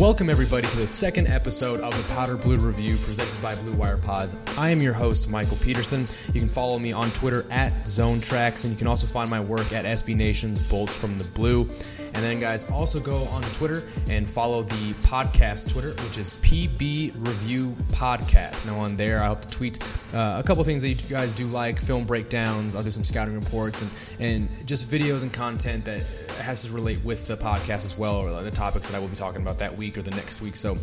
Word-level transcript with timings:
Welcome, 0.00 0.30
everybody, 0.30 0.66
to 0.66 0.76
the 0.78 0.86
second 0.86 1.26
episode 1.26 1.80
of 1.80 1.94
the 1.94 2.14
Powder 2.14 2.34
Blue 2.34 2.56
Review 2.56 2.96
presented 2.96 3.40
by 3.42 3.54
Blue 3.56 3.74
Wire 3.74 3.98
Pods. 3.98 4.34
I 4.56 4.70
am 4.70 4.80
your 4.80 4.94
host, 4.94 5.28
Michael 5.28 5.58
Peterson. 5.58 6.08
You 6.32 6.40
can 6.40 6.48
follow 6.48 6.78
me 6.78 6.90
on 6.90 7.10
Twitter 7.10 7.44
at 7.50 7.86
Zone 7.86 8.18
Tracks, 8.18 8.64
and 8.64 8.72
you 8.72 8.78
can 8.78 8.86
also 8.86 9.06
find 9.06 9.28
my 9.28 9.40
work 9.40 9.74
at 9.74 9.84
SB 9.84 10.16
Nation's 10.16 10.58
Bolts 10.62 10.96
from 10.96 11.12
the 11.12 11.24
Blue. 11.24 11.68
And 12.14 12.24
then, 12.24 12.40
guys, 12.40 12.68
also 12.70 12.98
go 12.98 13.24
on 13.24 13.42
Twitter 13.52 13.82
and 14.08 14.28
follow 14.28 14.62
the 14.62 14.94
podcast 15.02 15.70
Twitter, 15.70 15.90
which 16.02 16.16
is 16.16 16.30
PB 16.50 17.12
Review 17.24 17.76
Podcast. 17.92 18.66
Now, 18.66 18.80
on 18.80 18.96
there, 18.96 19.22
I 19.22 19.28
hope 19.28 19.42
to 19.42 19.48
tweet 19.50 19.80
uh, 20.12 20.40
a 20.40 20.42
couple 20.42 20.64
things 20.64 20.82
that 20.82 20.88
you 20.88 20.96
guys 20.96 21.32
do 21.32 21.46
like 21.46 21.78
film 21.78 22.06
breakdowns. 22.06 22.74
I'll 22.74 22.82
do 22.82 22.90
some 22.90 23.04
scouting 23.04 23.36
reports 23.36 23.82
and, 23.82 23.90
and 24.18 24.66
just 24.66 24.90
videos 24.90 25.22
and 25.22 25.32
content 25.32 25.84
that 25.84 26.00
has 26.40 26.64
to 26.64 26.72
relate 26.72 27.04
with 27.04 27.28
the 27.28 27.36
podcast 27.36 27.84
as 27.84 27.96
well, 27.96 28.16
or 28.16 28.42
the 28.42 28.50
topics 28.50 28.90
that 28.90 28.96
I 28.96 28.98
will 28.98 29.06
be 29.06 29.14
talking 29.14 29.42
about 29.42 29.58
that 29.58 29.76
week 29.76 29.96
or 29.96 30.02
the 30.02 30.10
next 30.10 30.42
week. 30.42 30.56
So 30.56 30.76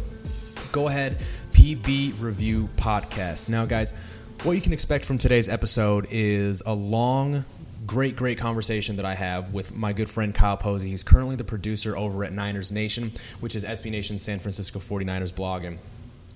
go 0.72 0.88
ahead, 0.88 1.18
PB 1.52 2.22
Review 2.22 2.70
Podcast. 2.78 3.50
Now, 3.50 3.66
guys, 3.66 3.94
what 4.44 4.54
you 4.54 4.62
can 4.62 4.72
expect 4.72 5.04
from 5.04 5.18
today's 5.18 5.50
episode 5.50 6.08
is 6.12 6.64
a 6.66 6.74
long 6.74 7.44
great, 7.86 8.16
great 8.16 8.38
conversation 8.38 8.96
that 8.98 9.06
I 9.06 9.14
have 9.14 9.54
with 9.54 9.76
my 9.76 9.94
good 9.94 10.10
friend 10.10 10.34
Kyle 10.34 10.58
Posey. 10.58 10.90
He's 10.90 11.04
currently 11.04 11.36
the 11.36 11.44
producer 11.44 11.96
over 11.96 12.24
at 12.24 12.34
Niners 12.34 12.72
Nation, 12.72 13.12
which 13.40 13.56
is 13.56 13.64
SB 13.64 13.92
Nation's 13.92 14.22
San 14.22 14.40
Francisco 14.40 14.80
49ers 14.80 15.34
blog. 15.34 15.64
And 15.64 15.80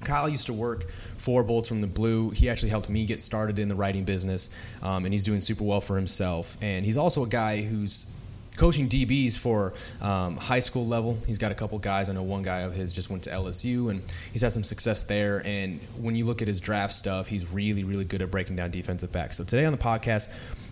Kyle 0.01 0.29
used 0.29 0.47
to 0.47 0.53
work 0.53 0.89
for 0.89 1.43
Bolts 1.43 1.69
from 1.69 1.81
the 1.81 1.87
Blue. 1.87 2.31
He 2.31 2.49
actually 2.49 2.69
helped 2.69 2.89
me 2.89 3.05
get 3.05 3.21
started 3.21 3.59
in 3.59 3.67
the 3.67 3.75
writing 3.75 4.03
business, 4.03 4.49
um, 4.81 5.05
and 5.05 5.13
he's 5.13 5.23
doing 5.23 5.39
super 5.39 5.63
well 5.63 5.81
for 5.81 5.95
himself. 5.95 6.57
And 6.61 6.85
he's 6.85 6.97
also 6.97 7.23
a 7.23 7.27
guy 7.27 7.61
who's 7.61 8.11
coaching 8.57 8.89
DBs 8.89 9.39
for 9.39 9.73
um, 10.01 10.37
high 10.37 10.59
school 10.59 10.85
level. 10.85 11.17
He's 11.26 11.37
got 11.37 11.51
a 11.51 11.55
couple 11.55 11.79
guys. 11.79 12.09
I 12.09 12.13
know 12.13 12.23
one 12.23 12.41
guy 12.41 12.59
of 12.59 12.73
his 12.73 12.91
just 12.91 13.09
went 13.09 13.23
to 13.23 13.29
LSU, 13.29 13.89
and 13.89 14.03
he's 14.31 14.41
had 14.41 14.51
some 14.51 14.63
success 14.63 15.03
there. 15.03 15.41
And 15.45 15.81
when 15.98 16.15
you 16.15 16.26
look 16.26 16.41
at 16.41 16.48
his 16.48 16.59
draft 16.59 16.93
stuff, 16.93 17.27
he's 17.27 17.51
really, 17.51 17.83
really 17.83 18.05
good 18.05 18.21
at 18.21 18.31
breaking 18.31 18.55
down 18.55 18.71
defensive 18.71 19.11
backs. 19.11 19.37
So 19.37 19.43
today 19.43 19.65
on 19.65 19.71
the 19.71 19.77
podcast, 19.77 20.29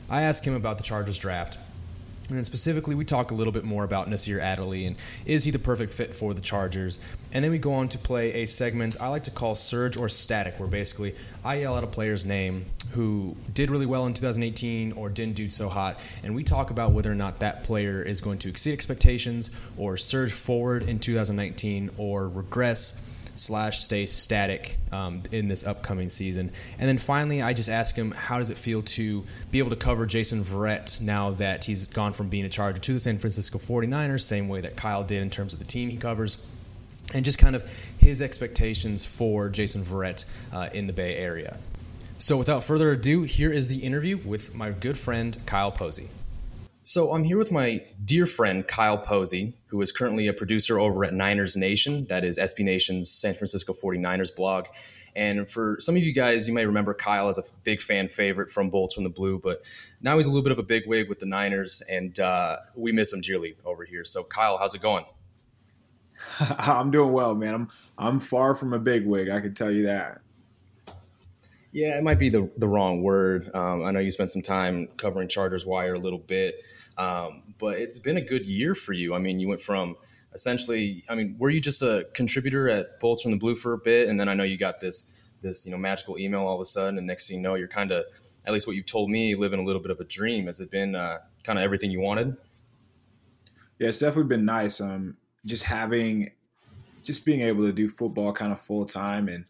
I 0.09 0.23
asked 0.23 0.45
him 0.45 0.55
about 0.55 0.77
the 0.77 0.83
Chargers 0.83 1.19
draft. 1.19 1.57
And 2.29 2.37
then 2.37 2.43
specifically, 2.43 2.93
we 2.93 3.05
talk 3.05 3.31
a 3.31 3.33
little 3.33 3.51
bit 3.51 3.63
more 3.63 3.83
about 3.83 4.07
Nasir 4.07 4.39
Adderley 4.39 4.85
and 4.85 4.95
is 5.25 5.45
he 5.45 5.51
the 5.51 5.57
perfect 5.57 5.91
fit 5.91 6.13
for 6.13 6.35
the 6.35 6.41
Chargers? 6.41 6.99
And 7.33 7.43
then 7.43 7.51
we 7.51 7.57
go 7.57 7.73
on 7.73 7.89
to 7.89 7.97
play 7.97 8.33
a 8.33 8.45
segment 8.45 8.97
I 9.01 9.07
like 9.07 9.23
to 9.23 9.31
call 9.31 9.55
Surge 9.55 9.97
or 9.97 10.09
Static, 10.09 10.59
where 10.59 10.69
basically 10.69 11.15
I 11.43 11.55
yell 11.55 11.75
out 11.75 11.83
a 11.83 11.87
player's 11.87 12.25
name 12.25 12.65
who 12.91 13.35
did 13.51 13.71
really 13.71 13.87
well 13.87 14.05
in 14.05 14.13
2018 14.13 14.91
or 14.91 15.09
didn't 15.09 15.35
do 15.35 15.49
so 15.49 15.69
hot, 15.69 15.99
and 16.23 16.35
we 16.35 16.43
talk 16.43 16.69
about 16.69 16.91
whether 16.91 17.11
or 17.11 17.15
not 17.15 17.39
that 17.39 17.63
player 17.63 18.01
is 18.01 18.21
going 18.21 18.39
to 18.39 18.49
exceed 18.49 18.73
expectations 18.73 19.49
or 19.77 19.97
surge 19.97 20.33
forward 20.33 20.83
in 20.83 20.99
2019 20.99 21.91
or 21.97 22.27
regress 22.27 23.18
slash 23.35 23.79
stay 23.79 24.05
static 24.05 24.77
um, 24.91 25.23
in 25.31 25.47
this 25.47 25.65
upcoming 25.65 26.09
season. 26.09 26.51
And 26.77 26.87
then 26.87 26.97
finally, 26.97 27.41
I 27.41 27.53
just 27.53 27.69
ask 27.69 27.95
him, 27.95 28.11
how 28.11 28.37
does 28.37 28.49
it 28.49 28.57
feel 28.57 28.81
to 28.81 29.23
be 29.51 29.59
able 29.59 29.69
to 29.69 29.75
cover 29.75 30.05
Jason 30.05 30.43
Verrett 30.43 31.01
now 31.01 31.31
that 31.31 31.65
he's 31.65 31.87
gone 31.87 32.13
from 32.13 32.29
being 32.29 32.45
a 32.45 32.49
Charger 32.49 32.79
to 32.79 32.93
the 32.93 32.99
San 32.99 33.17
Francisco 33.17 33.57
49ers, 33.57 34.21
same 34.21 34.49
way 34.49 34.61
that 34.61 34.75
Kyle 34.75 35.03
did 35.03 35.21
in 35.21 35.29
terms 35.29 35.53
of 35.53 35.59
the 35.59 35.65
team 35.65 35.89
he 35.89 35.97
covers, 35.97 36.45
and 37.13 37.25
just 37.25 37.39
kind 37.39 37.55
of 37.55 37.63
his 37.97 38.21
expectations 38.21 39.05
for 39.05 39.49
Jason 39.49 39.83
Verrett 39.83 40.25
uh, 40.53 40.69
in 40.73 40.87
the 40.87 40.93
Bay 40.93 41.15
Area. 41.15 41.57
So 42.17 42.35
without 42.37 42.63
further 42.63 42.91
ado, 42.91 43.23
here 43.23 43.51
is 43.51 43.69
the 43.69 43.79
interview 43.79 44.17
with 44.17 44.53
my 44.53 44.71
good 44.71 44.97
friend 44.97 45.37
Kyle 45.45 45.71
Posey. 45.71 46.09
So 46.89 47.13
I'm 47.13 47.23
here 47.23 47.37
with 47.37 47.51
my 47.51 47.85
dear 48.03 48.25
friend 48.25 48.67
Kyle 48.67 48.97
Posey, 48.97 49.53
who 49.67 49.79
is 49.79 49.91
currently 49.91 50.25
a 50.25 50.33
producer 50.33 50.79
over 50.79 51.05
at 51.05 51.13
Niners 51.13 51.55
Nation, 51.55 52.07
that 52.07 52.25
is 52.25 52.39
SB 52.39 52.65
Nation's 52.65 53.11
San 53.11 53.35
Francisco 53.35 53.73
49ers 53.73 54.35
blog. 54.35 54.65
And 55.15 55.47
for 55.47 55.77
some 55.79 55.95
of 55.95 56.01
you 56.01 56.11
guys, 56.11 56.47
you 56.47 56.53
may 56.55 56.65
remember 56.65 56.95
Kyle 56.95 57.27
as 57.27 57.37
a 57.37 57.43
big 57.63 57.79
fan 57.79 58.07
favorite 58.09 58.49
from 58.49 58.71
Bolts 58.71 58.95
from 58.95 59.03
the 59.03 59.11
Blue, 59.11 59.37
but 59.37 59.61
now 60.01 60.15
he's 60.15 60.25
a 60.25 60.31
little 60.31 60.41
bit 60.41 60.51
of 60.51 60.57
a 60.57 60.63
big 60.63 60.87
wig 60.87 61.09
with 61.09 61.19
the 61.19 61.27
Niners, 61.27 61.83
and 61.91 62.19
uh, 62.19 62.57
we 62.75 62.91
miss 62.91 63.13
him 63.13 63.21
dearly 63.21 63.55
over 63.65 63.85
here. 63.85 64.03
So, 64.03 64.23
Kyle, 64.23 64.57
how's 64.57 64.73
it 64.73 64.81
going? 64.81 65.05
I'm 66.39 66.89
doing 66.89 67.13
well, 67.13 67.35
man. 67.35 67.53
I'm 67.53 67.69
I'm 67.99 68.19
far 68.19 68.55
from 68.55 68.73
a 68.73 68.79
big 68.79 69.05
wig. 69.05 69.29
I 69.29 69.41
can 69.41 69.53
tell 69.53 69.69
you 69.69 69.83
that. 69.83 70.21
Yeah, 71.71 71.99
it 71.99 72.03
might 72.03 72.17
be 72.17 72.29
the 72.29 72.49
the 72.57 72.67
wrong 72.67 73.03
word. 73.03 73.51
Um, 73.53 73.83
I 73.83 73.91
know 73.91 73.99
you 73.99 74.09
spent 74.09 74.31
some 74.31 74.41
time 74.41 74.87
covering 74.97 75.27
Chargers 75.27 75.67
Wire 75.67 75.93
a 75.93 75.99
little 75.99 76.17
bit. 76.17 76.63
Um, 76.99 77.53
but 77.57 77.79
it's 77.79 77.97
been 77.97 78.17
a 78.17 78.21
good 78.21 78.45
year 78.45 78.75
for 78.75 78.91
you. 78.91 79.15
I 79.15 79.19
mean, 79.19 79.39
you 79.39 79.47
went 79.47 79.61
from 79.61 79.95
essentially, 80.33 81.03
I 81.09 81.15
mean, 81.15 81.35
were 81.39 81.49
you 81.49 81.61
just 81.61 81.81
a 81.81 82.05
contributor 82.13 82.69
at 82.69 82.99
Bolts 82.99 83.23
from 83.23 83.31
the 83.31 83.37
Blue 83.37 83.55
for 83.55 83.73
a 83.73 83.77
bit, 83.77 84.09
and 84.09 84.19
then 84.19 84.27
I 84.27 84.33
know 84.33 84.43
you 84.43 84.57
got 84.57 84.79
this 84.79 85.15
this 85.41 85.65
you 85.65 85.71
know 85.71 85.77
magical 85.77 86.19
email 86.19 86.41
all 86.41 86.55
of 86.55 86.61
a 86.61 86.65
sudden, 86.65 86.97
and 86.97 87.07
next 87.07 87.29
thing 87.29 87.37
you 87.37 87.43
know, 87.43 87.55
you're 87.55 87.69
kind 87.69 87.91
of 87.91 88.03
at 88.45 88.53
least 88.53 88.67
what 88.67 88.75
you've 88.75 88.85
told 88.85 89.09
me, 89.09 89.33
living 89.33 89.61
a 89.61 89.63
little 89.63 89.81
bit 89.81 89.91
of 89.91 89.99
a 90.01 90.03
dream. 90.03 90.47
Has 90.47 90.59
it 90.59 90.69
been 90.69 90.93
uh, 90.93 91.19
kind 91.43 91.57
of 91.57 91.63
everything 91.63 91.89
you 91.89 92.01
wanted? 92.01 92.35
Yeah, 93.79 93.87
it's 93.87 93.99
definitely 93.99 94.35
been 94.35 94.45
nice. 94.45 94.81
Um, 94.81 95.15
just 95.45 95.63
having, 95.63 96.31
just 97.03 97.23
being 97.23 97.41
able 97.41 97.65
to 97.65 97.71
do 97.71 97.87
football 97.87 98.33
kind 98.33 98.51
of 98.51 98.59
full 98.59 98.85
time 98.85 99.29
and 99.29 99.45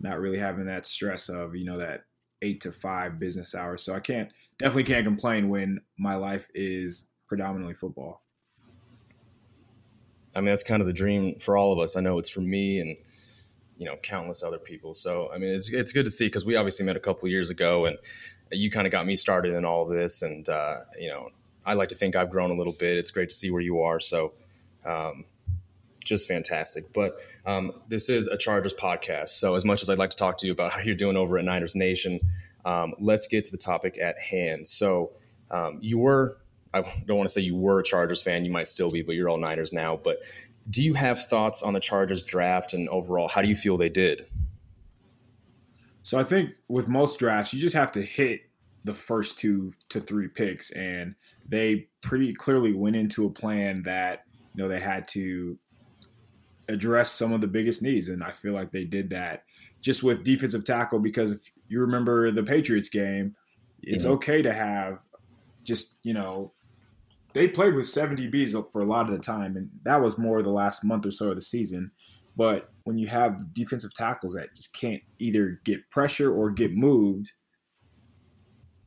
not 0.00 0.18
really 0.18 0.38
having 0.38 0.64
that 0.66 0.86
stress 0.86 1.28
of 1.28 1.54
you 1.54 1.64
know 1.64 1.76
that 1.76 2.04
eight 2.40 2.62
to 2.62 2.72
five 2.72 3.18
business 3.18 3.54
hours. 3.54 3.82
So 3.82 3.94
I 3.94 4.00
can't 4.00 4.30
definitely 4.58 4.84
can't 4.84 5.04
complain 5.04 5.48
when 5.48 5.80
my 5.98 6.14
life 6.14 6.48
is 6.54 7.08
predominantly 7.28 7.74
football. 7.74 8.22
I 10.36 10.40
mean, 10.40 10.46
that's 10.46 10.62
kind 10.62 10.80
of 10.80 10.86
the 10.86 10.92
dream 10.92 11.36
for 11.38 11.56
all 11.56 11.72
of 11.72 11.78
us. 11.78 11.96
I 11.96 12.00
know 12.00 12.18
it's 12.18 12.28
for 12.28 12.40
me 12.40 12.80
and 12.80 12.96
you 13.76 13.86
know 13.86 13.96
countless 14.02 14.42
other 14.42 14.58
people. 14.58 14.94
So 14.94 15.30
I 15.32 15.38
mean, 15.38 15.50
it's 15.50 15.72
it's 15.72 15.92
good 15.92 16.04
to 16.04 16.10
see 16.10 16.26
because 16.26 16.44
we 16.44 16.56
obviously 16.56 16.86
met 16.86 16.96
a 16.96 17.00
couple 17.00 17.28
years 17.28 17.50
ago, 17.50 17.86
and 17.86 17.98
you 18.50 18.70
kind 18.70 18.86
of 18.86 18.92
got 18.92 19.06
me 19.06 19.16
started 19.16 19.54
in 19.54 19.64
all 19.64 19.82
of 19.82 19.96
this. 19.96 20.22
And 20.22 20.48
uh, 20.48 20.78
you 20.98 21.08
know, 21.08 21.30
I 21.64 21.74
like 21.74 21.90
to 21.90 21.94
think 21.94 22.16
I've 22.16 22.30
grown 22.30 22.50
a 22.50 22.56
little 22.56 22.72
bit. 22.72 22.98
It's 22.98 23.10
great 23.10 23.30
to 23.30 23.34
see 23.34 23.50
where 23.50 23.62
you 23.62 23.80
are. 23.82 24.00
So. 24.00 24.32
Um, 24.84 25.24
just 26.04 26.28
fantastic. 26.28 26.92
But 26.92 27.16
um, 27.46 27.72
this 27.88 28.10
is 28.10 28.28
a 28.28 28.36
Chargers 28.36 28.74
podcast. 28.74 29.30
So, 29.30 29.54
as 29.54 29.64
much 29.64 29.80
as 29.80 29.88
I'd 29.88 29.96
like 29.96 30.10
to 30.10 30.16
talk 30.16 30.36
to 30.38 30.46
you 30.46 30.52
about 30.52 30.72
how 30.72 30.80
you're 30.80 30.94
doing 30.94 31.16
over 31.16 31.38
at 31.38 31.44
Niners 31.46 31.74
Nation, 31.74 32.20
um, 32.64 32.94
let's 32.98 33.26
get 33.26 33.44
to 33.44 33.50
the 33.50 33.58
topic 33.58 33.98
at 33.98 34.20
hand. 34.20 34.66
So, 34.66 35.12
um, 35.50 35.78
you 35.80 35.98
were, 35.98 36.38
I 36.72 36.82
don't 37.06 37.16
want 37.16 37.28
to 37.28 37.32
say 37.32 37.42
you 37.42 37.56
were 37.56 37.80
a 37.80 37.84
Chargers 37.84 38.22
fan, 38.22 38.44
you 38.44 38.50
might 38.50 38.68
still 38.68 38.90
be, 38.90 39.02
but 39.02 39.14
you're 39.14 39.28
all 39.28 39.38
Niners 39.38 39.72
now. 39.72 39.96
But 40.02 40.18
do 40.70 40.82
you 40.82 40.94
have 40.94 41.22
thoughts 41.22 41.62
on 41.62 41.74
the 41.74 41.80
Chargers 41.80 42.22
draft 42.22 42.72
and 42.72 42.88
overall, 42.88 43.28
how 43.28 43.42
do 43.42 43.48
you 43.48 43.54
feel 43.54 43.76
they 43.76 43.88
did? 43.88 44.26
So, 46.02 46.18
I 46.18 46.24
think 46.24 46.50
with 46.68 46.88
most 46.88 47.18
drafts, 47.18 47.52
you 47.52 47.60
just 47.60 47.74
have 47.74 47.92
to 47.92 48.02
hit 48.02 48.42
the 48.84 48.94
first 48.94 49.38
two 49.38 49.72
to 49.88 50.00
three 50.00 50.28
picks, 50.28 50.70
and 50.72 51.14
they 51.48 51.88
pretty 52.02 52.34
clearly 52.34 52.72
went 52.72 52.96
into 52.96 53.24
a 53.26 53.30
plan 53.30 53.82
that 53.84 54.24
you 54.54 54.62
know 54.62 54.68
they 54.68 54.80
had 54.80 55.08
to 55.08 55.58
address 56.68 57.10
some 57.12 57.32
of 57.32 57.40
the 57.40 57.46
biggest 57.46 57.82
needs, 57.82 58.08
and 58.08 58.22
I 58.22 58.32
feel 58.32 58.52
like 58.52 58.70
they 58.70 58.84
did 58.84 59.10
that 59.10 59.44
just 59.80 60.02
with 60.02 60.24
defensive 60.24 60.64
tackle 60.64 60.98
because 60.98 61.32
if 61.32 61.52
you 61.68 61.80
remember 61.80 62.30
the 62.30 62.42
Patriots 62.42 62.88
game, 62.88 63.34
it's 63.82 64.04
mm-hmm. 64.04 64.14
okay 64.14 64.42
to 64.42 64.52
have 64.52 65.00
just, 65.64 65.96
you 66.02 66.14
know, 66.14 66.52
they 67.32 67.48
played 67.48 67.74
with 67.74 67.88
70 67.88 68.30
DBs 68.30 68.72
for 68.72 68.80
a 68.80 68.86
lot 68.86 69.06
of 69.06 69.12
the 69.12 69.18
time, 69.18 69.56
and 69.56 69.70
that 69.84 70.00
was 70.00 70.18
more 70.18 70.42
the 70.42 70.50
last 70.50 70.84
month 70.84 71.04
or 71.04 71.10
so 71.10 71.30
of 71.30 71.36
the 71.36 71.42
season. 71.42 71.90
But 72.36 72.70
when 72.84 72.98
you 72.98 73.08
have 73.08 73.52
defensive 73.52 73.94
tackles 73.94 74.34
that 74.34 74.54
just 74.54 74.72
can't 74.72 75.02
either 75.18 75.60
get 75.64 75.90
pressure 75.90 76.32
or 76.32 76.50
get 76.50 76.74
moved, 76.74 77.32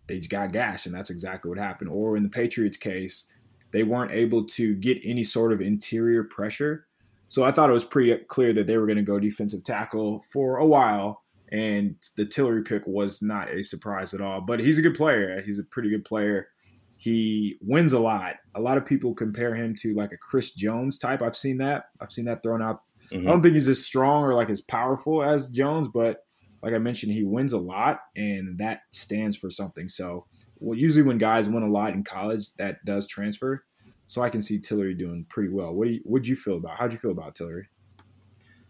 they 0.07 0.17
just 0.17 0.29
got 0.29 0.53
gashed, 0.53 0.85
and 0.85 0.95
that's 0.95 1.09
exactly 1.09 1.49
what 1.49 1.57
happened. 1.57 1.89
Or 1.89 2.15
in 2.15 2.23
the 2.23 2.29
Patriots 2.29 2.77
case, 2.77 3.31
they 3.71 3.83
weren't 3.83 4.11
able 4.11 4.45
to 4.45 4.75
get 4.75 4.99
any 5.03 5.23
sort 5.25 5.51
of 5.51 5.59
interior 5.59 6.23
pressure 6.23 6.87
so 7.29 7.43
I 7.43 7.51
thought 7.51 7.69
it 7.69 7.73
was 7.73 7.85
pretty 7.85 8.15
clear 8.25 8.53
that 8.53 8.67
they 8.67 8.77
were 8.77 8.85
going 8.85 8.97
to 8.97 9.03
go 9.03 9.19
defensive 9.19 9.63
tackle 9.63 10.23
for 10.31 10.57
a 10.57 10.65
while, 10.65 11.23
and 11.51 11.95
the 12.15 12.25
Tillery 12.25 12.63
pick 12.63 12.85
was 12.85 13.21
not 13.21 13.53
a 13.53 13.63
surprise 13.63 14.13
at 14.13 14.21
all. 14.21 14.41
But 14.41 14.59
he's 14.59 14.77
a 14.77 14.81
good 14.81 14.95
player. 14.95 15.41
He's 15.41 15.59
a 15.59 15.63
pretty 15.63 15.89
good 15.89 16.05
player. 16.05 16.49
He 16.97 17.57
wins 17.61 17.93
a 17.93 17.99
lot. 17.99 18.37
A 18.55 18.61
lot 18.61 18.77
of 18.77 18.85
people 18.85 19.13
compare 19.13 19.53
him 19.55 19.75
to 19.81 19.93
like 19.93 20.11
a 20.11 20.17
Chris 20.17 20.51
Jones 20.51 20.97
type. 20.97 21.21
I've 21.21 21.37
seen 21.37 21.57
that. 21.59 21.85
I've 22.01 22.11
seen 22.11 22.25
that 22.25 22.41
thrown 22.43 22.61
out. 22.61 22.81
Mm-hmm. 23.11 23.27
I 23.27 23.31
don't 23.31 23.41
think 23.41 23.55
he's 23.55 23.69
as 23.69 23.85
strong 23.85 24.23
or 24.23 24.33
like 24.33 24.49
as 24.49 24.61
powerful 24.61 25.23
as 25.23 25.47
Jones, 25.47 25.87
but 25.87 26.25
like 26.61 26.73
I 26.73 26.79
mentioned, 26.79 27.13
he 27.13 27.23
wins 27.23 27.53
a 27.53 27.59
lot, 27.59 27.99
and 28.15 28.57
that 28.57 28.81
stands 28.91 29.37
for 29.37 29.49
something. 29.49 29.87
So, 29.87 30.25
well, 30.59 30.77
usually 30.77 31.03
when 31.03 31.17
guys 31.17 31.49
win 31.49 31.63
a 31.63 31.69
lot 31.69 31.93
in 31.93 32.03
college, 32.03 32.53
that 32.55 32.83
does 32.83 33.07
transfer. 33.07 33.63
So 34.07 34.23
I 34.23 34.29
can 34.29 34.41
see 34.41 34.59
Tillery 34.59 34.93
doing 34.93 35.25
pretty 35.29 35.49
well. 35.49 35.73
What 35.73 35.87
do 35.87 35.93
you 35.93 36.01
what 36.03 36.23
do 36.23 36.29
you 36.29 36.35
feel 36.35 36.57
about? 36.57 36.77
How 36.77 36.87
do 36.87 36.93
you 36.93 36.99
feel 36.99 37.11
about 37.11 37.35
Tillery? 37.35 37.67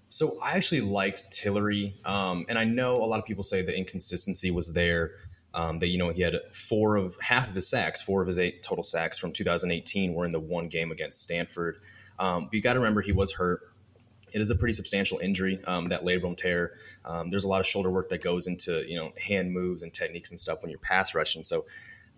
So 0.10 0.38
I 0.42 0.56
actually 0.56 0.82
liked 0.82 1.32
Tillery, 1.32 1.96
um, 2.06 2.46
and 2.48 2.58
I 2.58 2.64
know 2.64 2.96
a 2.98 3.06
lot 3.06 3.20
of 3.20 3.26
people 3.26 3.44
say 3.44 3.62
the 3.62 3.76
inconsistency 3.76 4.52
was 4.52 4.74
there. 4.74 5.12
Um, 5.54 5.80
that 5.80 5.88
you 5.88 5.98
know 5.98 6.10
he 6.10 6.22
had 6.22 6.36
four 6.54 6.98
of 6.98 7.18
half 7.20 7.50
of 7.50 7.56
his 7.56 7.68
sacks, 7.68 8.02
four 8.02 8.22
of 8.22 8.28
his 8.28 8.38
eight 8.38 8.62
total 8.62 8.84
sacks 8.84 9.18
from 9.18 9.32
2018 9.32 10.14
were 10.14 10.26
in 10.26 10.32
the 10.32 10.40
one 10.40 10.68
game 10.68 10.92
against 10.92 11.24
Stanford. 11.24 11.80
Um, 12.20 12.46
but 12.46 12.54
you 12.54 12.62
got 12.62 12.74
to 12.74 12.80
remember 12.80 13.02
he 13.02 13.12
was 13.12 13.34
hurt. 13.34 13.62
it 14.34 14.42
is 14.42 14.52
a 14.52 14.56
pretty 14.56 14.74
substantial 14.74 15.18
injury, 15.20 15.60
um, 15.66 15.88
that 15.88 16.04
labrum 16.04 16.38
tear. 16.38 16.74
Um, 17.06 17.32
there's 17.32 17.44
a 17.44 17.48
lot 17.48 17.60
of 17.60 17.66
shoulder 17.66 17.90
work 17.90 18.10
that 18.10 18.22
goes 18.22 18.46
into 18.46 18.88
you 18.88 18.98
know 18.98 19.14
hand 19.28 19.52
moves 19.52 19.82
and 19.82 19.92
techniques 19.94 20.30
and 20.30 20.40
stuff 20.40 20.62
when 20.62 20.70
you're 20.70 20.80
pass 20.80 21.16
rushing. 21.16 21.44
So 21.44 21.66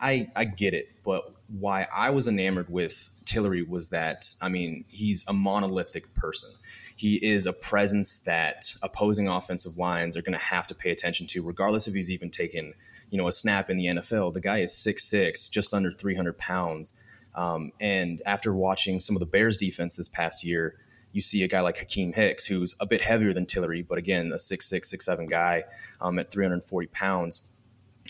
I 0.01 0.29
I 0.35 0.45
get 0.45 0.73
it, 0.73 0.89
but 1.03 1.31
why 1.47 1.87
I 1.93 2.09
was 2.09 2.27
enamored 2.27 2.69
with 2.69 3.09
Tillery 3.25 3.63
was 3.63 3.89
that 3.89 4.25
I 4.41 4.49
mean 4.49 4.85
he's 4.89 5.25
a 5.27 5.33
monolithic 5.33 6.13
person. 6.13 6.49
He 6.99 7.15
is 7.15 7.45
a 7.45 7.53
presence 7.53 8.19
that 8.25 8.75
opposing 8.83 9.29
offensive 9.29 9.77
lines 9.77 10.17
are 10.17 10.21
going 10.21 10.37
to 10.37 10.45
have 10.45 10.67
to 10.67 10.75
pay 10.75 10.91
attention 10.91 11.27
to, 11.27 11.41
regardless 11.41 11.87
if 11.87 11.93
he's 11.93 12.11
even 12.11 12.29
taken 12.29 12.73
you 13.09 13.17
know 13.17 13.29
a 13.29 13.31
snap 13.31 13.69
in 13.69 13.77
the 13.77 13.85
NFL. 13.85 14.33
The 14.33 14.41
guy 14.41 14.57
is 14.57 14.77
six 14.77 15.05
six, 15.05 15.47
just 15.47 15.73
under 15.73 15.93
300 15.93 16.37
pounds. 16.37 17.01
Um, 17.35 17.71
and 17.79 18.21
after 18.25 18.53
watching 18.53 18.99
some 18.99 19.15
of 19.15 19.21
the 19.21 19.25
Bears 19.25 19.55
defense 19.55 19.95
this 19.95 20.09
past 20.09 20.43
year, 20.43 20.75
you 21.13 21.21
see 21.21 21.41
a 21.41 21.47
guy 21.47 21.61
like 21.61 21.77
Akiem 21.77 22.13
Hicks, 22.13 22.45
who's 22.45 22.75
a 22.81 22.85
bit 22.85 23.01
heavier 23.01 23.33
than 23.33 23.45
Tillery, 23.45 23.81
but 23.81 23.97
again, 23.97 24.33
a 24.33 24.37
six 24.37 24.67
six, 24.67 24.89
six 24.89 25.05
seven 25.05 25.27
guy 25.27 25.63
um, 26.01 26.19
at 26.19 26.29
340 26.29 26.87
pounds. 26.87 27.48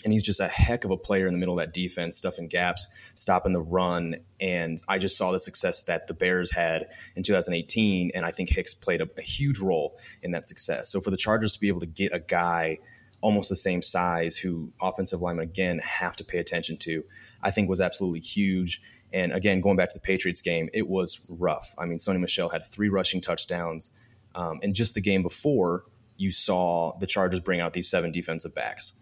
And 0.04 0.12
he's 0.12 0.22
just 0.22 0.40
a 0.40 0.48
heck 0.48 0.84
of 0.84 0.90
a 0.90 0.96
player 0.96 1.26
in 1.26 1.32
the 1.32 1.38
middle 1.38 1.58
of 1.58 1.64
that 1.64 1.74
defense, 1.74 2.16
stuffing 2.16 2.48
gaps, 2.48 2.86
stopping 3.14 3.52
the 3.52 3.60
run. 3.60 4.16
And 4.40 4.78
I 4.88 4.98
just 4.98 5.16
saw 5.16 5.32
the 5.32 5.38
success 5.38 5.82
that 5.84 6.06
the 6.06 6.14
Bears 6.14 6.52
had 6.52 6.86
in 7.16 7.22
2018. 7.22 8.12
And 8.14 8.24
I 8.24 8.30
think 8.30 8.50
Hicks 8.50 8.74
played 8.74 9.00
a, 9.00 9.08
a 9.18 9.22
huge 9.22 9.58
role 9.60 9.98
in 10.22 10.30
that 10.32 10.46
success. 10.46 10.90
So 10.90 11.00
for 11.00 11.10
the 11.10 11.16
Chargers 11.16 11.52
to 11.54 11.60
be 11.60 11.68
able 11.68 11.80
to 11.80 11.86
get 11.86 12.14
a 12.14 12.20
guy 12.20 12.78
almost 13.20 13.50
the 13.50 13.56
same 13.56 13.82
size 13.82 14.38
who 14.38 14.72
offensive 14.80 15.20
linemen, 15.20 15.44
again, 15.44 15.78
have 15.80 16.16
to 16.16 16.24
pay 16.24 16.38
attention 16.38 16.78
to, 16.78 17.04
I 17.42 17.50
think 17.50 17.68
was 17.68 17.80
absolutely 17.80 18.20
huge. 18.20 18.80
And 19.12 19.32
again, 19.32 19.60
going 19.60 19.76
back 19.76 19.90
to 19.90 19.94
the 19.94 20.00
Patriots 20.00 20.40
game, 20.40 20.70
it 20.72 20.88
was 20.88 21.26
rough. 21.28 21.74
I 21.78 21.84
mean, 21.84 21.98
Sony 21.98 22.20
Michel 22.20 22.48
had 22.48 22.64
three 22.64 22.88
rushing 22.88 23.20
touchdowns. 23.20 23.90
Um, 24.34 24.60
and 24.62 24.74
just 24.74 24.94
the 24.94 25.00
game 25.00 25.22
before, 25.22 25.84
you 26.16 26.30
saw 26.30 26.96
the 26.98 27.06
Chargers 27.06 27.40
bring 27.40 27.60
out 27.60 27.72
these 27.72 27.90
seven 27.90 28.12
defensive 28.12 28.54
backs 28.54 28.92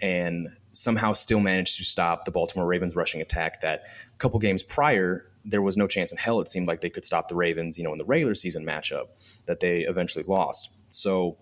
and 0.00 0.48
somehow 0.72 1.12
still 1.12 1.40
managed 1.40 1.76
to 1.76 1.84
stop 1.84 2.24
the 2.24 2.30
Baltimore 2.30 2.66
Ravens 2.66 2.94
rushing 2.94 3.20
attack 3.20 3.60
that 3.62 3.84
a 4.14 4.18
couple 4.18 4.38
games 4.38 4.62
prior 4.62 5.28
there 5.44 5.62
was 5.62 5.76
no 5.76 5.86
chance 5.86 6.12
in 6.12 6.18
hell 6.18 6.40
it 6.40 6.48
seemed 6.48 6.68
like 6.68 6.80
they 6.80 6.90
could 6.90 7.04
stop 7.04 7.28
the 7.28 7.34
Ravens, 7.34 7.78
you 7.78 7.84
know, 7.84 7.92
in 7.92 7.98
the 7.98 8.04
regular 8.04 8.34
season 8.34 8.64
matchup 8.64 9.06
that 9.46 9.60
they 9.60 9.80
eventually 9.80 10.24
lost. 10.28 10.70
So, 10.88 11.38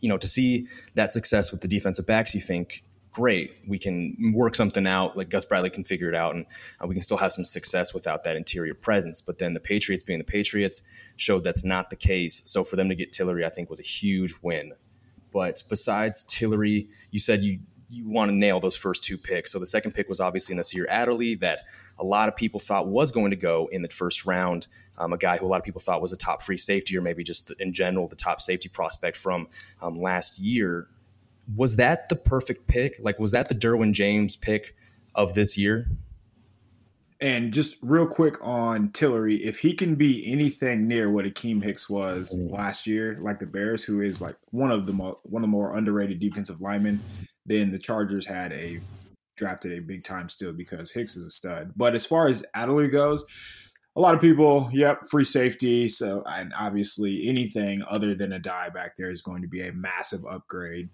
you 0.00 0.08
know, 0.08 0.16
to 0.16 0.26
see 0.26 0.68
that 0.94 1.12
success 1.12 1.52
with 1.52 1.60
the 1.60 1.68
defensive 1.68 2.06
backs, 2.06 2.34
you 2.34 2.40
think 2.40 2.82
great. 3.12 3.50
We 3.66 3.78
can 3.78 4.32
work 4.34 4.54
something 4.54 4.86
out. 4.86 5.16
Like 5.16 5.30
Gus 5.30 5.44
Bradley 5.44 5.70
can 5.70 5.84
figure 5.84 6.08
it 6.08 6.14
out, 6.14 6.34
and 6.34 6.46
uh, 6.82 6.86
we 6.86 6.94
can 6.94 7.02
still 7.02 7.16
have 7.16 7.32
some 7.32 7.44
success 7.44 7.94
without 7.94 8.24
that 8.24 8.36
interior 8.36 8.74
presence. 8.74 9.20
But 9.20 9.38
then 9.38 9.54
the 9.54 9.60
Patriots, 9.60 10.02
being 10.02 10.18
the 10.18 10.24
Patriots, 10.24 10.82
showed 11.16 11.44
that's 11.44 11.64
not 11.64 11.90
the 11.90 11.96
case. 11.96 12.42
So 12.44 12.62
for 12.62 12.76
them 12.76 12.88
to 12.88 12.94
get 12.94 13.12
Tillery, 13.12 13.44
I 13.44 13.48
think 13.48 13.70
was 13.70 13.80
a 13.80 13.84
huge 13.84 14.34
win. 14.42 14.72
But 15.36 15.62
besides 15.68 16.22
Tillery, 16.22 16.88
you 17.10 17.18
said 17.18 17.42
you 17.42 17.58
you 17.90 18.08
want 18.08 18.30
to 18.30 18.34
nail 18.34 18.58
those 18.58 18.74
first 18.74 19.04
two 19.04 19.18
picks. 19.18 19.52
So 19.52 19.58
the 19.58 19.66
second 19.66 19.92
pick 19.92 20.08
was 20.08 20.18
obviously 20.18 20.56
Nasir 20.56 20.86
Adderley, 20.88 21.34
that 21.36 21.64
a 21.98 22.04
lot 22.04 22.30
of 22.30 22.36
people 22.36 22.58
thought 22.58 22.88
was 22.88 23.12
going 23.12 23.32
to 23.32 23.36
go 23.36 23.68
in 23.70 23.82
the 23.82 23.90
first 23.90 24.24
round. 24.24 24.66
Um, 24.96 25.12
a 25.12 25.18
guy 25.18 25.36
who 25.36 25.44
a 25.44 25.48
lot 25.48 25.58
of 25.58 25.64
people 25.64 25.82
thought 25.82 26.00
was 26.00 26.14
a 26.14 26.16
top 26.16 26.42
free 26.42 26.56
safety, 26.56 26.96
or 26.96 27.02
maybe 27.02 27.22
just 27.22 27.50
in 27.60 27.74
general 27.74 28.08
the 28.08 28.16
top 28.16 28.40
safety 28.40 28.70
prospect 28.70 29.14
from 29.18 29.46
um, 29.82 30.00
last 30.00 30.38
year 30.38 30.88
was 31.54 31.76
that 31.76 32.08
the 32.08 32.16
perfect 32.16 32.66
pick? 32.66 32.96
Like, 32.98 33.18
was 33.18 33.32
that 33.32 33.50
the 33.50 33.54
Derwin 33.54 33.92
James 33.92 34.36
pick 34.36 34.74
of 35.14 35.34
this 35.34 35.58
year? 35.58 35.86
And 37.20 37.52
just 37.52 37.76
real 37.80 38.06
quick 38.06 38.36
on 38.42 38.90
Tillery, 38.90 39.42
if 39.42 39.60
he 39.60 39.72
can 39.72 39.94
be 39.94 40.30
anything 40.30 40.86
near 40.86 41.10
what 41.10 41.24
Akiem 41.24 41.62
Hicks 41.62 41.88
was 41.88 42.36
mm. 42.36 42.50
last 42.50 42.86
year, 42.86 43.18
like 43.22 43.38
the 43.38 43.46
Bears, 43.46 43.84
who 43.84 44.02
is 44.02 44.20
like 44.20 44.36
one 44.50 44.70
of 44.70 44.86
the 44.86 44.92
mo- 44.92 45.18
one 45.22 45.42
of 45.42 45.46
the 45.46 45.50
more 45.50 45.76
underrated 45.76 46.20
defensive 46.20 46.60
linemen, 46.60 47.00
then 47.46 47.72
the 47.72 47.78
Chargers 47.78 48.26
had 48.26 48.52
a 48.52 48.80
drafted 49.36 49.72
a 49.72 49.80
big 49.80 50.04
time 50.04 50.28
still 50.28 50.52
because 50.52 50.90
Hicks 50.90 51.16
is 51.16 51.26
a 51.26 51.30
stud. 51.30 51.72
But 51.76 51.94
as 51.94 52.04
far 52.04 52.26
as 52.26 52.44
Adderley 52.54 52.88
goes, 52.88 53.24
a 53.96 54.00
lot 54.00 54.14
of 54.14 54.20
people, 54.20 54.68
yep, 54.72 55.06
free 55.10 55.24
safety. 55.24 55.88
So, 55.88 56.22
and 56.26 56.52
obviously 56.58 57.26
anything 57.28 57.82
other 57.88 58.14
than 58.14 58.30
Addae 58.30 58.72
back 58.74 58.96
there 58.96 59.08
is 59.08 59.22
going 59.22 59.42
to 59.42 59.48
be 59.48 59.62
a 59.62 59.72
massive 59.72 60.24
upgrade. 60.26 60.90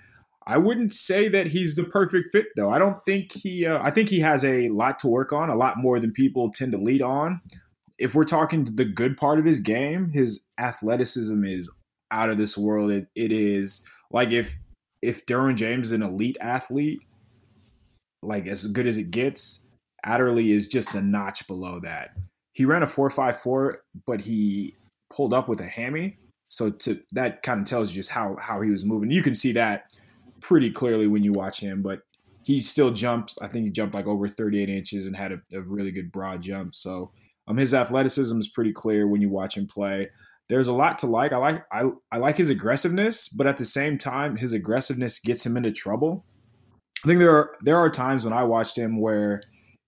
I 0.46 0.58
wouldn't 0.58 0.94
say 0.94 1.28
that 1.28 1.48
he's 1.48 1.76
the 1.76 1.84
perfect 1.84 2.30
fit, 2.32 2.46
though. 2.56 2.70
I 2.70 2.78
don't 2.78 3.04
think 3.04 3.32
he. 3.32 3.66
Uh, 3.66 3.82
I 3.82 3.90
think 3.90 4.08
he 4.08 4.20
has 4.20 4.44
a 4.44 4.68
lot 4.68 4.98
to 5.00 5.08
work 5.08 5.32
on, 5.32 5.50
a 5.50 5.56
lot 5.56 5.78
more 5.78 6.00
than 6.00 6.12
people 6.12 6.50
tend 6.50 6.72
to 6.72 6.78
lead 6.78 7.02
on. 7.02 7.40
If 7.98 8.14
we're 8.14 8.24
talking 8.24 8.64
the 8.64 8.84
good 8.84 9.16
part 9.16 9.38
of 9.38 9.44
his 9.44 9.60
game, 9.60 10.10
his 10.10 10.46
athleticism 10.58 11.44
is 11.44 11.70
out 12.10 12.30
of 12.30 12.38
this 12.38 12.58
world. 12.58 12.90
It, 12.90 13.06
it 13.14 13.32
is 13.32 13.82
like 14.10 14.30
if 14.32 14.56
if 15.00 15.26
Derwin 15.26 15.56
James 15.56 15.88
is 15.88 15.92
an 15.92 16.02
elite 16.02 16.36
athlete, 16.40 17.00
like 18.22 18.46
as 18.46 18.66
good 18.66 18.86
as 18.86 18.98
it 18.98 19.10
gets, 19.10 19.64
Adderley 20.04 20.52
is 20.52 20.68
just 20.68 20.94
a 20.94 21.02
notch 21.02 21.46
below 21.46 21.80
that. 21.80 22.10
He 22.52 22.64
ran 22.64 22.82
a 22.82 22.86
four 22.86 23.10
five 23.10 23.40
four, 23.40 23.82
but 24.06 24.20
he 24.20 24.74
pulled 25.10 25.32
up 25.32 25.48
with 25.48 25.60
a 25.60 25.66
hammy. 25.66 26.18
So 26.48 26.70
to 26.70 27.00
that 27.12 27.42
kind 27.42 27.60
of 27.60 27.66
tells 27.66 27.90
you 27.90 27.96
just 27.96 28.10
how 28.10 28.36
how 28.36 28.60
he 28.60 28.70
was 28.70 28.84
moving. 28.84 29.10
You 29.10 29.22
can 29.22 29.34
see 29.34 29.52
that 29.52 29.86
pretty 30.42 30.70
clearly 30.70 31.06
when 31.06 31.22
you 31.22 31.32
watch 31.32 31.60
him, 31.60 31.82
but 31.82 32.02
he 32.42 32.60
still 32.60 32.90
jumps. 32.90 33.38
I 33.40 33.48
think 33.48 33.64
he 33.64 33.70
jumped 33.70 33.94
like 33.94 34.06
over 34.06 34.28
38 34.28 34.68
inches 34.68 35.06
and 35.06 35.16
had 35.16 35.32
a, 35.32 35.40
a 35.54 35.62
really 35.62 35.92
good 35.92 36.12
broad 36.12 36.42
jump. 36.42 36.74
So 36.74 37.12
um, 37.46 37.56
his 37.56 37.72
athleticism 37.72 38.38
is 38.38 38.48
pretty 38.48 38.72
clear 38.72 39.06
when 39.06 39.20
you 39.20 39.30
watch 39.30 39.56
him 39.56 39.66
play. 39.66 40.10
There's 40.48 40.68
a 40.68 40.72
lot 40.72 40.98
to 40.98 41.06
like. 41.06 41.32
I 41.32 41.38
like 41.38 41.64
I, 41.72 41.84
I 42.10 42.18
like 42.18 42.36
his 42.36 42.50
aggressiveness, 42.50 43.28
but 43.28 43.46
at 43.46 43.56
the 43.56 43.64
same 43.64 43.96
time, 43.96 44.36
his 44.36 44.52
aggressiveness 44.52 45.18
gets 45.20 45.46
him 45.46 45.56
into 45.56 45.70
trouble. 45.70 46.26
I 47.04 47.08
think 47.08 47.20
there 47.20 47.34
are 47.34 47.56
there 47.62 47.78
are 47.78 47.88
times 47.88 48.24
when 48.24 48.34
I 48.34 48.42
watched 48.42 48.76
him 48.76 49.00
where 49.00 49.40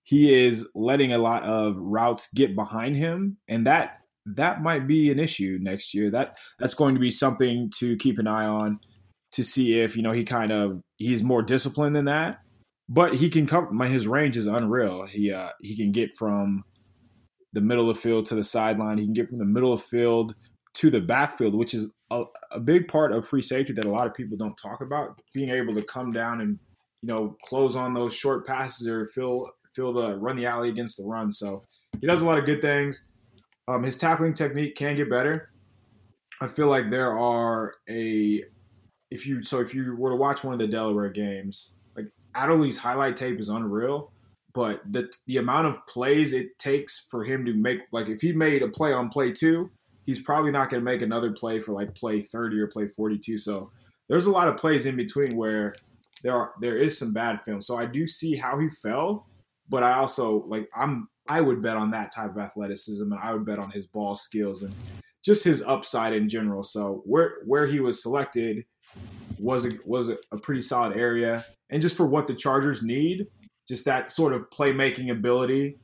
he 0.04 0.32
is 0.32 0.68
letting 0.74 1.12
a 1.12 1.18
lot 1.18 1.42
of 1.42 1.76
routes 1.78 2.28
get 2.32 2.54
behind 2.54 2.96
him, 2.96 3.36
and 3.48 3.66
that 3.66 3.98
that 4.26 4.62
might 4.62 4.86
be 4.86 5.10
an 5.10 5.18
issue 5.18 5.58
next 5.60 5.92
year. 5.92 6.10
That 6.10 6.38
that's 6.58 6.74
going 6.74 6.94
to 6.94 7.00
be 7.00 7.10
something 7.10 7.70
to 7.78 7.96
keep 7.96 8.18
an 8.18 8.26
eye 8.26 8.46
on 8.46 8.80
to 9.34 9.42
see 9.42 9.80
if 9.80 9.96
you 9.96 10.02
know 10.02 10.12
he 10.12 10.24
kind 10.24 10.50
of 10.50 10.80
he's 10.96 11.22
more 11.22 11.42
disciplined 11.42 11.94
than 11.94 12.06
that. 12.06 12.38
But 12.88 13.14
he 13.14 13.30
can 13.30 13.46
come. 13.46 13.68
My 13.74 13.88
his 13.88 14.06
range 14.06 14.36
is 14.36 14.46
unreal. 14.46 15.06
He 15.06 15.32
uh, 15.32 15.50
he 15.60 15.76
can 15.76 15.92
get 15.92 16.14
from 16.14 16.64
the 17.52 17.60
middle 17.60 17.88
of 17.88 17.96
the 17.96 18.00
field 18.00 18.26
to 18.26 18.34
the 18.34 18.44
sideline. 18.44 18.98
He 18.98 19.04
can 19.04 19.14
get 19.14 19.28
from 19.28 19.38
the 19.38 19.44
middle 19.44 19.72
of 19.72 19.80
the 19.80 19.86
field 19.86 20.34
to 20.74 20.90
the 20.90 21.00
backfield, 21.00 21.54
which 21.54 21.72
is 21.72 21.92
a, 22.10 22.24
a 22.50 22.60
big 22.60 22.88
part 22.88 23.12
of 23.12 23.26
free 23.26 23.42
safety 23.42 23.72
that 23.72 23.84
a 23.84 23.90
lot 23.90 24.06
of 24.06 24.14
people 24.14 24.36
don't 24.36 24.56
talk 24.56 24.80
about. 24.80 25.20
Being 25.32 25.50
able 25.50 25.74
to 25.74 25.82
come 25.82 26.12
down 26.12 26.40
and 26.40 26.58
you 27.02 27.08
know 27.08 27.36
close 27.44 27.74
on 27.74 27.94
those 27.94 28.14
short 28.14 28.46
passes 28.46 28.88
or 28.88 29.06
fill 29.06 29.50
fill 29.74 29.92
the 29.92 30.16
run 30.18 30.36
the 30.36 30.46
alley 30.46 30.68
against 30.68 30.96
the 30.96 31.04
run. 31.04 31.32
So 31.32 31.64
he 32.00 32.06
does 32.06 32.22
a 32.22 32.26
lot 32.26 32.38
of 32.38 32.46
good 32.46 32.60
things. 32.60 33.08
Um, 33.66 33.82
his 33.82 33.96
tackling 33.96 34.34
technique 34.34 34.76
can 34.76 34.94
get 34.94 35.10
better. 35.10 35.50
I 36.40 36.48
feel 36.48 36.66
like 36.66 36.90
there 36.90 37.16
are 37.16 37.72
a 37.88 38.44
if 39.14 39.24
you 39.28 39.44
so 39.44 39.60
if 39.60 39.72
you 39.72 39.94
were 39.96 40.10
to 40.10 40.16
watch 40.16 40.42
one 40.42 40.52
of 40.52 40.58
the 40.58 40.66
Delaware 40.66 41.08
games, 41.08 41.76
like 41.96 42.06
Adderley's 42.34 42.76
highlight 42.76 43.16
tape 43.16 43.38
is 43.38 43.48
unreal, 43.48 44.10
but 44.52 44.80
the 44.90 45.08
the 45.26 45.36
amount 45.36 45.68
of 45.68 45.86
plays 45.86 46.32
it 46.32 46.58
takes 46.58 47.06
for 47.08 47.22
him 47.22 47.44
to 47.46 47.54
make 47.54 47.82
like 47.92 48.08
if 48.08 48.20
he 48.20 48.32
made 48.32 48.62
a 48.62 48.68
play 48.68 48.92
on 48.92 49.08
play 49.08 49.30
two, 49.30 49.70
he's 50.04 50.18
probably 50.18 50.50
not 50.50 50.68
going 50.68 50.80
to 50.80 50.84
make 50.84 51.00
another 51.00 51.30
play 51.30 51.60
for 51.60 51.72
like 51.72 51.94
play 51.94 52.22
30 52.22 52.58
or 52.58 52.66
play 52.66 52.88
42. 52.88 53.38
So 53.38 53.70
there's 54.08 54.26
a 54.26 54.32
lot 54.32 54.48
of 54.48 54.56
plays 54.56 54.84
in 54.84 54.96
between 54.96 55.36
where 55.36 55.74
there 56.24 56.34
are 56.34 56.52
there 56.60 56.76
is 56.76 56.98
some 56.98 57.12
bad 57.12 57.40
film. 57.42 57.62
So 57.62 57.78
I 57.78 57.86
do 57.86 58.08
see 58.08 58.34
how 58.34 58.58
he 58.58 58.68
fell, 58.68 59.28
but 59.68 59.84
I 59.84 59.92
also 59.92 60.44
like 60.48 60.68
I'm 60.76 61.08
I 61.28 61.40
would 61.40 61.62
bet 61.62 61.76
on 61.76 61.92
that 61.92 62.12
type 62.12 62.30
of 62.30 62.38
athleticism 62.38 63.12
and 63.12 63.20
I 63.22 63.32
would 63.32 63.46
bet 63.46 63.60
on 63.60 63.70
his 63.70 63.86
ball 63.86 64.16
skills 64.16 64.64
and 64.64 64.74
just 65.24 65.44
his 65.44 65.62
upside 65.62 66.14
in 66.14 66.28
general. 66.28 66.64
So 66.64 67.04
where 67.06 67.36
where 67.46 67.68
he 67.68 67.78
was 67.78 68.02
selected 68.02 68.64
was 69.38 69.66
a, 69.66 69.70
was 69.84 70.10
a, 70.10 70.16
pretty 70.38 70.62
solid 70.62 70.96
area, 70.96 71.44
and 71.70 71.80
just 71.82 71.96
for 71.96 72.06
what 72.06 72.26
the 72.26 72.34
Chargers 72.34 72.82
need, 72.82 73.26
just 73.68 73.84
that 73.84 74.10
sort 74.10 74.32
of 74.32 74.48
playmaking 74.50 75.10
ability, 75.10 75.78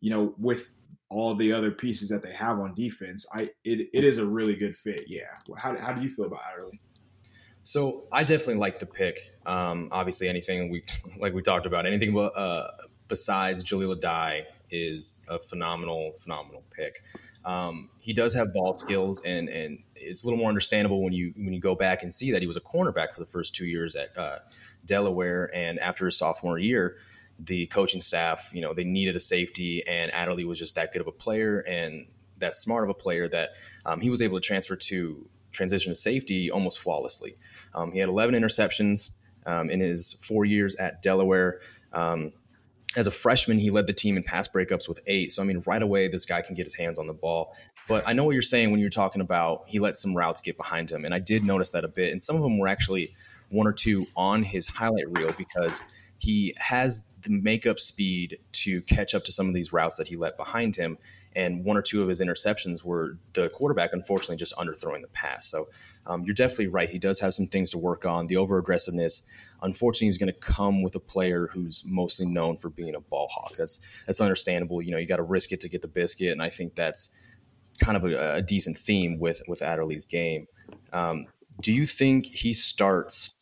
you 0.00 0.10
know, 0.10 0.34
with 0.38 0.74
all 1.10 1.34
the 1.34 1.52
other 1.52 1.70
pieces 1.70 2.08
that 2.08 2.22
they 2.22 2.32
have 2.32 2.58
on 2.58 2.74
defense, 2.74 3.26
I 3.34 3.50
it, 3.64 3.88
it 3.92 4.04
is 4.04 4.18
a 4.18 4.26
really 4.26 4.54
good 4.54 4.76
fit. 4.76 5.04
Yeah. 5.08 5.22
How, 5.56 5.76
how 5.78 5.92
do 5.92 6.02
you 6.02 6.08
feel 6.08 6.26
about 6.26 6.40
Adderley? 6.52 6.80
So 7.64 8.04
I 8.12 8.24
definitely 8.24 8.56
like 8.56 8.78
the 8.78 8.86
pick. 8.86 9.18
Um, 9.46 9.88
obviously, 9.92 10.28
anything 10.28 10.70
we 10.70 10.84
like 11.18 11.34
we 11.34 11.42
talked 11.42 11.66
about, 11.66 11.86
anything 11.86 12.18
uh, 12.18 12.68
besides 13.08 13.64
Jahleel 13.64 14.00
Addae 14.00 14.44
is 14.70 15.26
a 15.28 15.38
phenomenal, 15.38 16.12
phenomenal 16.16 16.62
pick. 16.70 17.02
Um, 17.44 17.90
he 17.98 18.12
does 18.12 18.34
have 18.34 18.52
ball 18.52 18.74
skills, 18.74 19.22
and 19.24 19.48
and 19.48 19.78
it's 20.00 20.22
a 20.22 20.26
little 20.26 20.38
more 20.38 20.48
understandable 20.48 21.02
when 21.02 21.12
you 21.12 21.32
when 21.36 21.52
you 21.52 21.60
go 21.60 21.74
back 21.74 22.02
and 22.02 22.12
see 22.12 22.32
that 22.32 22.40
he 22.40 22.46
was 22.46 22.56
a 22.56 22.60
cornerback 22.60 23.14
for 23.14 23.20
the 23.20 23.26
first 23.26 23.54
two 23.54 23.66
years 23.66 23.96
at 23.96 24.16
uh, 24.16 24.38
Delaware, 24.84 25.50
and 25.54 25.78
after 25.78 26.06
his 26.06 26.16
sophomore 26.16 26.58
year, 26.58 26.96
the 27.38 27.66
coaching 27.66 28.00
staff, 28.00 28.50
you 28.54 28.60
know, 28.60 28.74
they 28.74 28.84
needed 28.84 29.16
a 29.16 29.20
safety, 29.20 29.82
and 29.86 30.12
Adderley 30.14 30.44
was 30.44 30.58
just 30.58 30.74
that 30.74 30.92
good 30.92 31.00
of 31.00 31.06
a 31.06 31.12
player, 31.12 31.60
and 31.60 32.06
that 32.38 32.54
smart 32.54 32.84
of 32.84 32.90
a 32.90 32.94
player 32.94 33.28
that 33.28 33.50
um, 33.86 34.00
he 34.00 34.10
was 34.10 34.22
able 34.22 34.40
to 34.40 34.46
transfer 34.46 34.76
to 34.76 35.28
transition 35.52 35.90
to 35.90 35.94
safety 35.94 36.50
almost 36.50 36.78
flawlessly. 36.78 37.34
Um, 37.74 37.92
he 37.92 37.98
had 37.98 38.08
11 38.08 38.34
interceptions 38.34 39.10
um, 39.46 39.70
in 39.70 39.80
his 39.80 40.12
four 40.14 40.44
years 40.44 40.76
at 40.76 41.02
Delaware. 41.02 41.60
Um, 41.92 42.32
as 42.96 43.06
a 43.06 43.10
freshman, 43.10 43.58
he 43.58 43.70
led 43.70 43.86
the 43.86 43.92
team 43.92 44.16
in 44.16 44.22
pass 44.22 44.48
breakups 44.48 44.88
with 44.88 45.00
eight. 45.06 45.32
So, 45.32 45.42
I 45.42 45.44
mean, 45.44 45.62
right 45.66 45.82
away, 45.82 46.08
this 46.08 46.26
guy 46.26 46.42
can 46.42 46.56
get 46.56 46.64
his 46.64 46.74
hands 46.74 46.98
on 46.98 47.06
the 47.06 47.14
ball. 47.14 47.54
But 47.90 48.04
I 48.06 48.12
know 48.12 48.22
what 48.22 48.34
you're 48.34 48.42
saying 48.42 48.70
when 48.70 48.78
you're 48.78 48.88
talking 48.88 49.20
about 49.20 49.64
he 49.66 49.80
let 49.80 49.96
some 49.96 50.14
routes 50.14 50.40
get 50.40 50.56
behind 50.56 50.92
him. 50.92 51.04
And 51.04 51.12
I 51.12 51.18
did 51.18 51.42
notice 51.42 51.70
that 51.70 51.82
a 51.82 51.88
bit. 51.88 52.12
And 52.12 52.22
some 52.22 52.36
of 52.36 52.42
them 52.42 52.56
were 52.56 52.68
actually 52.68 53.10
one 53.48 53.66
or 53.66 53.72
two 53.72 54.06
on 54.16 54.44
his 54.44 54.68
highlight 54.68 55.10
reel 55.10 55.32
because 55.36 55.80
he 56.18 56.54
has 56.58 57.16
the 57.22 57.30
makeup 57.30 57.80
speed 57.80 58.38
to 58.52 58.80
catch 58.82 59.12
up 59.12 59.24
to 59.24 59.32
some 59.32 59.48
of 59.48 59.54
these 59.54 59.72
routes 59.72 59.96
that 59.96 60.06
he 60.06 60.14
let 60.14 60.36
behind 60.36 60.76
him. 60.76 60.98
And 61.34 61.64
one 61.64 61.76
or 61.76 61.82
two 61.82 62.00
of 62.00 62.08
his 62.08 62.20
interceptions 62.20 62.84
were 62.84 63.18
the 63.32 63.48
quarterback, 63.48 63.92
unfortunately, 63.92 64.36
just 64.36 64.54
underthrowing 64.56 65.00
the 65.02 65.08
pass. 65.08 65.46
So 65.46 65.66
um, 66.06 66.22
you're 66.22 66.34
definitely 66.34 66.68
right. 66.68 66.88
He 66.88 66.98
does 67.00 67.18
have 67.18 67.34
some 67.34 67.46
things 67.46 67.72
to 67.72 67.78
work 67.78 68.06
on. 68.06 68.28
The 68.28 68.36
over 68.36 68.58
aggressiveness, 68.58 69.22
unfortunately, 69.62 70.08
is 70.08 70.18
going 70.18 70.32
to 70.32 70.38
come 70.38 70.82
with 70.82 70.94
a 70.94 71.00
player 71.00 71.48
who's 71.52 71.84
mostly 71.84 72.26
known 72.26 72.56
for 72.56 72.68
being 72.68 72.94
a 72.94 73.00
ball 73.00 73.28
hawk. 73.32 73.54
That's 73.56 74.04
that's 74.06 74.20
understandable. 74.20 74.80
You 74.80 74.92
know, 74.92 74.98
you 74.98 75.06
got 75.06 75.16
to 75.16 75.24
risk 75.24 75.50
it 75.50 75.60
to 75.60 75.68
get 75.68 75.82
the 75.82 75.88
biscuit, 75.88 76.32
and 76.32 76.42
I 76.42 76.50
think 76.50 76.74
that's 76.74 77.16
kind 77.80 77.96
of 77.96 78.04
a, 78.04 78.36
a 78.36 78.42
decent 78.42 78.78
theme 78.78 79.18
with 79.18 79.42
with 79.48 79.60
Adderley's 79.60 80.04
game. 80.04 80.46
Um, 80.92 81.26
do 81.60 81.72
you 81.72 81.84
think 81.84 82.26
he 82.26 82.52
starts 82.52 83.34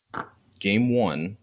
game 0.59 0.93
one, 0.93 1.37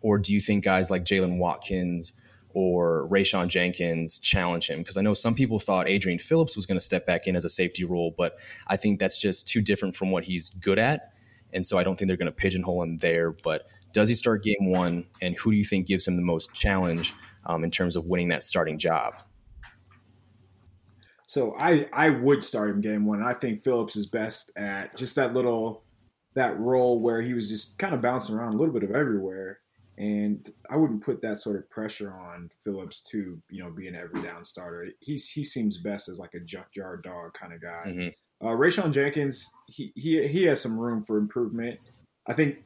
or 0.00 0.18
do 0.18 0.32
you 0.32 0.40
think 0.40 0.64
guys 0.64 0.90
like 0.90 1.04
Jaylen 1.04 1.38
Watkins? 1.38 2.12
or 2.54 3.08
Rayshawn 3.10 3.48
Jenkins 3.48 4.18
challenge 4.18 4.68
him? 4.68 4.80
Because 4.80 4.96
I 4.96 5.00
know 5.00 5.14
some 5.14 5.34
people 5.34 5.58
thought 5.58 5.88
Adrian 5.88 6.18
Phillips 6.18 6.56
was 6.56 6.66
going 6.66 6.78
to 6.78 6.84
step 6.84 7.06
back 7.06 7.26
in 7.26 7.36
as 7.36 7.44
a 7.44 7.48
safety 7.48 7.84
role, 7.84 8.14
but 8.16 8.38
I 8.66 8.76
think 8.76 9.00
that's 9.00 9.18
just 9.18 9.48
too 9.48 9.62
different 9.62 9.96
from 9.96 10.10
what 10.10 10.24
he's 10.24 10.50
good 10.50 10.78
at. 10.78 11.12
And 11.52 11.64
so 11.64 11.78
I 11.78 11.82
don't 11.82 11.96
think 11.96 12.08
they're 12.08 12.16
going 12.16 12.26
to 12.26 12.32
pigeonhole 12.32 12.82
him 12.82 12.98
there. 12.98 13.32
But 13.32 13.66
does 13.92 14.08
he 14.08 14.14
start 14.14 14.42
game 14.42 14.70
one? 14.70 15.06
And 15.20 15.36
who 15.36 15.50
do 15.50 15.56
you 15.56 15.64
think 15.64 15.86
gives 15.86 16.06
him 16.06 16.16
the 16.16 16.22
most 16.22 16.54
challenge 16.54 17.14
um, 17.46 17.64
in 17.64 17.70
terms 17.70 17.96
of 17.96 18.06
winning 18.06 18.28
that 18.28 18.42
starting 18.42 18.78
job? 18.78 19.14
So 21.32 21.56
I 21.58 21.86
I 21.94 22.10
would 22.10 22.44
start 22.44 22.68
him 22.68 22.82
game 22.82 23.06
one. 23.06 23.22
I 23.22 23.32
think 23.32 23.64
Phillips 23.64 23.96
is 23.96 24.04
best 24.04 24.52
at 24.54 24.94
just 24.98 25.16
that 25.16 25.32
little 25.32 25.82
that 26.34 26.60
role 26.60 27.00
where 27.00 27.22
he 27.22 27.32
was 27.32 27.48
just 27.48 27.78
kind 27.78 27.94
of 27.94 28.02
bouncing 28.02 28.34
around 28.34 28.52
a 28.52 28.58
little 28.58 28.74
bit 28.74 28.82
of 28.82 28.90
everywhere. 28.90 29.60
And 29.96 30.46
I 30.68 30.76
wouldn't 30.76 31.02
put 31.02 31.22
that 31.22 31.38
sort 31.38 31.56
of 31.56 31.70
pressure 31.70 32.12
on 32.12 32.50
Phillips 32.62 33.00
to, 33.12 33.40
you 33.48 33.62
know, 33.62 33.70
be 33.70 33.88
an 33.88 33.96
every 33.96 34.20
down 34.20 34.44
starter. 34.44 34.88
He's 35.00 35.26
he 35.26 35.42
seems 35.42 35.78
best 35.78 36.10
as 36.10 36.18
like 36.18 36.34
a 36.34 36.40
junkyard 36.40 37.02
dog 37.02 37.32
kind 37.32 37.54
of 37.54 37.62
guy. 37.62 37.84
Mm-hmm. 37.86 38.46
Uh, 38.46 38.50
Rayshawn 38.50 38.92
Jenkins, 38.92 39.50
he, 39.68 39.90
he 39.94 40.28
he 40.28 40.42
has 40.42 40.60
some 40.60 40.78
room 40.78 41.02
for 41.02 41.16
improvement. 41.16 41.80
I 42.28 42.34
think 42.34 42.58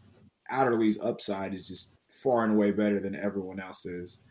Adderley's 0.50 1.00
upside 1.00 1.54
is 1.54 1.68
just 1.68 1.94
far 2.10 2.42
and 2.42 2.54
away 2.54 2.72
better 2.72 2.98
than 2.98 3.14
everyone 3.14 3.60
else's. 3.60 4.22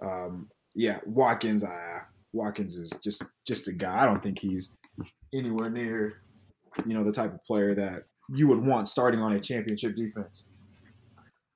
Um, 0.00 0.48
yeah, 0.76 1.00
Watkins, 1.06 1.64
uh, 1.64 1.98
Watkins 2.32 2.76
is 2.76 2.90
just 3.02 3.22
just 3.46 3.68
a 3.68 3.72
guy. 3.72 4.02
I 4.02 4.06
don't 4.06 4.22
think 4.22 4.38
he's 4.38 4.70
anywhere 5.34 5.70
near, 5.70 6.22
you 6.86 6.94
know, 6.94 7.04
the 7.04 7.12
type 7.12 7.34
of 7.34 7.42
player 7.44 7.74
that 7.74 8.04
you 8.28 8.46
would 8.48 8.64
want 8.64 8.88
starting 8.88 9.20
on 9.20 9.32
a 9.32 9.40
championship 9.40 9.96
defense 9.96 10.44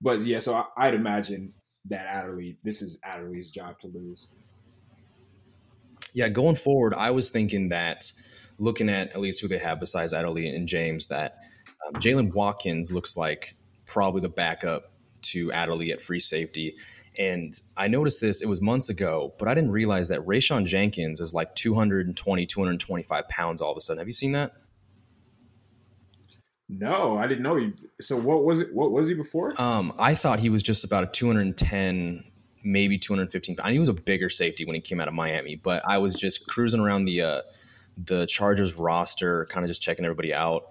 but 0.04 0.20
yeah, 0.20 0.38
so 0.38 0.66
I, 0.76 0.90
would 0.90 1.00
imagine 1.00 1.54
that 1.86 2.06
Adderley, 2.06 2.58
this 2.62 2.82
is 2.82 2.98
Adderley's 3.02 3.50
job 3.50 3.80
to 3.80 3.86
lose. 3.86 4.28
Yeah, 6.12 6.28
going 6.28 6.56
forward, 6.56 6.92
I 6.94 7.10
was 7.10 7.30
thinking 7.30 7.70
that 7.70 8.12
looking 8.58 8.90
at 8.90 9.08
at 9.08 9.20
least 9.20 9.40
who 9.40 9.48
they 9.48 9.58
have 9.58 9.80
besides 9.80 10.12
Adderley 10.12 10.54
and 10.54 10.68
James, 10.68 11.08
that 11.08 11.38
um, 11.86 11.94
Jaylen 11.94 12.34
Watkins 12.34 12.92
looks 12.92 13.16
like 13.16 13.56
probably 13.86 14.20
the 14.20 14.28
backup 14.28 14.92
to 15.22 15.50
Adderley 15.52 15.90
at 15.90 16.02
free 16.02 16.20
safety. 16.20 16.76
And 17.18 17.52
I 17.76 17.88
noticed 17.88 18.20
this, 18.20 18.42
it 18.42 18.48
was 18.48 18.60
months 18.60 18.88
ago, 18.88 19.34
but 19.38 19.46
I 19.46 19.54
didn't 19.54 19.70
realize 19.70 20.08
that 20.08 20.20
Rayshawn 20.26 20.66
Jenkins 20.66 21.20
is 21.20 21.32
like 21.32 21.54
220, 21.54 22.46
225 22.46 23.28
pounds 23.28 23.62
all 23.62 23.70
of 23.70 23.76
a 23.76 23.80
sudden. 23.80 23.98
Have 23.98 24.08
you 24.08 24.12
seen 24.12 24.32
that? 24.32 24.52
No, 26.68 27.16
I 27.16 27.26
didn't 27.26 27.42
know 27.42 27.56
he. 27.56 27.72
So 28.00 28.16
what 28.16 28.44
was 28.44 28.60
it? 28.60 28.74
What 28.74 28.90
was 28.90 29.06
he 29.06 29.14
before? 29.14 29.50
Um, 29.60 29.92
I 29.98 30.14
thought 30.14 30.40
he 30.40 30.48
was 30.48 30.62
just 30.62 30.82
about 30.84 31.04
a 31.04 31.06
210, 31.06 32.24
maybe 32.64 32.98
215. 32.98 33.56
I 33.62 33.68
knew 33.68 33.74
he 33.74 33.78
was 33.78 33.88
a 33.88 33.92
bigger 33.92 34.30
safety 34.30 34.64
when 34.64 34.74
he 34.74 34.80
came 34.80 34.98
out 34.98 35.06
of 35.06 35.14
Miami, 35.14 35.56
but 35.56 35.82
I 35.86 35.98
was 35.98 36.16
just 36.16 36.48
cruising 36.48 36.80
around 36.80 37.04
the 37.04 37.20
uh, 37.20 37.42
the 37.98 38.26
Chargers 38.26 38.76
roster, 38.76 39.46
kind 39.46 39.62
of 39.62 39.68
just 39.68 39.82
checking 39.82 40.04
everybody 40.04 40.32
out. 40.32 40.70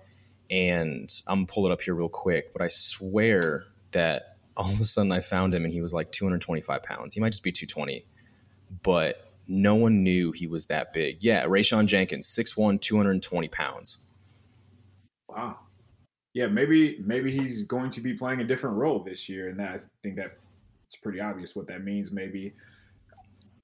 And 0.49 1.09
I'm 1.27 1.39
gonna 1.39 1.47
pull 1.47 1.67
it 1.67 1.71
up 1.71 1.81
here 1.81 1.93
real 1.93 2.09
quick, 2.09 2.53
but 2.53 2.61
I 2.61 2.67
swear 2.69 3.65
that 3.91 4.32
all 4.55 4.71
of 4.71 4.79
a 4.79 4.85
sudden 4.85 5.11
I 5.11 5.21
found 5.21 5.53
him 5.53 5.63
and 5.63 5.73
he 5.73 5.81
was 5.81 5.93
like 5.93 6.11
225 6.11 6.83
pounds. 6.83 7.13
He 7.13 7.19
might 7.19 7.31
just 7.31 7.43
be 7.43 7.51
220, 7.51 8.05
but 8.83 9.31
no 9.47 9.75
one 9.75 10.03
knew 10.03 10.31
he 10.31 10.47
was 10.47 10.67
that 10.67 10.93
big. 10.93 11.23
Yeah, 11.23 11.45
Rayshawn 11.45 11.87
Jenkins, 11.87 12.33
6'1, 12.37 12.81
220 12.81 13.47
pounds. 13.49 14.07
Wow 15.27 15.57
yeah, 16.33 16.47
maybe 16.47 16.97
maybe 17.05 17.31
he's 17.31 17.63
going 17.63 17.91
to 17.91 18.01
be 18.01 18.13
playing 18.13 18.41
a 18.41 18.43
different 18.43 18.77
role 18.77 19.03
this 19.03 19.29
year, 19.29 19.49
and 19.49 19.59
that 19.59 19.69
I 19.69 19.79
think 20.01 20.15
that 20.15 20.37
it's 20.87 20.95
pretty 20.95 21.19
obvious 21.19 21.55
what 21.55 21.67
that 21.67 21.83
means. 21.83 22.11
Maybe 22.11 22.53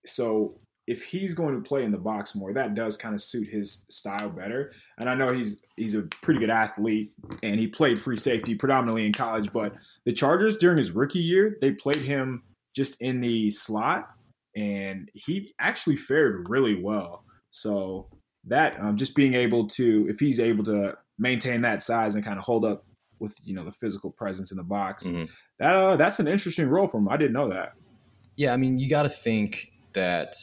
so 0.06 0.60
if 0.90 1.04
he's 1.04 1.36
going 1.36 1.54
to 1.54 1.62
play 1.62 1.84
in 1.84 1.92
the 1.92 2.00
box 2.00 2.34
more, 2.34 2.52
that 2.52 2.74
does 2.74 2.98
kind 2.98 3.14
of 3.14 3.22
suit 3.22 3.48
his 3.48 3.86
style 3.92 4.32
better. 4.32 4.74
And 4.98 5.08
I 5.08 5.14
know 5.14 5.32
he's 5.32 5.62
he's 5.78 5.94
a 5.94 6.02
pretty 6.02 6.40
good 6.40 6.50
athlete, 6.50 7.12
and 7.44 7.60
he 7.60 7.68
played 7.68 8.02
free 8.02 8.18
safety 8.18 8.56
predominantly 8.56 9.06
in 9.06 9.14
college. 9.14 9.54
But 9.54 9.76
the 10.06 10.14
Chargers 10.14 10.58
during 10.58 10.80
his 10.80 10.90
rookie 10.90 11.20
year, 11.20 11.58
they 11.62 11.74
played 11.74 11.98
him 11.98 12.42
just 12.76 13.00
in 13.02 13.20
the 13.20 13.52
slot, 13.52 14.10
and 14.56 15.12
he 15.14 15.54
actually 15.60 15.96
fared 15.96 16.50
really 16.50 16.82
well. 16.82 17.24
So 17.52 18.08
that 18.46 18.80
um, 18.80 18.98
just 18.98 19.14
being 19.14 19.36
able 19.36 19.68
to, 19.68 20.08
if 20.10 20.20
he's 20.20 20.40
able 20.40 20.64
to 20.64 20.98
maintain 21.20 21.62
that 21.62 21.84
size 21.84 22.16
and 22.16 22.26
kind 22.26 22.40
of 22.40 22.46
hold 22.46 22.66
up 22.66 22.84
with 23.20 23.36
you 23.44 23.54
know 23.54 23.64
the 23.64 23.72
physical 23.72 24.10
presence 24.10 24.50
in 24.50 24.58
the 24.58 24.64
box. 24.64 25.04
Mm-hmm. 25.04 25.26
That 25.60 25.76
uh, 25.76 25.96
that's 25.98 26.20
an 26.20 26.28
interesting 26.28 26.68
role 26.68 26.88
for 26.88 26.98
him. 26.98 27.10
I 27.10 27.18
didn't 27.18 27.34
know 27.34 27.50
that. 27.50 27.74
Yeah, 28.38 28.54
I 28.54 28.58
mean, 28.58 28.80
you 28.80 28.90
got 28.90 29.04
to 29.04 29.10
think 29.10 29.72
that 29.94 30.34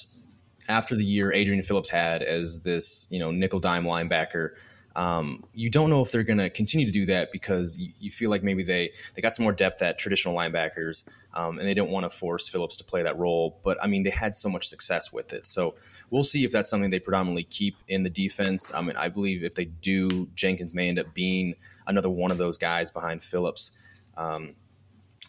after 0.68 0.96
the 0.96 1.04
year 1.04 1.32
Adrian 1.32 1.62
Phillips 1.62 1.88
had 1.88 2.22
as 2.22 2.60
this 2.60 3.06
you 3.10 3.18
know 3.18 3.30
nickel 3.30 3.60
dime 3.60 3.84
linebacker. 3.84 4.50
Um, 4.94 5.44
you 5.52 5.68
don't 5.68 5.90
know 5.90 6.00
if 6.00 6.10
they're 6.10 6.22
going 6.22 6.38
to 6.38 6.48
continue 6.48 6.86
to 6.86 6.92
do 6.92 7.04
that 7.04 7.30
because 7.30 7.78
you, 7.78 7.92
you, 8.00 8.10
feel 8.10 8.30
like 8.30 8.42
maybe 8.42 8.64
they 8.64 8.92
they 9.14 9.20
got 9.20 9.34
some 9.34 9.42
more 9.42 9.52
depth 9.52 9.82
at 9.82 9.98
traditional 9.98 10.34
linebackers, 10.34 11.06
um, 11.34 11.58
and 11.58 11.68
they 11.68 11.74
didn't 11.74 11.90
want 11.90 12.10
to 12.10 12.16
force 12.16 12.48
Phillips 12.48 12.78
to 12.78 12.84
play 12.84 13.02
that 13.02 13.18
role. 13.18 13.60
But 13.62 13.76
I 13.82 13.88
mean, 13.88 14.04
they 14.04 14.10
had 14.10 14.34
so 14.34 14.48
much 14.48 14.66
success 14.66 15.12
with 15.12 15.34
it, 15.34 15.46
so 15.46 15.74
we'll 16.10 16.24
see 16.24 16.44
if 16.44 16.50
that's 16.52 16.70
something 16.70 16.88
they 16.88 16.98
predominantly 16.98 17.44
keep 17.44 17.76
in 17.88 18.04
the 18.04 18.10
defense. 18.10 18.72
I 18.74 18.80
mean, 18.80 18.96
I 18.96 19.08
believe 19.08 19.44
if 19.44 19.54
they 19.54 19.66
do, 19.66 20.28
Jenkins 20.34 20.74
may 20.74 20.88
end 20.88 20.98
up 20.98 21.12
being 21.12 21.56
another 21.86 22.08
one 22.08 22.30
of 22.30 22.38
those 22.38 22.56
guys 22.56 22.90
behind 22.90 23.22
Phillips. 23.22 23.78
Um, 24.16 24.54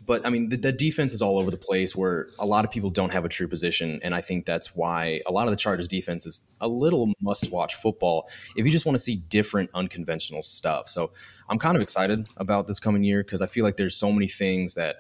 but 0.05 0.25
I 0.25 0.29
mean, 0.29 0.49
the, 0.49 0.57
the, 0.57 0.71
defense 0.71 1.13
is 1.13 1.21
all 1.21 1.39
over 1.39 1.51
the 1.51 1.57
place 1.57 1.95
where 1.95 2.29
a 2.39 2.45
lot 2.45 2.65
of 2.65 2.71
people 2.71 2.89
don't 2.89 3.11
have 3.11 3.25
a 3.25 3.29
true 3.29 3.47
position. 3.47 3.99
And 4.03 4.13
I 4.13 4.21
think 4.21 4.45
that's 4.45 4.75
why 4.75 5.21
a 5.25 5.31
lot 5.31 5.47
of 5.47 5.51
the 5.51 5.57
Chargers 5.57 5.87
defense 5.87 6.25
is 6.25 6.57
a 6.61 6.67
little 6.67 7.13
must 7.21 7.51
watch 7.51 7.75
football 7.75 8.29
if 8.55 8.65
you 8.65 8.71
just 8.71 8.85
want 8.85 8.95
to 8.95 8.99
see 8.99 9.17
different, 9.17 9.69
unconventional 9.73 10.41
stuff. 10.41 10.87
So 10.87 11.11
I'm 11.49 11.59
kind 11.59 11.75
of 11.75 11.81
excited 11.81 12.27
about 12.37 12.67
this 12.67 12.79
coming 12.79 13.03
year 13.03 13.23
because 13.23 13.41
I 13.41 13.47
feel 13.47 13.63
like 13.63 13.77
there's 13.77 13.95
so 13.95 14.11
many 14.11 14.27
things 14.27 14.75
that 14.75 14.97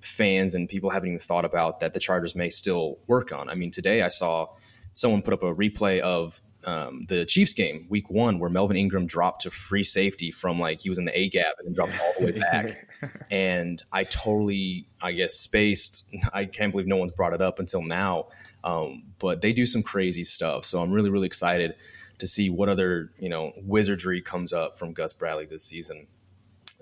fans 0.00 0.54
and 0.54 0.68
people 0.68 0.90
haven't 0.90 1.08
even 1.08 1.18
thought 1.18 1.44
about 1.44 1.80
that 1.80 1.92
the 1.92 2.00
Chargers 2.00 2.34
may 2.34 2.48
still 2.48 2.98
work 3.06 3.32
on. 3.32 3.48
I 3.48 3.54
mean, 3.54 3.70
today 3.70 4.02
I 4.02 4.08
saw 4.08 4.48
someone 4.92 5.22
put 5.22 5.34
up 5.34 5.42
a 5.42 5.54
replay 5.54 6.00
of 6.00 6.40
um, 6.64 7.06
the 7.08 7.24
Chiefs 7.24 7.52
game, 7.52 7.86
week 7.88 8.10
one, 8.10 8.38
where 8.38 8.50
Melvin 8.50 8.76
Ingram 8.76 9.06
dropped 9.06 9.42
to 9.42 9.50
free 9.50 9.84
safety 9.84 10.30
from 10.30 10.58
like 10.58 10.82
he 10.82 10.88
was 10.88 10.98
in 10.98 11.04
the 11.04 11.18
A 11.18 11.28
gap 11.28 11.54
and 11.58 11.66
then 11.66 11.74
dropped 11.74 11.92
all 12.00 12.12
the 12.18 12.26
way 12.26 12.32
back. 12.38 12.88
and 13.30 13.82
I 13.92 14.04
totally, 14.04 14.86
I 15.00 15.12
guess, 15.12 15.34
spaced. 15.34 16.14
I 16.32 16.44
can't 16.44 16.72
believe 16.72 16.86
no 16.86 16.96
one's 16.96 17.12
brought 17.12 17.32
it 17.32 17.40
up 17.40 17.58
until 17.58 17.82
now. 17.82 18.26
Um, 18.62 19.04
but 19.18 19.40
they 19.40 19.52
do 19.52 19.64
some 19.64 19.82
crazy 19.82 20.24
stuff. 20.24 20.64
So 20.64 20.82
I'm 20.82 20.92
really, 20.92 21.10
really 21.10 21.26
excited 21.26 21.74
to 22.18 22.26
see 22.26 22.50
what 22.50 22.68
other, 22.68 23.10
you 23.18 23.30
know, 23.30 23.52
wizardry 23.64 24.20
comes 24.20 24.52
up 24.52 24.78
from 24.78 24.92
Gus 24.92 25.12
Bradley 25.12 25.46
this 25.46 25.64
season. 25.64 26.06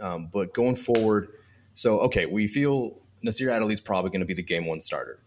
Um, 0.00 0.28
but 0.32 0.52
going 0.52 0.76
forward, 0.76 1.28
so, 1.74 2.00
okay, 2.00 2.26
we 2.26 2.48
feel 2.48 2.98
Nasir 3.22 3.50
Adderley's 3.50 3.80
probably 3.80 4.10
going 4.10 4.20
to 4.20 4.26
be 4.26 4.34
the 4.34 4.42
game 4.42 4.66
one 4.66 4.80
starter. 4.80 5.20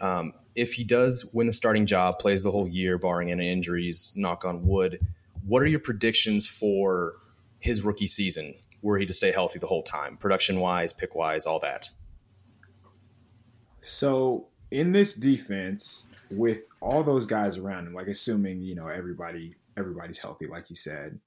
Um, 0.00 0.32
if 0.54 0.74
he 0.74 0.84
does 0.84 1.30
win 1.34 1.46
the 1.46 1.52
starting 1.52 1.86
job, 1.86 2.18
plays 2.18 2.42
the 2.42 2.50
whole 2.50 2.68
year, 2.68 2.98
barring 2.98 3.30
any 3.30 3.50
injuries, 3.50 4.14
knock 4.16 4.44
on 4.44 4.66
wood, 4.66 4.98
what 5.46 5.62
are 5.62 5.66
your 5.66 5.80
predictions 5.80 6.46
for 6.46 7.14
his 7.60 7.82
rookie 7.82 8.06
season? 8.06 8.54
Were 8.82 8.98
he 8.98 9.06
to 9.06 9.12
stay 9.12 9.32
healthy 9.32 9.58
the 9.58 9.66
whole 9.66 9.82
time, 9.82 10.16
production 10.16 10.58
wise, 10.58 10.92
pick 10.92 11.14
wise, 11.14 11.46
all 11.46 11.58
that? 11.60 11.88
So 13.82 14.48
in 14.70 14.92
this 14.92 15.14
defense, 15.14 16.08
with 16.30 16.66
all 16.80 17.04
those 17.04 17.26
guys 17.26 17.56
around 17.56 17.86
him, 17.86 17.94
like 17.94 18.08
assuming 18.08 18.60
you 18.60 18.74
know 18.74 18.88
everybody 18.88 19.54
everybody's 19.76 20.18
healthy, 20.18 20.46
like 20.46 20.70
you 20.70 20.76
said, 20.76 21.20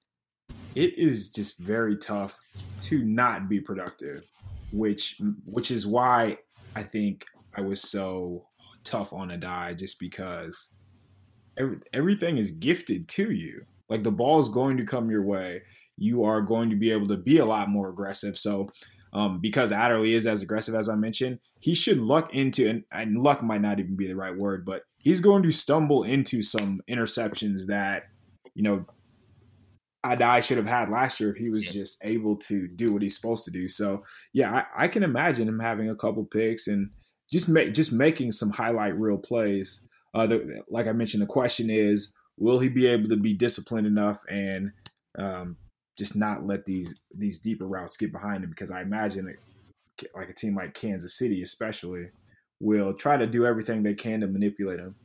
it 0.75 0.97
is 0.97 1.29
just 1.29 1.57
very 1.57 1.95
tough 1.97 2.39
to 2.81 3.03
not 3.03 3.47
be 3.47 3.59
productive, 3.59 4.25
which 4.71 5.21
which 5.45 5.71
is 5.71 5.87
why 5.87 6.37
I 6.75 6.83
think 6.83 7.25
I 7.55 7.61
was 7.61 7.81
so 7.81 8.48
tough 8.83 9.13
on 9.13 9.29
Addae 9.29 9.77
just 9.77 9.99
because 9.99 10.71
every, 11.57 11.77
everything 11.93 12.37
is 12.37 12.51
gifted 12.51 13.07
to 13.09 13.31
you. 13.31 13.65
Like 13.89 14.03
the 14.03 14.11
ball 14.11 14.39
is 14.39 14.49
going 14.49 14.77
to 14.77 14.85
come 14.85 15.09
your 15.09 15.23
way. 15.23 15.61
You 15.97 16.23
are 16.23 16.41
going 16.41 16.69
to 16.69 16.75
be 16.75 16.91
able 16.91 17.07
to 17.07 17.17
be 17.17 17.37
a 17.37 17.45
lot 17.45 17.69
more 17.69 17.89
aggressive. 17.89 18.37
So 18.37 18.69
um, 19.11 19.39
because 19.41 19.71
Adderley 19.71 20.13
is 20.13 20.27
as 20.27 20.41
aggressive 20.41 20.75
as 20.75 20.87
I 20.89 20.95
mentioned, 20.95 21.39
he 21.59 21.73
should 21.73 21.97
luck 21.97 22.33
into 22.33 22.69
and, 22.69 22.83
and 22.91 23.21
luck 23.21 23.41
might 23.41 23.61
not 23.61 23.79
even 23.79 23.95
be 23.95 24.07
the 24.07 24.15
right 24.15 24.35
word, 24.35 24.65
but 24.65 24.83
he's 25.03 25.19
going 25.19 25.43
to 25.43 25.51
stumble 25.51 26.03
into 26.03 26.41
some 26.41 26.81
interceptions 26.89 27.65
that 27.67 28.03
you 28.53 28.63
know 28.63 28.85
Addae 30.05 30.43
should 30.43 30.57
have 30.57 30.67
had 30.67 30.89
last 30.89 31.19
year 31.19 31.29
if 31.29 31.35
he 31.35 31.49
was 31.49 31.63
just 31.63 31.97
able 32.03 32.37
to 32.37 32.67
do 32.67 32.93
what 32.93 33.01
he's 33.01 33.15
supposed 33.15 33.45
to 33.45 33.51
do. 33.51 33.67
So 33.67 34.03
yeah, 34.31 34.63
I, 34.77 34.85
I 34.85 34.87
can 34.87 35.03
imagine 35.03 35.47
him 35.47 35.59
having 35.59 35.89
a 35.89 35.95
couple 35.95 36.23
picks 36.23 36.67
and 36.67 36.91
just 37.31 37.47
make 37.47 37.73
just 37.73 37.91
making 37.91 38.31
some 38.31 38.49
highlight 38.49 38.97
reel 38.97 39.17
plays. 39.17 39.81
Uh, 40.13 40.25
the, 40.25 40.63
like 40.69 40.87
I 40.87 40.91
mentioned, 40.91 41.21
the 41.21 41.27
question 41.27 41.69
is, 41.69 42.13
will 42.37 42.59
he 42.59 42.69
be 42.69 42.87
able 42.87 43.09
to 43.09 43.17
be 43.17 43.33
disciplined 43.33 43.85
enough 43.85 44.23
and 44.27 44.71
um, 45.17 45.57
just 45.97 46.15
not 46.15 46.47
let 46.47 46.65
these 46.65 47.01
these 47.15 47.39
deeper 47.39 47.65
routes 47.65 47.97
get 47.97 48.11
behind 48.11 48.43
him? 48.43 48.49
Because 48.49 48.71
I 48.71 48.81
imagine 48.81 49.27
it, 49.27 50.09
like 50.15 50.29
a 50.29 50.33
team 50.33 50.55
like 50.55 50.73
Kansas 50.73 51.17
City, 51.17 51.43
especially, 51.43 52.07
will 52.59 52.93
try 52.93 53.17
to 53.17 53.27
do 53.27 53.45
everything 53.45 53.83
they 53.83 53.93
can 53.93 54.21
to 54.21 54.27
manipulate 54.27 54.79
him. 54.79 54.95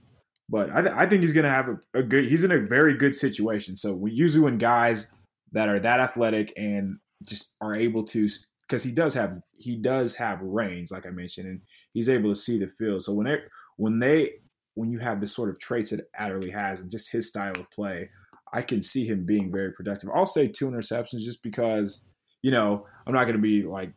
But 0.48 0.70
I, 0.70 0.82
th- 0.82 0.94
I 0.94 1.06
think 1.06 1.22
he's 1.22 1.32
going 1.32 1.44
to 1.44 1.50
have 1.50 1.68
a, 1.68 1.98
a, 1.98 2.02
good. 2.02 2.26
He's 2.26 2.44
in 2.44 2.52
a 2.52 2.58
very 2.58 2.96
good 2.96 3.16
situation. 3.16 3.76
So 3.76 3.94
we 3.94 4.12
usually 4.12 4.44
when 4.44 4.58
guys 4.58 5.10
that 5.52 5.68
are 5.68 5.78
that 5.78 6.00
athletic 6.00 6.52
and 6.56 6.98
just 7.26 7.54
are 7.60 7.74
able 7.74 8.04
to, 8.04 8.28
because 8.66 8.82
he 8.82 8.92
does 8.92 9.14
have 9.14 9.40
he 9.56 9.76
does 9.76 10.14
have 10.16 10.40
range, 10.42 10.90
like 10.90 11.06
I 11.06 11.10
mentioned, 11.10 11.48
and 11.48 11.60
he's 11.94 12.10
able 12.10 12.30
to 12.30 12.38
see 12.38 12.58
the 12.58 12.68
field. 12.68 13.02
So 13.02 13.14
when 13.14 13.26
they 13.26 13.38
when 13.76 13.98
they 13.98 14.34
when 14.74 14.90
you 14.90 14.98
have 14.98 15.20
the 15.20 15.26
sort 15.26 15.48
of 15.48 15.58
traits 15.58 15.90
that 15.90 16.06
Adderley 16.18 16.50
has 16.50 16.80
and 16.80 16.90
just 16.90 17.10
his 17.10 17.28
style 17.28 17.52
of 17.52 17.70
play, 17.70 18.10
I 18.52 18.60
can 18.60 18.82
see 18.82 19.06
him 19.06 19.24
being 19.24 19.50
very 19.50 19.72
productive. 19.72 20.10
I'll 20.14 20.26
say 20.26 20.48
two 20.48 20.68
interceptions 20.68 21.20
just 21.20 21.42
because 21.42 22.04
you 22.42 22.50
know 22.50 22.86
I'm 23.06 23.14
not 23.14 23.24
going 23.24 23.36
to 23.36 23.42
be 23.42 23.62
like 23.62 23.92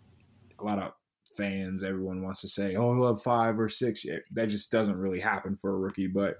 a 0.60 0.63
lot 0.63 0.80
of 0.80 0.94
fans, 1.36 1.84
everyone 1.84 2.24
wants 2.24 2.42
to 2.42 2.48
say, 2.48 2.75
"Oh, 2.75 2.94
he'll 2.96 3.08
have 3.08 3.22
five 3.22 3.60
or 3.60 3.70
six. 3.70 4.06
That 4.32 4.50
just 4.50 4.72
doesn't 4.72 4.98
really 4.98 5.20
happen 5.20 5.56
for 5.56 5.70
a 5.70 5.77
rookie. 5.77 6.08
But 6.08 6.38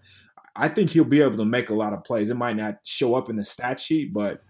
I 0.56 0.68
think 0.68 0.90
he'll 0.90 1.04
be 1.04 1.22
able 1.22 1.38
to 1.38 1.46
make 1.46 1.70
a 1.70 1.76
lot 1.76 1.94
of 1.94 2.04
plays. 2.04 2.30
It 2.30 2.36
might 2.36 2.58
not 2.58 2.80
show 2.84 3.16
up 3.16 3.30
in 3.30 3.36
the 3.36 3.46
stat 3.46 3.80
sheet, 3.80 4.14
but 4.14 4.42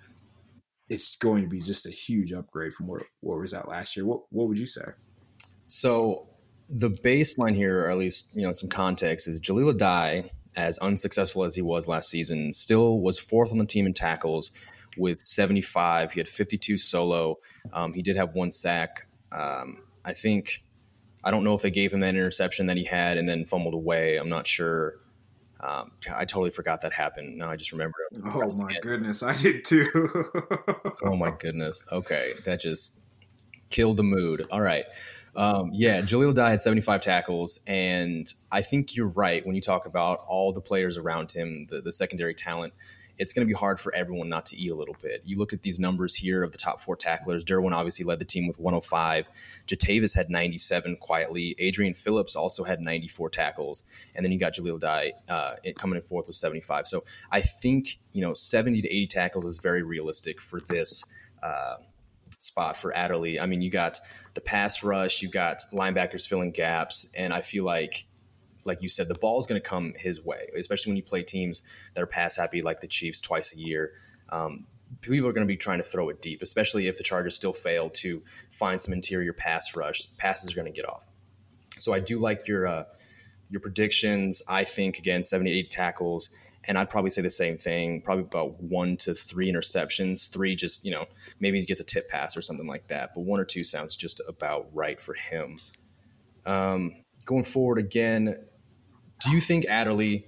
it's 0.90 1.18
going 1.18 1.44
to 1.44 1.50
be 1.50 1.60
just 1.60 1.86
a 1.86 1.92
huge 1.92 2.32
upgrade 2.32 2.74
from 2.74 2.88
where 2.88 3.02
where 3.20 3.40
was 3.40 3.52
that 3.52 3.68
last 3.68 3.96
year. 3.96 4.06
What 4.06 4.22
what 4.30 4.48
would 4.48 4.58
you 4.58 4.66
say? 4.66 4.86
So 5.68 6.30
the 6.70 6.90
baseline 6.90 7.56
here, 7.56 7.86
or 7.86 7.90
at 7.90 7.98
least 7.98 8.36
you 8.36 8.42
know 8.42 8.52
some 8.52 8.70
context, 8.70 9.28
is 9.28 9.40
Jahleel 9.40 9.78
Addae, 9.78 10.30
as 10.56 10.78
unsuccessful 10.80 11.44
as 11.44 11.56
he 11.56 11.62
was 11.62 11.88
last 11.88 12.10
season, 12.10 12.52
still 12.52 13.00
was 13.00 13.20
fourth 13.20 13.52
on 13.52 13.58
the 13.58 13.66
team 13.66 13.86
in 13.86 13.94
tackles 13.94 14.52
with 14.98 15.22
75. 15.22 16.12
He 16.12 16.20
had 16.20 16.28
52 16.28 16.78
solo. 16.78 17.38
Um, 17.72 17.94
he 17.94 18.02
did 18.02 18.16
have 18.16 18.34
one 18.34 18.50
sack. 18.50 19.08
Um, 19.32 19.84
I 20.04 20.14
think 20.14 20.64
I 21.24 21.32
don't 21.32 21.44
know 21.44 21.54
if 21.54 21.62
they 21.62 21.72
gave 21.72 21.94
him 21.94 22.00
that 22.02 22.16
interception 22.16 22.68
that 22.68 22.78
he 22.78 22.86
had 22.86 23.18
and 23.18 23.28
then 23.28 23.46
fumbled 23.46 23.74
away. 23.74 24.18
I'm 24.18 24.30
not 24.30 24.48
sure. 24.48 25.00
Um, 25.60 25.92
I 26.14 26.26
totally 26.26 26.52
forgot 26.52 26.82
that 26.82 26.94
happened. 26.94 27.38
Now 27.38 27.50
I 27.50 27.56
just 27.56 27.72
remember. 27.72 27.96
Oh 28.26 28.48
my 28.60 28.76
goodness, 28.82 29.24
I 29.24 29.34
did 29.34 29.66
too. 29.66 29.88
oh 31.04 31.16
my 31.16 31.32
goodness. 31.32 31.84
Okay, 31.92 32.34
that 32.46 32.60
just 32.60 33.08
killed 33.70 33.98
the 33.98 34.04
mood. 34.04 34.46
All 34.52 34.62
right. 34.62 34.86
Um, 35.38 35.70
yeah, 35.72 36.02
Jahleel 36.02 36.34
Addae 36.34 36.50
had 36.50 36.62
75 36.62 37.02
tackles, 37.02 37.64
and 37.68 38.26
I 38.52 38.62
think 38.62 38.96
you're 38.96 39.08
right 39.08 39.46
when 39.46 39.56
you 39.56 39.62
talk 39.62 39.86
about 39.86 40.26
all 40.28 40.52
the 40.52 40.62
players 40.62 40.98
around 40.98 41.32
him, 41.32 41.68
the, 41.70 41.80
the 41.80 41.92
secondary 41.92 42.34
talent 42.34 42.74
it's 43.18 43.34
going 43.34 43.46
to 43.46 43.48
be 43.48 43.58
hard 43.58 43.80
for 43.80 43.94
everyone 43.96 44.30
not 44.30 44.46
to 44.48 44.58
eat 44.58 44.72
a 44.72 44.76
little 44.76 44.96
bit. 45.02 45.22
You 45.26 45.38
look 45.38 45.54
at 45.54 45.62
these 45.62 45.80
numbers 45.80 46.16
here 46.16 46.44
of 46.44 46.52
the 46.52 46.58
top 46.58 46.80
four 46.82 46.96
tacklers. 46.96 47.44
Derwin 47.44 47.74
obviously 47.74 48.06
led 48.06 48.20
the 48.20 48.26
team 48.26 48.48
with 48.48 48.60
105. 48.60 49.30
Jatavis 49.66 50.16
had 50.16 50.30
97 50.30 50.98
quietly. 50.98 51.56
Adrian 51.60 51.94
Phillips 51.94 52.36
also 52.36 52.64
had 52.64 52.80
94 52.80 53.30
tackles. 53.30 53.84
And 54.16 54.24
then 54.24 54.32
you 54.32 54.40
got 54.40 54.54
Jahleel 54.54 54.80
Addae 54.80 55.12
uh, 55.30 55.56
coming 55.76 55.98
in 55.98 56.04
fourth 56.04 56.28
with 56.28 56.36
75. 56.36 56.88
So 56.88 57.02
I 57.32 57.42
think, 57.42 58.00
you 58.14 58.22
know, 58.22 58.34
70 58.34 58.82
to 58.82 58.88
80 58.88 59.08
tackles 59.08 59.46
is 59.46 59.58
very 59.58 59.84
realistic 59.84 60.40
for 60.40 60.60
this 60.62 61.04
uh, 61.42 61.78
spot 62.38 62.78
for 62.78 62.96
Adderley. 62.96 63.40
I 63.40 63.46
mean, 63.46 63.62
you 63.62 63.70
got 63.70 64.00
the 64.34 64.42
pass 64.42 64.84
rush, 64.84 65.22
you 65.22 65.30
got 65.30 65.62
linebackers 65.74 66.28
filling 66.28 66.52
gaps. 66.52 67.12
And 67.18 67.34
I 67.34 67.42
feel 67.42 67.64
like 67.64 68.06
like 68.68 68.82
you 68.82 68.90
said, 68.90 69.08
the 69.08 69.16
ball 69.16 69.40
is 69.40 69.48
going 69.48 69.60
to 69.60 69.68
come 69.68 69.94
his 69.96 70.24
way, 70.24 70.50
especially 70.58 70.92
when 70.92 70.98
you 70.98 71.04
play 71.04 71.24
teams 71.24 71.64
that 71.94 72.02
are 72.02 72.08
pass 72.08 72.36
happy 72.36 72.62
like 72.62 72.82
the 72.82 72.88
Chiefs 72.88 73.22
twice 73.22 73.56
a 73.56 73.58
year. 73.58 73.94
Um, 74.30 74.68
people 75.02 75.28
are 75.28 75.34
going 75.34 75.48
to 75.48 75.52
be 75.52 75.58
trying 75.58 75.78
to 75.78 75.84
throw 75.84 76.10
it 76.10 76.22
deep, 76.22 76.42
especially 76.42 76.88
if 76.88 76.98
the 76.98 77.04
Chargers 77.04 77.36
still 77.36 77.54
fail 77.54 77.90
to 77.92 78.22
find 78.52 78.80
some 78.80 78.94
interior 78.94 79.34
pass 79.34 79.76
rush. 79.76 80.16
Passes 80.18 80.52
are 80.52 80.56
going 80.56 80.72
to 80.72 80.76
get 80.76 80.88
off. 80.88 81.08
So 81.80 81.94
I 81.94 82.00
do 82.00 82.20
like 82.20 82.48
your 82.48 82.68
uh, 82.68 82.84
your 83.50 83.62
predictions. 83.62 84.44
I 84.50 84.64
think 84.64 84.98
again, 84.98 85.24
78 85.24 85.70
tackles, 85.70 86.30
and 86.68 86.78
I'd 86.78 86.90
probably 86.90 87.10
say 87.10 87.22
the 87.22 87.30
same 87.30 87.58
thing. 87.58 88.02
Probably 88.02 88.24
about 88.24 88.62
one 88.62 88.98
to 88.98 89.14
three 89.14 89.52
interceptions. 89.52 90.32
Three 90.32 90.56
just 90.56 90.86
you 90.86 90.92
know 90.92 91.06
maybe 91.40 91.60
he 91.60 91.66
gets 91.66 91.80
a 91.80 91.86
tip 91.86 92.10
pass 92.10 92.36
or 92.36 92.42
something 92.42 92.68
like 92.68 92.88
that, 92.88 93.12
but 93.14 93.22
one 93.22 93.40
or 93.40 93.46
two 93.46 93.64
sounds 93.64 93.96
just 93.96 94.22
about 94.28 94.68
right 94.74 95.00
for 95.00 95.14
him. 95.14 95.60
Um, 96.46 96.96
going 97.26 97.44
forward 97.44 97.78
again, 97.78 98.38
do 99.24 99.32
you 99.32 99.42
think 99.42 99.66
Adderley 99.66 100.26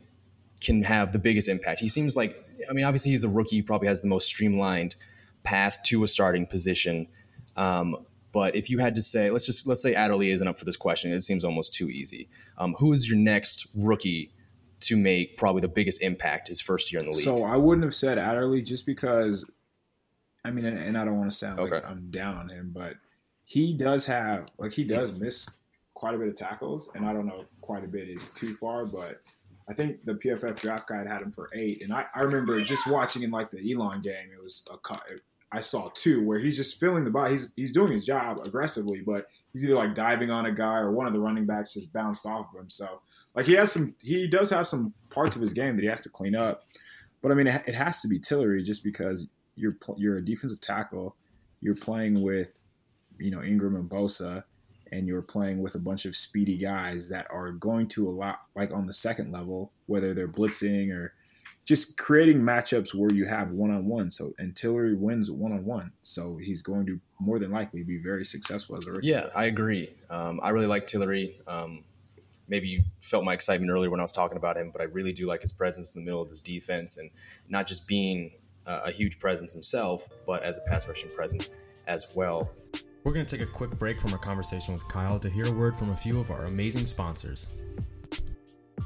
can 0.62 0.84
have 0.84 1.12
the 1.14 1.20
biggest 1.20 1.48
impact? 1.48 1.80
He 1.80 1.88
seems 1.88 2.16
like, 2.16 2.36
I 2.70 2.74
mean, 2.74 2.86
obviously 2.86 3.12
he's 3.12 3.24
a 3.24 3.30
rookie, 3.30 3.58
he 3.58 3.62
probably 3.62 3.88
has 3.88 4.02
the 4.02 4.08
most 4.08 4.28
streamlined 4.28 4.96
path 5.44 5.80
to 5.86 6.04
a 6.04 6.08
starting 6.08 6.46
position. 6.46 7.08
Um, 7.56 8.06
but 8.32 8.56
if 8.56 8.70
you 8.70 8.78
had 8.80 8.96
to 8.96 9.02
say, 9.02 9.32
let's 9.32 9.46
just 9.46 9.66
let's 9.66 9.82
say 9.82 9.96
Adderley 9.96 10.32
isn't 10.32 10.48
up 10.48 10.60
for 10.60 10.66
this 10.66 10.78
question, 10.78 11.12
it 11.12 11.22
seems 11.22 11.44
almost 11.44 11.74
too 11.74 11.90
easy. 11.90 12.30
Um, 12.58 12.74
who 12.74 12.92
is 12.92 13.10
your 13.10 13.18
next 13.18 13.68
rookie 13.76 14.32
to 14.82 14.98
make 14.98 15.38
probably 15.38 15.62
the 15.62 15.68
biggest 15.68 16.02
impact 16.02 16.48
his 16.48 16.62
first 16.62 16.92
year 16.92 17.02
in 17.02 17.08
the 17.08 17.14
league? 17.14 17.26
So 17.26 17.44
I 17.44 17.58
wouldn't 17.58 17.84
have 17.84 17.96
said 17.96 18.18
Adderley 18.18 18.62
just 18.62 18.86
because, 18.86 19.50
I 20.44 20.52
mean, 20.52 20.66
and 20.66 20.98
I 20.98 21.06
don't 21.06 21.18
want 21.18 21.32
to 21.32 21.38
sound 21.38 21.60
okay. 21.60 21.76
like 21.76 21.86
I'm 21.86 22.10
down 22.12 22.38
on 22.38 22.50
him, 22.50 22.72
but 22.74 22.96
he 23.46 23.74
does 23.74 24.06
have 24.06 24.48
like 24.58 24.74
he 24.74 24.84
does 24.84 25.12
miss 25.12 25.50
quite 25.96 26.16
a 26.16 26.18
bit 26.18 26.28
of 26.28 26.36
tackles, 26.36 26.90
and 26.96 27.06
I 27.06 27.14
don't 27.14 27.26
know 27.26 27.42
if 27.42 27.48
quite 27.62 27.84
a 27.84 27.88
bit 27.88 28.08
is 28.08 28.30
too 28.30 28.54
far, 28.54 28.86
but 28.86 29.22
I 29.68 29.74
think 29.74 30.06
the 30.06 30.14
PFF 30.14 30.60
draft 30.60 30.88
guide 30.88 31.08
had 31.08 31.22
him 31.22 31.32
for 31.32 31.50
eight, 31.54 31.84
and 31.84 31.92
I, 31.92 32.06
I 32.16 32.22
remember 32.22 32.62
just 32.62 32.88
watching 32.88 33.24
in 33.24 33.32
like 33.32 33.50
the 33.50 33.74
Elon 33.74 34.02
game, 34.02 34.30
it 34.32 34.42
was 34.42 34.66
a 34.72 34.78
cut. 34.78 35.04
I 35.52 35.62
saw 35.62 35.90
two 35.96 36.24
where 36.24 36.40
he's 36.40 36.56
just 36.56 36.80
filling 36.80 37.04
the 37.04 37.10
body. 37.10 37.34
He's 37.34 37.54
he's 37.56 37.72
doing 37.72 37.92
his 37.92 38.06
job 38.06 38.40
aggressively, 38.46 39.02
but 39.06 39.28
he's 39.52 39.66
either 39.66 39.76
like 39.76 39.96
diving 39.96 40.30
on 40.30 40.46
a 40.46 40.52
guy 40.52 40.78
or 40.78 40.92
one 40.92 41.08
of 41.08 41.14
the 41.14 41.20
running 41.20 41.46
backs 41.46 41.74
just 41.74 41.92
bounced 41.92 42.26
off 42.26 42.54
of 42.54 42.62
him. 42.62 42.70
So 42.70 43.02
like 43.36 43.46
he 43.46 43.54
has 43.54 43.72
some, 43.72 43.96
he 44.02 44.28
does 44.28 44.50
have 44.50 44.68
some 44.68 44.94
parts 45.10 45.36
of 45.36 45.42
his 45.42 45.54
game 45.54 45.76
that 45.76 45.82
he 45.82 45.88
has 45.88 46.02
to 46.02 46.10
clean 46.10 46.36
up. 46.36 46.62
But 47.22 47.32
I 47.32 47.36
mean, 47.36 47.48
it, 47.48 47.64
it 47.68 47.76
has 47.76 48.02
to 48.02 48.08
be 48.08 48.20
Tillery 48.20 48.64
just 48.64 48.84
because 48.84 49.28
you're 49.56 49.74
you're 49.98 50.18
a 50.18 50.26
defensive 50.26 50.62
tackle, 50.62 51.16
you're 51.62 51.76
playing 51.76 52.22
with, 52.22 52.64
you 53.20 53.32
know, 53.32 53.44
Ingram 53.44 53.76
and 53.76 53.90
Bosa 53.90 54.44
and 54.92 55.08
you're 55.08 55.22
playing 55.22 55.62
with 55.62 55.76
a 55.76 55.80
bunch 55.80 56.06
of 56.06 56.16
speedy 56.16 56.58
guys 56.58 57.10
that 57.10 57.28
are 57.30 57.52
going 57.52 57.88
to 57.88 58.10
a 58.10 58.12
lot 58.12 58.42
like 58.56 58.72
on 58.72 58.86
the 58.86 58.94
second 58.94 59.32
level, 59.32 59.72
whether 59.86 60.14
they're 60.14 60.28
blitzing 60.28 60.92
or 60.92 61.14
just 61.66 61.98
creating 61.98 62.42
matchups 62.42 62.96
where 62.96 63.14
you 63.14 63.26
have 63.26 63.52
one 63.52 63.70
on 63.70 63.86
one. 63.86 64.10
So 64.10 64.34
and 64.40 64.56
Tillery 64.56 64.96
wins 64.96 65.30
one 65.30 65.52
on 65.52 65.66
one, 65.66 65.92
so 66.02 66.38
he's 66.38 66.62
going 66.62 66.86
to 66.88 67.00
more 67.20 67.38
than 67.38 67.52
likely 67.52 67.84
be 67.84 67.98
very 67.98 68.26
successful 68.26 68.76
as 68.78 68.88
a 68.88 68.92
rookie. 68.92 69.08
Yeah, 69.08 69.28
I 69.36 69.46
agree. 69.46 69.94
Um, 70.10 70.40
I 70.42 70.50
really 70.50 70.68
like 70.68 70.88
Tillery. 70.88 71.40
Um, 71.48 71.84
maybe 72.50 72.68
you 72.68 72.84
felt 73.00 73.24
my 73.24 73.34
excitement 73.34 73.72
earlier 73.72 73.90
when 73.90 74.00
I 74.00 74.04
was 74.04 74.12
talking 74.12 74.38
about 74.38 74.58
him, 74.58 74.72
but 74.72 74.82
I 74.82 74.86
really 74.86 75.14
do 75.14 75.28
like 75.28 75.42
his 75.42 75.54
presence 75.54 75.96
in 75.96 76.02
the 76.02 76.06
middle 76.06 76.22
of 76.22 76.28
his 76.28 76.40
defense 76.40 76.98
and 76.98 77.10
not 77.48 77.68
just 77.68 77.88
being 77.88 78.32
uh, 78.68 78.82
a 78.86 78.92
huge 78.92 79.20
presence 79.20 79.54
himself, 79.54 80.08
but 80.26 80.44
as 80.44 80.58
a 80.58 80.62
pass 80.62 80.88
rushing 80.88 81.10
presence 81.12 81.50
as 81.88 82.08
well. 82.16 82.50
We're 83.04 83.14
going 83.14 83.26
to 83.26 83.38
take 83.38 83.48
a 83.48 83.52
quick 83.52 83.72
break 83.80 84.02
from 84.02 84.12
our 84.12 84.20
conversation 84.20 84.74
with 84.74 84.88
Kyle 84.88 85.20
to 85.20 85.30
hear 85.30 85.48
a 85.48 85.52
word 85.52 85.78
from 85.78 85.92
a 85.92 85.98
few 85.98 86.20
of 86.20 86.32
our 86.32 86.46
amazing 86.46 86.86
sponsors. 86.86 87.48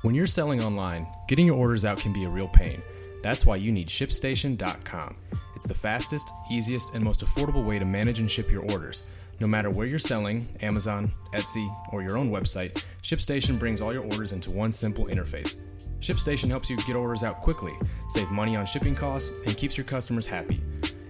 When 0.03 0.13
you're 0.13 0.27
selling 0.27 0.61
online, 0.61 1.07
getting 1.27 1.47
your 1.47 1.57
orders 1.57 1.85
out 1.85 1.97
can 1.97 2.13
be 2.13 2.25
a 2.25 2.29
real 2.29 2.47
pain. 2.47 2.83
That's 3.23 3.45
why 3.45 3.55
you 3.55 3.71
need 3.71 3.87
ShipStation.com. 3.87 5.15
It's 5.55 5.67
the 5.67 5.73
fastest, 5.73 6.31
easiest, 6.49 6.95
and 6.95 7.03
most 7.03 7.23
affordable 7.25 7.65
way 7.65 7.79
to 7.79 7.85
manage 7.85 8.19
and 8.19 8.29
ship 8.29 8.51
your 8.51 8.63
orders. 8.71 9.03
No 9.39 9.47
matter 9.47 9.69
where 9.69 9.87
you're 9.87 9.99
selling, 9.99 10.47
Amazon, 10.61 11.11
Etsy, 11.33 11.67
or 11.91 12.01
your 12.01 12.17
own 12.17 12.31
website, 12.31 12.83
ShipStation 13.01 13.59
brings 13.59 13.81
all 13.81 13.93
your 13.93 14.03
orders 14.03 14.31
into 14.31 14.51
one 14.51 14.71
simple 14.71 15.05
interface. 15.05 15.55
ShipStation 15.99 16.49
helps 16.49 16.69
you 16.69 16.77
get 16.77 16.95
orders 16.95 17.23
out 17.23 17.41
quickly, 17.41 17.73
save 18.09 18.29
money 18.29 18.55
on 18.55 18.65
shipping 18.65 18.95
costs, 18.95 19.31
and 19.45 19.57
keeps 19.57 19.77
your 19.77 19.85
customers 19.85 20.27
happy. 20.27 20.61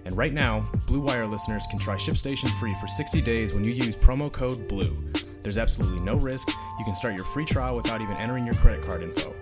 And 0.04 0.16
right 0.16 0.32
now, 0.32 0.68
Blue 0.86 1.00
Wire 1.00 1.26
listeners 1.26 1.66
can 1.68 1.78
try 1.78 1.96
ShipStation 1.96 2.50
free 2.60 2.74
for 2.74 2.86
60 2.86 3.20
days 3.22 3.54
when 3.54 3.64
you 3.64 3.72
use 3.72 3.96
promo 3.96 4.30
code 4.30 4.68
BLUE. 4.68 4.96
There's 5.42 5.58
absolutely 5.58 6.00
no 6.00 6.16
risk. 6.16 6.48
You 6.78 6.84
can 6.84 6.94
start 6.94 7.14
your 7.14 7.24
free 7.24 7.44
trial 7.44 7.76
without 7.76 8.00
even 8.00 8.16
entering 8.16 8.46
your 8.46 8.54
credit 8.54 8.82
card 8.82 9.02
info. 9.02 9.34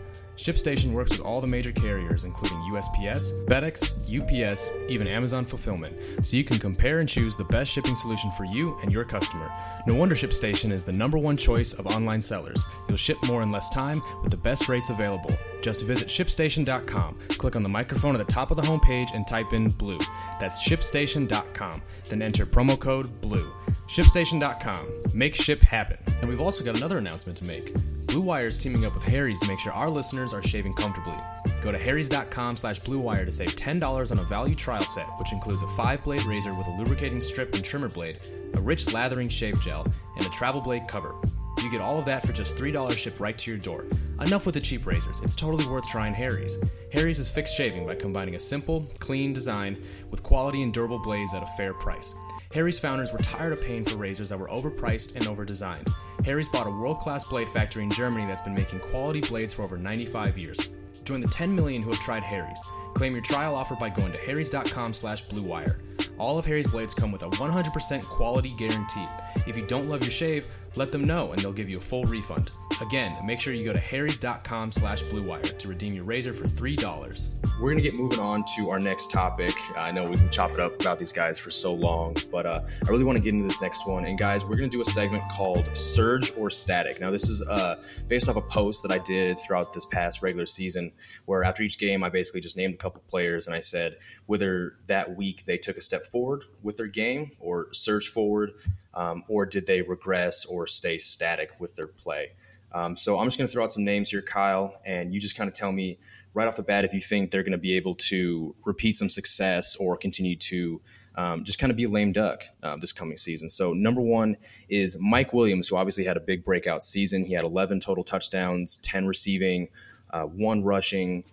ShipStation 0.43 0.91
works 0.91 1.13
with 1.13 1.21
all 1.21 1.41
the 1.41 1.47
major 1.47 1.71
carriers, 1.71 2.25
including 2.25 2.59
USPS, 2.73 3.47
FedEx, 3.47 3.95
UPS, 4.11 4.73
even 4.89 5.07
Amazon 5.07 5.45
Fulfillment, 5.45 5.97
so 6.21 6.37
you 6.37 6.43
can 6.43 6.59
compare 6.59 6.99
and 6.99 7.09
choose 7.09 7.37
the 7.37 7.45
best 7.45 7.71
shipping 7.71 7.95
solution 7.95 8.29
for 8.33 8.43
you 8.43 8.77
and 8.83 8.93
your 8.93 9.05
customer. 9.05 9.53
No 9.87 9.95
wonder 9.95 10.17
ShipStation 10.17 10.73
is 10.73 10.85
the 10.85 10.91
number 10.91 11.17
one 11.17 11.37
choice 11.37 11.75
of 11.75 11.87
online 11.87 12.21
sellers. 12.21 12.65
You'll 12.89 12.97
ship 12.97 13.19
more 13.29 13.43
in 13.43 13.53
less 13.53 13.71
time 13.71 14.03
with 14.23 14.33
the 14.33 14.37
best 14.37 14.69
rates 14.69 14.91
available. 14.91 15.33
Just 15.63 15.87
visit 15.87 16.09
shipstation.com, 16.09 17.19
click 17.39 17.57
on 17.57 17.63
the 17.63 17.69
microphone 17.69 18.15
at 18.15 18.19
the 18.19 18.33
top 18.33 18.51
of 18.51 18.57
the 18.57 18.63
homepage, 18.63 19.15
and 19.15 19.27
type 19.27 19.53
in 19.53 19.71
BLUE. 19.71 19.99
That's 20.39 20.67
shipstation.com. 20.69 21.83
Then 22.09 22.21
enter 22.21 22.45
promo 22.45 22.79
code 22.79 23.21
BLUE. 23.21 23.51
ShipStation.com. 23.89 24.87
Make 25.13 25.35
ship 25.35 25.61
happen. 25.61 25.99
And 26.21 26.29
we've 26.29 26.41
also 26.41 26.65
got 26.65 26.77
another 26.77 26.99
announcement 26.99 27.37
to 27.39 27.45
make. 27.45 27.75
Blue 28.07 28.23
Wire 28.23 28.47
is 28.47 28.59
teaming 28.59 28.85
up 28.85 28.95
with 28.95 29.03
Harry's 29.03 29.41
to 29.41 29.49
make 29.49 29.59
sure 29.59 29.73
our 29.73 29.91
listeners 29.91 30.33
are 30.33 30.43
shaving 30.43 30.73
comfortably. 30.75 31.17
Go 31.61 31.73
to 31.73 31.79
harrys.com 31.79 32.57
slash 32.57 32.81
bluewire 32.81 33.25
to 33.25 33.33
save 33.33 33.55
$10 33.55 34.13
on 34.13 34.19
a 34.19 34.25
value 34.25 34.55
trial 34.55 34.83
set, 34.83 35.07
which 35.19 35.33
includes 35.33 35.63
a 35.63 35.67
five-blade 35.69 36.25
razor 36.25 36.55
with 36.55 36.67
a 36.69 36.77
lubricating 36.79 37.21
strip 37.21 37.55
and 37.55 37.65
trimmer 37.65 37.89
blade, 37.89 38.19
a 38.55 38.61
rich 38.61 38.93
lathering 38.93 39.29
shave 39.29 39.61
gel, 39.61 39.87
and 40.17 40.27
a 40.27 40.31
travel 40.31 40.61
blade 40.61 40.89
cover. 40.89 41.15
You 41.63 41.71
get 41.71 41.81
all 41.81 41.99
of 41.99 42.05
that 42.07 42.25
for 42.27 42.33
just 42.33 42.57
$3 42.57 42.97
shipped 42.97 43.21
right 43.21 43.37
to 43.39 43.51
your 43.51 43.59
door. 43.59 43.87
Enough 44.21 44.47
with 44.47 44.55
the 44.55 44.61
cheap 44.61 44.87
razors, 44.87 45.21
it's 45.21 45.35
totally 45.35 45.67
worth 45.67 45.87
trying 45.89 46.15
Harry's. 46.15 46.57
Harry's 46.93 47.19
is 47.19 47.31
fixed 47.31 47.57
shaving 47.57 47.87
by 47.87 47.95
combining 47.95 48.35
a 48.35 48.39
simple, 48.39 48.89
clean 48.99 49.33
design 49.33 49.83
with 50.11 50.23
quality 50.23 50.63
and 50.63 50.73
durable 50.73 50.99
blades 50.99 51.35
at 51.35 51.43
a 51.43 51.47
fair 51.59 51.75
price. 51.75 52.15
Harry's 52.53 52.79
founders 52.79 53.13
were 53.13 53.19
tired 53.19 53.53
of 53.53 53.61
paying 53.61 53.85
for 53.85 53.97
razors 53.97 54.29
that 54.29 54.39
were 54.39 54.49
overpriced 54.49 55.17
and 55.17 55.25
overdesigned. 55.25 55.93
Harry's 56.25 56.49
bought 56.49 56.67
a 56.67 56.71
world 56.71 56.99
class 56.99 57.25
blade 57.25 57.49
factory 57.49 57.83
in 57.83 57.91
Germany 57.91 58.27
that's 58.27 58.43
been 58.43 58.55
making 58.55 58.79
quality 58.81 59.21
blades 59.21 59.55
for 59.55 59.63
over 59.63 59.79
95 59.79 60.37
years. 60.37 60.69
Join 61.05 61.21
the 61.21 61.29
10 61.29 61.55
million 61.55 61.83
who 61.83 61.91
have 61.91 62.01
tried 62.01 62.23
Harry's. 62.23 62.61
Claim 62.95 63.15
your 63.15 63.23
trial 63.23 63.55
offer 63.55 63.75
by 63.75 63.89
going 63.89 64.13
to 64.13 64.19
harrys.com 64.19 64.93
slash 64.93 65.25
bluewire. 65.27 65.77
All 66.19 66.39
of 66.39 66.45
Harry's 66.45 66.67
blades 66.67 66.95
come 66.95 67.11
with 67.11 67.23
a 67.23 67.31
100% 67.31 68.03
quality 68.05 68.51
guarantee. 68.51 69.07
If 69.47 69.57
you 69.57 69.67
don't 69.67 69.89
love 69.89 70.03
your 70.03 70.11
shave, 70.11 70.47
let 70.75 70.93
them 70.93 71.05
know 71.05 71.33
and 71.33 71.41
they'll 71.41 71.53
give 71.53 71.69
you 71.69 71.79
a 71.79 71.81
full 71.81 72.05
refund. 72.05 72.53
Again, 72.81 73.17
make 73.25 73.41
sure 73.41 73.55
you 73.55 73.65
go 73.65 73.73
to 73.73 73.79
harrys.com 73.79 74.73
slash 74.73 75.03
bluewire 75.05 75.57
to 75.57 75.69
redeem 75.69 75.95
your 75.95 76.05
razor 76.05 76.33
for 76.33 76.45
$3. 76.45 77.29
We're 77.61 77.71
going 77.71 77.77
to 77.77 77.83
get 77.83 77.95
moving 77.95 78.19
on 78.19 78.45
to 78.57 78.71
our 78.71 78.81
next 78.81 79.11
topic. 79.11 79.55
I 79.77 79.93
know 79.93 80.05
we 80.05 80.17
can 80.17 80.31
chop 80.31 80.53
it 80.53 80.59
up 80.59 80.81
about 80.81 80.99
these 80.99 81.13
guys 81.13 81.39
for 81.39 81.51
so 81.51 81.73
long, 81.73 82.17
but 82.31 82.47
uh, 82.47 82.63
I 82.85 82.91
really 82.91 83.05
want 83.05 83.17
to 83.17 83.23
get 83.23 83.35
into 83.35 83.47
this 83.47 83.61
next 83.63 83.87
one. 83.87 84.07
And 84.07 84.19
guys, 84.19 84.45
we're 84.45 84.57
going 84.57 84.69
to 84.69 84.77
do 84.77 84.81
a 84.81 84.85
segment 84.85 85.23
called 85.31 85.65
Surge 85.77 86.33
or 86.37 86.51
Static. 86.51 87.01
Now, 87.01 87.11
this 87.11 87.29
is 87.29 87.47
uh, 87.47 87.83
based 88.09 88.29
off 88.29 88.37
a 88.37 88.41
post 88.41 88.83
that 88.83 88.91
I 88.91 88.99
did 88.99 89.39
throughout 89.39 89.73
this 89.73 89.87
past 89.87 90.23
regular 90.23 90.47
season, 90.47 90.91
where 91.27 91.45
after 91.45 91.63
each 91.63 91.79
game, 91.79 92.03
I 92.03 92.09
basically 92.09 92.41
just 92.41 92.57
named 92.57 92.75
a 92.75 92.79
couple 92.79 93.03
players 93.07 93.47
and 93.47 93.55
I 93.55 93.61
said 93.61 93.99
whether 94.27 94.79
that 94.87 95.17
week 95.17 95.45
they 95.45 95.59
took 95.59 95.77
a 95.77 95.83
step 95.83 96.03
forward 96.03 96.45
with 96.63 96.79
their 96.79 96.87
game 96.87 97.33
or 97.39 97.69
surge 97.73 98.09
forward, 98.09 98.53
um, 98.95 99.25
or 99.29 99.47
did 99.47 99.67
they 99.67 99.83
regress 99.83 100.45
or 100.45 100.67
stay 100.67 100.99
static 100.99 101.51
with 101.59 101.77
their 101.77 101.87
play. 101.87 102.33
Um, 102.73 102.97
so 102.97 103.19
I'm 103.19 103.27
just 103.27 103.39
going 103.39 103.49
to 103.49 103.53
throw 103.53 103.65
out 103.65 103.73
some 103.73 103.85
names 103.85 104.11
here, 104.11 104.23
Kyle, 104.23 104.81
and 104.85 105.13
you 105.13 105.21
just 105.21 105.37
kind 105.37 105.49
of 105.49 105.55
tell 105.55 105.73
me 105.73 105.99
right 106.35 106.49
off 106.49 106.57
the 106.57 106.63
bat 106.63 106.85
if 106.85 106.95
you 106.95 107.01
think 107.01 107.31
they're 107.31 107.43
going 107.43 107.53
to 107.53 107.59
be 107.59 107.77
able 107.77 107.95
to 107.95 108.55
repeat 108.65 108.97
some 108.97 109.11
success 109.11 109.77
or 109.77 109.97
continue 109.97 110.37
to 110.37 110.81
um, 111.15 111.45
just 111.45 111.59
kind 111.59 111.71
of 111.71 111.77
be 111.77 111.85
a 111.85 111.89
lame 111.89 112.13
duck 112.13 112.43
uh, 112.63 112.77
this 112.77 112.93
coming 112.93 113.19
season. 113.19 113.51
So 113.51 113.75
number 113.75 114.01
one 114.01 114.39
is 114.71 114.97
Mike 114.99 115.35
Williams, 115.35 115.69
who 115.69 115.77
obviously 115.77 116.05
had 116.05 116.17
a 116.17 116.21
big 116.21 116.45
breakout 116.45 116.83
season. 116.83 117.25
He 117.25 117.35
had 117.35 117.45
11 117.45 117.81
total 117.81 118.03
touchdowns, 118.03 118.77
10 118.77 119.07
receiving, 119.07 119.69
uh, 120.11 120.23
one 120.23 120.65
rushing. 120.65 121.25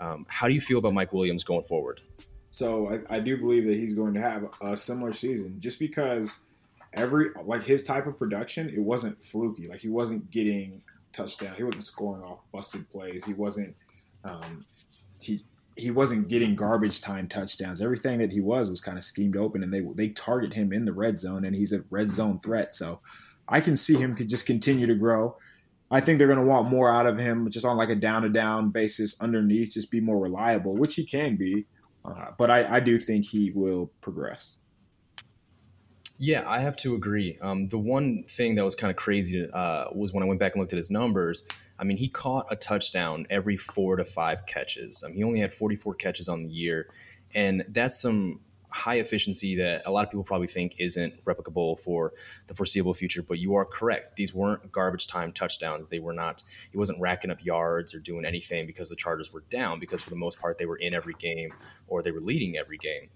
Um, 0.00 0.24
how 0.28 0.48
do 0.48 0.54
you 0.54 0.60
feel 0.60 0.78
about 0.78 0.94
Mike 0.94 1.12
Williams 1.12 1.44
going 1.44 1.62
forward? 1.62 2.00
So 2.50 2.88
I, 3.10 3.16
I 3.16 3.20
do 3.20 3.36
believe 3.36 3.66
that 3.66 3.76
he's 3.76 3.92
going 3.92 4.14
to 4.14 4.20
have 4.20 4.48
a 4.62 4.76
similar 4.76 5.12
season, 5.12 5.60
just 5.60 5.78
because 5.78 6.46
every 6.96 7.30
like 7.44 7.62
his 7.62 7.84
type 7.84 8.06
of 8.06 8.18
production, 8.18 8.68
it 8.68 8.80
wasn't 8.80 9.20
fluky. 9.22 9.66
Like 9.68 9.80
he 9.80 9.88
wasn't 9.88 10.30
getting 10.30 10.82
touchdown. 11.12 11.54
He 11.56 11.62
wasn't 11.62 11.84
scoring 11.84 12.22
off 12.22 12.40
busted 12.52 12.88
plays. 12.90 13.24
He 13.24 13.34
wasn't 13.34 13.74
um, 14.24 14.64
he 15.20 15.40
he 15.76 15.90
wasn't 15.90 16.28
getting 16.28 16.56
garbage 16.56 17.00
time 17.00 17.28
touchdowns. 17.28 17.82
Everything 17.82 18.18
that 18.18 18.32
he 18.32 18.40
was 18.40 18.70
was 18.70 18.80
kind 18.80 18.96
of 18.96 19.04
schemed 19.04 19.36
open, 19.36 19.62
and 19.62 19.72
they 19.72 19.82
they 19.94 20.08
target 20.08 20.54
him 20.54 20.72
in 20.72 20.84
the 20.84 20.92
red 20.92 21.18
zone, 21.18 21.44
and 21.44 21.54
he's 21.54 21.72
a 21.72 21.84
red 21.90 22.10
zone 22.10 22.40
threat. 22.40 22.74
So 22.74 23.00
I 23.48 23.60
can 23.60 23.76
see 23.76 23.96
him 23.96 24.14
could 24.14 24.28
just 24.28 24.46
continue 24.46 24.86
to 24.86 24.94
grow. 24.94 25.36
I 25.88 26.00
think 26.00 26.18
they're 26.18 26.26
going 26.26 26.40
to 26.40 26.44
want 26.44 26.68
more 26.68 26.92
out 26.92 27.06
of 27.06 27.16
him, 27.16 27.48
just 27.48 27.64
on 27.64 27.76
like 27.76 27.90
a 27.90 27.94
down 27.94 28.22
to 28.22 28.28
down 28.28 28.70
basis 28.70 29.20
underneath, 29.20 29.74
just 29.74 29.90
be 29.90 30.00
more 30.00 30.18
reliable, 30.18 30.76
which 30.76 30.96
he 30.96 31.04
can 31.04 31.36
be. 31.36 31.66
Uh, 32.04 32.32
but 32.36 32.50
I, 32.50 32.76
I 32.76 32.80
do 32.80 32.98
think 32.98 33.24
he 33.24 33.52
will 33.54 33.92
progress. 34.00 34.58
Yeah, 36.18 36.44
I 36.46 36.60
have 36.60 36.76
to 36.78 36.94
agree. 36.94 37.38
Um, 37.42 37.68
the 37.68 37.78
one 37.78 38.22
thing 38.24 38.54
that 38.54 38.64
was 38.64 38.74
kind 38.74 38.90
of 38.90 38.96
crazy 38.96 39.48
uh, 39.52 39.86
was 39.92 40.12
when 40.12 40.22
I 40.22 40.26
went 40.26 40.40
back 40.40 40.54
and 40.54 40.60
looked 40.60 40.72
at 40.72 40.78
his 40.78 40.90
numbers. 40.90 41.44
I 41.78 41.84
mean, 41.84 41.98
he 41.98 42.08
caught 42.08 42.46
a 42.50 42.56
touchdown 42.56 43.26
every 43.28 43.56
four 43.56 43.96
to 43.96 44.04
five 44.04 44.46
catches. 44.46 45.04
Mean, 45.06 45.16
he 45.16 45.24
only 45.24 45.40
had 45.40 45.52
44 45.52 45.94
catches 45.94 46.28
on 46.28 46.44
the 46.44 46.48
year, 46.48 46.88
and 47.34 47.64
that's 47.68 48.00
some 48.00 48.40
high 48.72 48.96
efficiency 48.96 49.56
that 49.56 49.82
a 49.86 49.90
lot 49.90 50.04
of 50.04 50.10
people 50.10 50.24
probably 50.24 50.46
think 50.46 50.74
isn't 50.78 51.24
replicable 51.24 51.78
for 51.80 52.12
the 52.46 52.54
foreseeable 52.54 52.94
future. 52.94 53.22
But 53.22 53.38
you 53.38 53.54
are 53.56 53.66
correct; 53.66 54.16
these 54.16 54.34
weren't 54.34 54.72
garbage 54.72 55.06
time 55.08 55.32
touchdowns. 55.32 55.88
They 55.88 55.98
were 55.98 56.14
not. 56.14 56.42
He 56.72 56.78
wasn't 56.78 56.98
racking 56.98 57.30
up 57.30 57.44
yards 57.44 57.94
or 57.94 58.00
doing 58.00 58.24
anything 58.24 58.66
because 58.66 58.88
the 58.88 58.96
Chargers 58.96 59.34
were 59.34 59.44
down. 59.50 59.80
Because 59.80 60.02
for 60.02 60.10
the 60.10 60.16
most 60.16 60.40
part, 60.40 60.56
they 60.56 60.66
were 60.66 60.76
in 60.76 60.94
every 60.94 61.14
game 61.18 61.52
or 61.88 62.02
they 62.02 62.10
were 62.10 62.20
leading 62.20 62.56
every 62.56 62.78
game. 62.78 63.10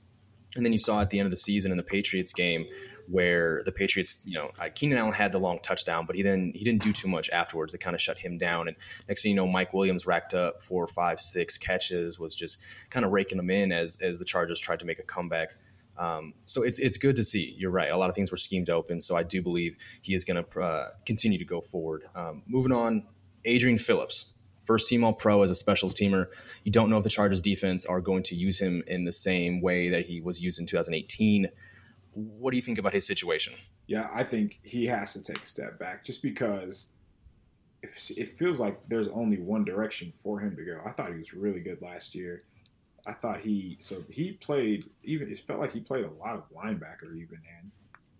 And 0.56 0.64
then 0.64 0.72
you 0.72 0.78
saw 0.78 1.00
at 1.00 1.10
the 1.10 1.18
end 1.18 1.26
of 1.26 1.30
the 1.30 1.36
season 1.36 1.70
in 1.70 1.76
the 1.76 1.84
Patriots 1.84 2.32
game 2.32 2.66
where 3.08 3.62
the 3.64 3.72
Patriots, 3.72 4.22
you 4.24 4.34
know, 4.34 4.50
uh, 4.58 4.68
Keenan 4.74 4.98
Allen 4.98 5.12
had 5.12 5.32
the 5.32 5.38
long 5.38 5.58
touchdown, 5.62 6.06
but 6.06 6.16
he 6.16 6.22
then 6.22 6.52
he 6.54 6.64
didn't 6.64 6.82
do 6.82 6.92
too 6.92 7.08
much 7.08 7.28
afterwards. 7.30 7.74
It 7.74 7.78
kind 7.78 7.94
of 7.94 8.00
shut 8.00 8.18
him 8.18 8.38
down. 8.38 8.68
And 8.68 8.76
next 9.08 9.22
thing 9.22 9.30
you 9.30 9.36
know, 9.36 9.46
Mike 9.46 9.72
Williams 9.72 10.06
racked 10.06 10.34
up 10.34 10.62
four, 10.62 10.86
five, 10.86 11.18
six 11.20 11.58
catches, 11.58 12.18
was 12.18 12.34
just 12.34 12.62
kind 12.88 13.04
of 13.04 13.12
raking 13.12 13.36
them 13.36 13.50
in 13.50 13.72
as 13.72 14.00
as 14.00 14.18
the 14.18 14.24
Chargers 14.24 14.60
tried 14.60 14.80
to 14.80 14.86
make 14.86 14.98
a 14.98 15.02
comeback. 15.02 15.54
Um, 15.98 16.34
so 16.46 16.62
it's 16.62 16.78
it's 16.78 16.96
good 16.96 17.16
to 17.16 17.22
see. 17.22 17.54
You're 17.58 17.70
right. 17.70 17.90
A 17.90 17.96
lot 17.96 18.08
of 18.08 18.14
things 18.14 18.30
were 18.30 18.36
schemed 18.36 18.70
open. 18.70 19.00
So 19.00 19.16
I 19.16 19.22
do 19.22 19.42
believe 19.42 19.76
he 20.02 20.14
is 20.14 20.24
going 20.24 20.42
to 20.42 20.60
uh, 20.60 20.88
continue 21.04 21.38
to 21.38 21.44
go 21.44 21.60
forward. 21.60 22.04
Um, 22.14 22.42
moving 22.46 22.72
on, 22.72 23.04
Adrian 23.44 23.78
Phillips 23.78 24.34
first 24.62 24.88
team 24.88 25.04
all 25.04 25.12
pro 25.12 25.42
as 25.42 25.50
a 25.50 25.54
specials 25.54 25.94
teamer. 25.94 26.26
You 26.64 26.72
don't 26.72 26.90
know 26.90 26.98
if 26.98 27.04
the 27.04 27.10
Chargers 27.10 27.40
defense 27.40 27.86
are 27.86 28.00
going 28.00 28.22
to 28.24 28.34
use 28.34 28.60
him 28.60 28.82
in 28.86 29.04
the 29.04 29.12
same 29.12 29.60
way 29.60 29.88
that 29.88 30.06
he 30.06 30.20
was 30.20 30.42
used 30.42 30.60
in 30.60 30.66
2018. 30.66 31.48
What 32.12 32.50
do 32.50 32.56
you 32.56 32.62
think 32.62 32.78
about 32.78 32.92
his 32.92 33.06
situation? 33.06 33.54
Yeah, 33.86 34.08
I 34.12 34.24
think 34.24 34.60
he 34.62 34.86
has 34.86 35.12
to 35.14 35.22
take 35.22 35.42
a 35.42 35.46
step 35.46 35.78
back 35.78 36.04
just 36.04 36.22
because 36.22 36.90
it 37.82 38.28
feels 38.38 38.60
like 38.60 38.78
there's 38.88 39.08
only 39.08 39.38
one 39.38 39.64
direction 39.64 40.12
for 40.22 40.38
him 40.38 40.54
to 40.56 40.64
go. 40.64 40.80
I 40.84 40.92
thought 40.92 41.12
he 41.12 41.18
was 41.18 41.32
really 41.32 41.60
good 41.60 41.80
last 41.80 42.14
year. 42.14 42.44
I 43.06 43.12
thought 43.12 43.40
he 43.40 43.78
so 43.80 44.04
he 44.10 44.32
played 44.32 44.90
even 45.02 45.30
it 45.30 45.38
felt 45.40 45.60
like 45.60 45.72
he 45.72 45.80
played 45.80 46.04
a 46.04 46.10
lot 46.10 46.34
of 46.34 46.44
linebacker 46.54 47.16
even 47.16 47.40
and 47.58 47.70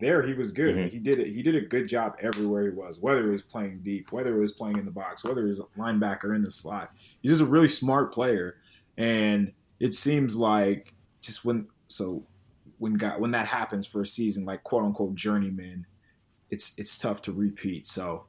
there 0.01 0.23
he 0.23 0.35
was 0.35 0.51
good. 0.51 0.77
Mm-hmm. 0.77 0.89
He 0.89 0.99
did 0.99 1.19
it. 1.19 1.29
He 1.29 1.43
did 1.43 1.55
a 1.55 1.61
good 1.61 1.87
job 1.87 2.17
everywhere 2.21 2.65
he 2.65 2.71
was, 2.71 3.01
whether 3.01 3.25
he 3.25 3.31
was 3.31 3.43
playing 3.43 3.81
deep, 3.83 4.13
whether 4.13 4.35
he 4.35 4.41
was 4.41 4.53
playing 4.53 4.79
in 4.79 4.85
the 4.85 4.91
box, 4.91 5.25
whether 5.25 5.43
he 5.43 5.49
was 5.49 5.61
a 5.61 5.65
linebacker 5.79 6.35
in 6.35 6.43
the 6.43 6.51
slot. 6.51 6.91
He's 7.21 7.33
just 7.33 7.43
a 7.43 7.47
really 7.47 7.69
smart 7.69 8.13
player, 8.13 8.57
and 8.97 9.53
it 9.79 9.95
seems 9.95 10.37
like 10.37 10.95
just 11.21 11.45
when 11.45 11.67
so 11.89 12.25
when 12.79 12.95
got 12.95 13.21
when 13.21 13.31
that 13.33 13.47
happens 13.47 13.87
for 13.87 14.03
a 14.03 14.07
season 14.07 14.45
like 14.45 14.63
quote 14.65 14.85
unquote 14.85 15.15
journeyman, 15.15 15.87
it's 16.51 16.73
it's 16.77 16.99
tough 16.99 17.23
to 17.23 17.33
repeat. 17.33 17.87
So. 17.87 18.27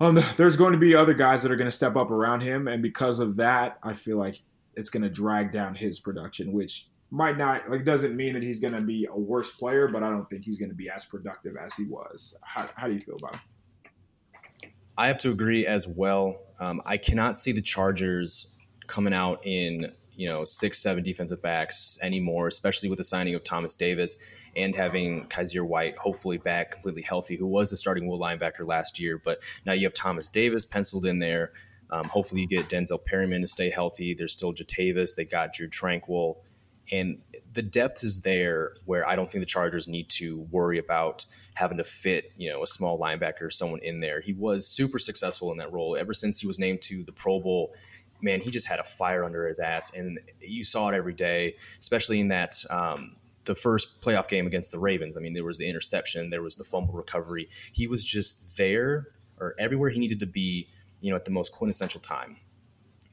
Um, 0.00 0.22
there's 0.36 0.54
going 0.54 0.74
to 0.74 0.78
be 0.78 0.94
other 0.94 1.12
guys 1.12 1.42
that 1.42 1.50
are 1.50 1.56
going 1.56 1.66
to 1.66 1.76
step 1.76 1.96
up 1.96 2.12
around 2.12 2.42
him, 2.42 2.68
and 2.68 2.80
because 2.80 3.18
of 3.18 3.34
that, 3.34 3.78
I 3.82 3.94
feel 3.94 4.16
like 4.16 4.40
it's 4.76 4.90
going 4.90 5.02
to 5.02 5.10
drag 5.10 5.50
down 5.50 5.74
his 5.74 5.98
production, 5.98 6.52
which 6.52 6.86
might 7.10 7.38
not 7.38 7.70
like 7.70 7.84
doesn't 7.84 8.16
mean 8.16 8.34
that 8.34 8.42
he's 8.42 8.60
going 8.60 8.74
to 8.74 8.80
be 8.80 9.06
a 9.10 9.18
worse 9.18 9.50
player, 9.52 9.88
but 9.88 10.02
I 10.02 10.10
don't 10.10 10.28
think 10.28 10.44
he's 10.44 10.58
going 10.58 10.68
to 10.68 10.74
be 10.74 10.90
as 10.90 11.06
productive 11.06 11.56
as 11.56 11.74
he 11.74 11.84
was. 11.84 12.38
How, 12.42 12.68
how 12.76 12.86
do 12.86 12.92
you 12.92 13.00
feel 13.00 13.16
about 13.16 13.34
it? 13.34 14.70
I 14.96 15.06
have 15.06 15.18
to 15.18 15.30
agree 15.30 15.66
as 15.66 15.88
well. 15.88 16.40
Um, 16.60 16.82
I 16.84 16.96
cannot 16.96 17.38
see 17.38 17.52
the 17.52 17.62
Chargers 17.62 18.58
coming 18.88 19.14
out 19.14 19.46
in 19.46 19.92
you 20.16 20.28
know 20.28 20.44
six, 20.44 20.78
seven 20.78 21.02
defensive 21.02 21.40
backs 21.40 21.98
anymore, 22.02 22.48
especially 22.48 22.88
with 22.88 22.98
the 22.98 23.04
signing 23.04 23.34
of 23.34 23.44
Thomas 23.44 23.74
Davis 23.74 24.16
and 24.56 24.74
having 24.74 25.26
Kyzir 25.26 25.62
White 25.62 25.96
hopefully 25.96 26.36
back 26.38 26.72
completely 26.72 27.02
healthy, 27.02 27.36
who 27.36 27.46
was 27.46 27.70
the 27.70 27.76
starting 27.76 28.08
will 28.08 28.18
linebacker 28.18 28.66
last 28.66 28.98
year. 28.98 29.20
But 29.22 29.38
now 29.64 29.72
you 29.72 29.86
have 29.86 29.94
Thomas 29.94 30.28
Davis 30.28 30.66
penciled 30.66 31.06
in 31.06 31.20
there 31.20 31.52
Um, 31.90 32.04
hopefully, 32.04 32.42
you 32.42 32.48
get 32.48 32.68
Denzel 32.68 33.02
Perryman 33.02 33.40
to 33.40 33.46
stay 33.46 33.70
healthy. 33.70 34.14
There's 34.14 34.32
still 34.32 34.52
Jatavis. 34.52 35.16
They 35.16 35.24
got 35.24 35.52
Drue 35.52 35.68
Tranquill. 35.68 36.36
And 36.92 37.20
the 37.52 37.62
depth 37.62 38.02
is 38.02 38.22
there 38.22 38.72
where 38.84 39.06
I 39.06 39.16
don't 39.16 39.30
think 39.30 39.42
the 39.42 39.46
Chargers 39.46 39.88
need 39.88 40.08
to 40.10 40.46
worry 40.50 40.78
about 40.78 41.24
having 41.54 41.78
to 41.78 41.84
fit, 41.84 42.32
you 42.36 42.50
know, 42.50 42.62
a 42.62 42.66
small 42.66 42.98
linebacker 42.98 43.42
or 43.42 43.50
someone 43.50 43.80
in 43.80 44.00
there. 44.00 44.20
He 44.20 44.32
was 44.32 44.66
super 44.66 44.98
successful 44.98 45.50
in 45.52 45.58
that 45.58 45.72
role 45.72 45.96
ever 45.96 46.12
since 46.12 46.40
he 46.40 46.46
was 46.46 46.58
named 46.58 46.82
to 46.82 47.02
the 47.04 47.12
Pro 47.12 47.40
Bowl. 47.40 47.74
Man, 48.20 48.40
he 48.40 48.50
just 48.50 48.66
had 48.66 48.80
a 48.80 48.84
fire 48.84 49.24
under 49.24 49.46
his 49.46 49.60
ass, 49.60 49.94
and 49.94 50.18
you 50.40 50.64
saw 50.64 50.88
it 50.88 50.94
every 50.94 51.12
day, 51.12 51.54
especially 51.78 52.18
in 52.18 52.28
that 52.28 52.56
um, 52.68 53.14
the 53.44 53.54
first 53.54 54.00
playoff 54.00 54.28
game 54.28 54.46
against 54.46 54.72
the 54.72 54.78
Ravens. 54.78 55.16
I 55.16 55.20
mean, 55.20 55.34
there 55.34 55.44
was 55.44 55.58
the 55.58 55.68
interception, 55.68 56.30
there 56.30 56.42
was 56.42 56.56
the 56.56 56.64
fumble 56.64 56.94
recovery. 56.94 57.48
He 57.72 57.86
was 57.86 58.04
just 58.04 58.56
there 58.56 59.08
or 59.40 59.54
everywhere 59.58 59.90
he 59.90 59.98
needed 59.98 60.20
to 60.20 60.26
be, 60.26 60.68
you 61.00 61.10
know, 61.10 61.16
at 61.16 61.24
the 61.24 61.30
most 61.30 61.52
quintessential 61.52 62.00
time. 62.00 62.36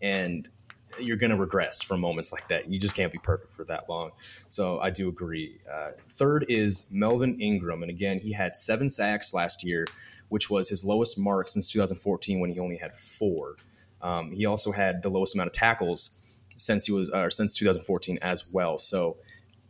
And 0.02 0.48
you're 1.00 1.18
going 1.18 1.32
to 1.32 1.36
regress 1.36 1.82
from 1.82 2.00
moments 2.00 2.32
like 2.32 2.48
that. 2.48 2.70
You 2.70 2.80
just 2.80 2.96
can't 2.96 3.12
be 3.12 3.20
perfect 3.20 3.54
for 3.54 3.64
that 3.66 3.90
long. 3.90 4.12
So 4.50 4.80
I 4.80 4.90
do 4.90 5.10
agree. 5.10 5.60
Uh, 5.72 5.92
third 6.10 6.46
is 6.50 6.90
Melvin 6.92 7.40
Ingram. 7.40 7.84
And 7.84 7.90
again, 7.90 8.20
he 8.20 8.32
had 8.32 8.56
seven 8.56 8.90
sacks 8.90 9.34
last 9.34 9.64
year, 9.64 9.86
which 10.30 10.50
was 10.50 10.70
his 10.70 10.84
lowest 10.84 11.18
mark 11.18 11.48
since 11.48 11.72
2014 11.72 12.40
when 12.40 12.52
he 12.52 12.60
only 12.60 12.78
had 12.78 12.96
four. 12.96 13.56
Um, 14.02 14.32
he 14.32 14.46
also 14.46 14.72
had 14.72 15.02
the 15.02 15.10
lowest 15.10 15.36
amount 15.36 15.48
of 15.48 15.54
tackles 15.54 16.22
since 16.58 16.86
he 16.86 16.92
was, 16.92 17.12
uh, 17.12 17.30
since 17.30 17.58
2014 17.58 18.20
as 18.22 18.52
well. 18.52 18.78
So 18.78 19.18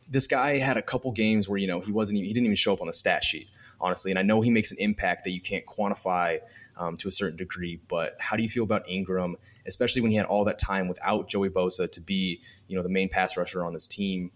this 0.09 0.27
guy 0.27 0.57
had 0.57 0.77
a 0.77 0.81
couple 0.81 1.11
games 1.11 1.49
where, 1.49 1.57
you 1.57 1.67
know, 1.67 1.79
he 1.79 1.91
wasn't, 1.91 2.17
even, 2.17 2.27
he 2.27 2.33
didn't 2.33 2.45
even 2.45 2.55
show 2.55 2.73
up 2.73 2.81
on 2.81 2.87
the 2.87 2.93
stat 2.93 3.23
sheet, 3.23 3.47
honestly. 3.79 4.11
And 4.11 4.19
I 4.19 4.21
know 4.21 4.41
he 4.41 4.49
makes 4.49 4.71
an 4.71 4.77
impact 4.79 5.23
that 5.23 5.31
you 5.31 5.41
can't 5.41 5.65
quantify 5.65 6.39
um, 6.77 6.97
to 6.97 7.07
a 7.07 7.11
certain 7.11 7.37
degree. 7.37 7.79
But 7.87 8.15
how 8.19 8.35
do 8.35 8.43
you 8.43 8.49
feel 8.49 8.63
about 8.63 8.89
Ingram, 8.89 9.37
especially 9.65 10.01
when 10.01 10.11
he 10.11 10.17
had 10.17 10.25
all 10.25 10.43
that 10.45 10.59
time 10.59 10.87
without 10.87 11.29
Joey 11.29 11.49
Bosa 11.49 11.91
to 11.91 12.01
be, 12.01 12.41
you 12.67 12.75
know, 12.75 12.83
the 12.83 12.89
main 12.89 13.09
pass 13.09 13.37
rusher 13.37 13.63
on 13.63 13.73
this 13.73 13.87
team? 13.87 14.31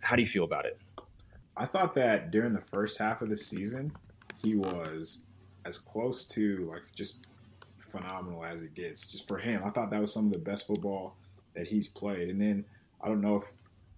How 0.00 0.16
do 0.16 0.22
you 0.22 0.28
feel 0.28 0.44
about 0.44 0.66
it? 0.66 0.80
I 1.56 1.66
thought 1.66 1.94
that 1.96 2.30
during 2.30 2.54
the 2.54 2.60
first 2.60 2.98
half 2.98 3.20
of 3.20 3.28
the 3.28 3.36
season, 3.36 3.92
he 4.42 4.54
was 4.54 5.22
as 5.66 5.78
close 5.78 6.24
to 6.24 6.70
like 6.72 6.82
just 6.94 7.26
phenomenal 7.78 8.44
as 8.44 8.62
it 8.62 8.74
gets. 8.74 9.06
Just 9.06 9.28
for 9.28 9.38
him, 9.38 9.62
I 9.64 9.70
thought 9.70 9.90
that 9.90 10.00
was 10.00 10.12
some 10.12 10.26
of 10.26 10.32
the 10.32 10.38
best 10.38 10.66
football 10.66 11.16
that 11.54 11.66
he's 11.66 11.88
played. 11.88 12.28
And 12.28 12.40
then 12.40 12.64
I 13.02 13.08
don't 13.08 13.20
know 13.20 13.36
if 13.36 13.44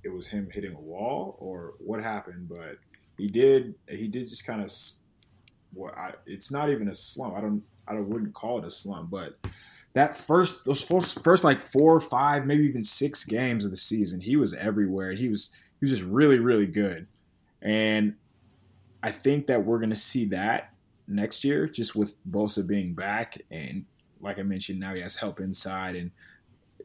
it 0.02 0.12
was 0.12 0.28
him 0.28 0.48
hitting 0.52 0.74
a 0.74 0.80
wall 0.80 1.36
or 1.38 1.74
what 1.78 2.02
happened, 2.02 2.48
but 2.48 2.78
he 3.22 3.28
did 3.28 3.76
he 3.88 4.08
did 4.08 4.28
just 4.28 4.44
kind 4.44 4.60
of 4.60 4.72
what 5.72 5.96
I, 5.96 6.14
it's 6.26 6.50
not 6.50 6.70
even 6.70 6.88
a 6.88 6.94
slump. 6.94 7.36
I 7.36 7.40
don't 7.40 7.62
I 7.86 7.94
don't, 7.94 8.08
wouldn't 8.08 8.34
call 8.34 8.58
it 8.58 8.64
a 8.64 8.70
slump, 8.70 9.10
but 9.10 9.38
that 9.92 10.16
first 10.16 10.64
those 10.64 10.82
first, 10.82 11.22
first 11.22 11.44
like 11.44 11.60
four 11.60 11.94
or 11.94 12.00
five, 12.00 12.46
maybe 12.46 12.64
even 12.64 12.82
six 12.82 13.24
games 13.24 13.64
of 13.64 13.70
the 13.70 13.76
season, 13.76 14.20
he 14.20 14.34
was 14.34 14.54
everywhere. 14.54 15.12
He 15.12 15.28
was 15.28 15.50
he 15.78 15.86
was 15.86 15.90
just 15.90 16.02
really 16.02 16.40
really 16.40 16.66
good, 16.66 17.06
and 17.60 18.14
I 19.04 19.12
think 19.12 19.46
that 19.46 19.64
we're 19.64 19.78
gonna 19.78 19.94
see 19.94 20.24
that 20.26 20.72
next 21.06 21.44
year, 21.44 21.68
just 21.68 21.94
with 21.94 22.16
Bosa 22.28 22.66
being 22.66 22.92
back, 22.92 23.40
and 23.52 23.84
like 24.20 24.40
I 24.40 24.42
mentioned, 24.42 24.80
now 24.80 24.96
he 24.96 25.00
has 25.00 25.14
help 25.14 25.38
inside, 25.38 25.94
and 25.94 26.10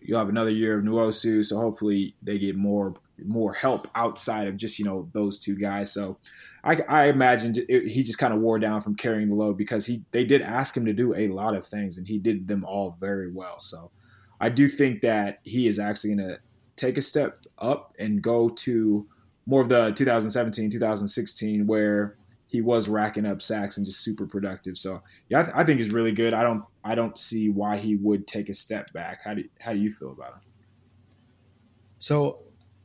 you'll 0.04 0.19
have 0.19 0.30
another 0.30 0.52
year 0.52 0.78
of 0.78 0.86
Nwosu, 0.86 1.43
so 1.43 1.58
hopefully 1.58 2.13
they 2.21 2.38
get 2.38 2.56
more 2.56 2.93
more 3.25 3.53
help 3.53 3.88
outside 3.95 4.47
of 4.47 4.58
just 4.58 4.80
you 4.80 4.86
know 4.86 5.10
those 5.13 5.39
two 5.39 5.56
guys. 5.56 5.91
So 5.91 6.17
I, 6.63 6.82
I 6.89 7.06
imagined 7.06 7.60
it, 7.69 7.88
he 7.88 8.03
just 8.03 8.17
kind 8.17 8.34
of 8.34 8.39
wore 8.39 8.60
down 8.60 8.82
from 8.82 8.95
carrying 8.95 9.30
the 9.30 9.36
load 9.36 9.58
because 9.58 9.86
he 9.86 10.03
they 10.12 10.25
did 10.25 10.41
ask 10.41 10.75
him 10.75 10.86
to 10.86 10.93
do 10.93 11.15
a 11.15 11.27
lot 11.30 11.56
of 11.56 11.65
things 11.65 11.97
and 11.97 12.08
he 12.08 12.17
did 12.17 12.47
them 12.47 12.65
all 12.65 12.97
very 12.99 13.32
well. 13.32 13.62
So 13.62 13.91
I 14.39 14.49
do 14.49 14.67
think 14.67 15.01
that 15.01 15.39
he 15.43 15.67
is 15.67 15.80
actually 15.80 16.15
going 16.15 16.30
to 16.30 16.39
take 16.75 16.97
a 16.97 17.01
step 17.01 17.45
up 17.58 17.93
and 17.97 18.21
go 18.21 18.49
to 18.49 19.08
more 19.45 19.62
of 19.62 19.69
the 19.69 19.91
2017 19.91 20.69
2016 20.69 21.65
where 21.67 22.17
he 22.47 22.62
was 22.62 22.88
racking 22.88 23.25
up 23.25 23.41
sacks 23.41 23.77
and 23.77 23.86
just 23.86 24.01
super 24.01 24.25
productive. 24.25 24.77
So 24.77 25.01
yeah, 25.30 25.39
I, 25.39 25.43
th- 25.43 25.56
I 25.56 25.63
think 25.63 25.80
he's 25.80 25.91
really 25.91 26.13
good. 26.13 26.34
I 26.34 26.43
don't 26.43 26.63
I 26.84 26.95
don't 26.95 27.17
see 27.17 27.49
why 27.49 27.77
he 27.77 27.95
would 27.95 28.27
take 28.27 28.49
a 28.49 28.53
step 28.53 28.91
back. 28.93 29.21
How 29.23 29.34
do 29.34 29.43
how 29.60 29.73
do 29.73 29.80
you 29.80 29.91
feel 29.91 30.12
about 30.12 30.34
him? 30.34 30.41
So 31.97 32.39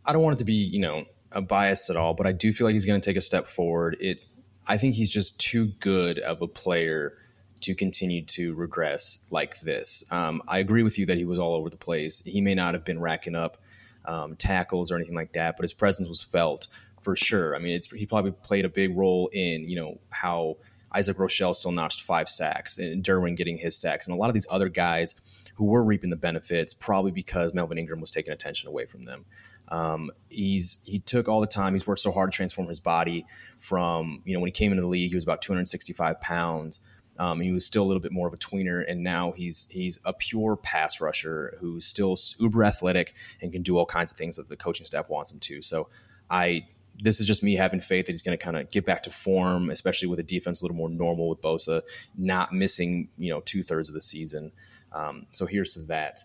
I 0.05 0.13
don't 0.13 0.23
want 0.23 0.37
it 0.37 0.39
to 0.41 0.45
be 0.45 0.55
you 0.55 0.81
know 0.81 1.05
a 1.31 1.41
bias 1.41 1.91
at 1.91 1.97
all, 1.97 2.15
but 2.15 2.27
I 2.27 2.33
do 2.33 2.53
feel 2.53 2.67
like 2.67 2.75
he's 2.75 2.85
going 2.85 3.01
to 3.01 3.05
take 3.05 3.17
a 3.17 3.23
step 3.23 3.47
forward. 3.47 3.97
It, 4.01 4.23
I 4.67 4.77
think 4.77 4.95
he's 4.95 5.11
just 5.11 5.41
too 5.41 5.69
good 5.81 6.19
of 6.19 6.43
a 6.43 6.47
player 6.47 7.15
to 7.61 7.75
continue 7.75 8.23
to 8.25 8.55
regress 8.55 9.27
like 9.31 9.61
this. 9.61 10.05
Um, 10.11 10.43
I 10.47 10.59
agree 10.59 10.83
with 10.83 10.99
you 10.99 11.07
that 11.07 11.17
he 11.17 11.25
was 11.25 11.39
all 11.39 11.55
over 11.55 11.71
the 11.71 11.77
place. 11.77 12.23
He 12.25 12.41
may 12.41 12.55
not 12.55 12.75
have 12.75 12.85
been 12.85 13.01
racking 13.01 13.35
up 13.35 13.59
um, 14.05 14.37
tackles 14.37 14.91
or 14.91 14.97
anything 14.97 15.15
like 15.15 15.33
that, 15.35 15.57
but 15.57 15.63
his 15.63 15.73
presence 15.73 16.09
was 16.09 16.23
felt 16.23 16.69
for 17.01 17.17
sure. 17.17 17.55
I 17.55 17.59
mean, 17.59 17.81
he 17.95 18.07
probably 18.07 18.33
played 18.33 18.65
a 18.65 18.69
big 18.69 18.97
role 18.97 19.29
in 19.33 19.69
you 19.69 19.77
know 19.77 19.99
how 20.11 20.57
Isaac 20.95 21.17
Rochell 21.17 21.55
still 21.55 21.73
notched 21.73 22.03
five 22.03 22.29
sacks 22.29 22.79
and 22.79 23.03
Derwin 23.03 23.37
getting 23.37 23.57
his 23.57 23.77
sacks, 23.77 24.07
and 24.07 24.15
a 24.15 24.19
lot 24.19 24.29
of 24.29 24.35
these 24.35 24.47
other 24.51 24.69
guys 24.69 25.15
who 25.55 25.67
were 25.67 25.85
reaping 25.85 26.11
the 26.11 26.17
benefits 26.17 26.75
probably 26.75 27.11
because 27.11 27.55
Melvin 27.55 27.79
Ingram 27.79 28.01
was 28.01 28.11
taking 28.11 28.33
attention 28.33 28.69
away 28.69 28.87
from 28.87 29.03
them. 29.03 29.25
Um, 29.73 30.11
he's 30.29 30.85
he 30.85 30.99
took 30.99 31.29
all 31.29 31.41
the 31.41 31.47
time. 31.47 31.73
He's 31.73 31.87
worked 31.87 32.01
so 32.01 32.13
hard 32.13 32.31
to 32.31 32.37
transform 32.37 32.69
his 32.69 32.79
body. 32.79 33.25
From 33.57 34.21
you 34.27 34.35
know 34.35 34.41
when 34.41 34.49
he 34.49 34.53
came 34.53 34.71
into 34.71 34.83
the 34.83 34.89
league, 34.89 35.11
he 35.11 35.17
was 35.17 35.25
about 35.25 35.41
265 35.41 36.21
pounds. 36.21 36.79
Um, 37.19 37.41
he 37.41 37.53
was 37.53 37.67
still 37.67 37.83
a 37.83 37.89
little 37.89 38.01
bit 38.01 38.13
more 38.13 38.29
of 38.29 38.35
a 38.35 38.37
tweener, 38.37 38.85
and 38.87 39.03
now 39.03 39.33
he's 39.33 39.67
he's 39.71 39.99
a 40.05 40.13
pure 40.13 40.57
pass 40.57 41.01
rusher 41.01 41.57
who's 41.59 41.87
still 41.87 42.17
uber 42.39 42.65
athletic 42.65 43.15
and 43.41 43.51
can 43.51 43.63
do 43.63 43.79
all 43.79 43.87
kinds 43.87 44.13
of 44.13 44.19
things 44.19 44.37
that 44.37 44.49
the 44.49 44.57
coaching 44.57 44.85
staff 44.85 45.09
wants 45.09 45.33
him 45.33 45.39
to. 45.41 45.63
So 45.63 45.89
I 46.29 46.67
this 47.03 47.19
is 47.19 47.27
just 47.27 47.43
me 47.43 47.55
having 47.55 47.81
faith 47.81 48.07
that 48.07 48.13
he's 48.13 48.23
going 48.23 48.37
to 48.37 48.45
kind 48.45 48.59
of 48.59 48.71
get 48.71 48.85
back 48.85 49.03
to 49.05 49.11
form, 49.11 49.71
especially 49.71 50.09
with 50.09 50.19
a 50.19 50.23
defense 50.23 50.61
a 50.61 50.65
little 50.67 50.77
more 50.77 50.91
normal 50.91 51.31
with 51.31 51.41
Bosa 51.41 51.81
not 52.15 52.53
missing 52.53 53.09
you 53.17 53.31
know 53.31 53.41
two 53.41 53.63
thirds 53.63 53.89
of 53.89 53.95
the 53.95 54.03
season. 54.03 54.53
Um, 54.93 55.27
so 55.33 55.47
here's 55.47 55.73
to 55.75 55.81
that. 55.87 56.21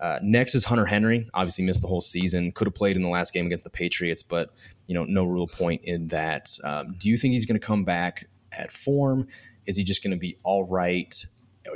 Uh, 0.00 0.18
next 0.22 0.54
is 0.54 0.64
Hunter 0.64 0.84
Henry. 0.84 1.28
Obviously, 1.34 1.64
missed 1.64 1.82
the 1.82 1.88
whole 1.88 2.00
season. 2.00 2.52
Could 2.52 2.66
have 2.66 2.74
played 2.74 2.96
in 2.96 3.02
the 3.02 3.08
last 3.08 3.32
game 3.32 3.46
against 3.46 3.64
the 3.64 3.70
Patriots, 3.70 4.22
but 4.22 4.50
you 4.86 4.94
know, 4.94 5.04
no 5.04 5.24
real 5.24 5.46
point 5.46 5.82
in 5.84 6.08
that. 6.08 6.48
Um, 6.64 6.94
do 6.98 7.08
you 7.08 7.16
think 7.16 7.32
he's 7.32 7.46
going 7.46 7.58
to 7.58 7.66
come 7.66 7.84
back 7.84 8.28
at 8.52 8.72
form? 8.72 9.28
Is 9.66 9.76
he 9.76 9.84
just 9.84 10.02
going 10.02 10.12
to 10.12 10.18
be 10.18 10.36
all 10.44 10.64
right? 10.64 11.14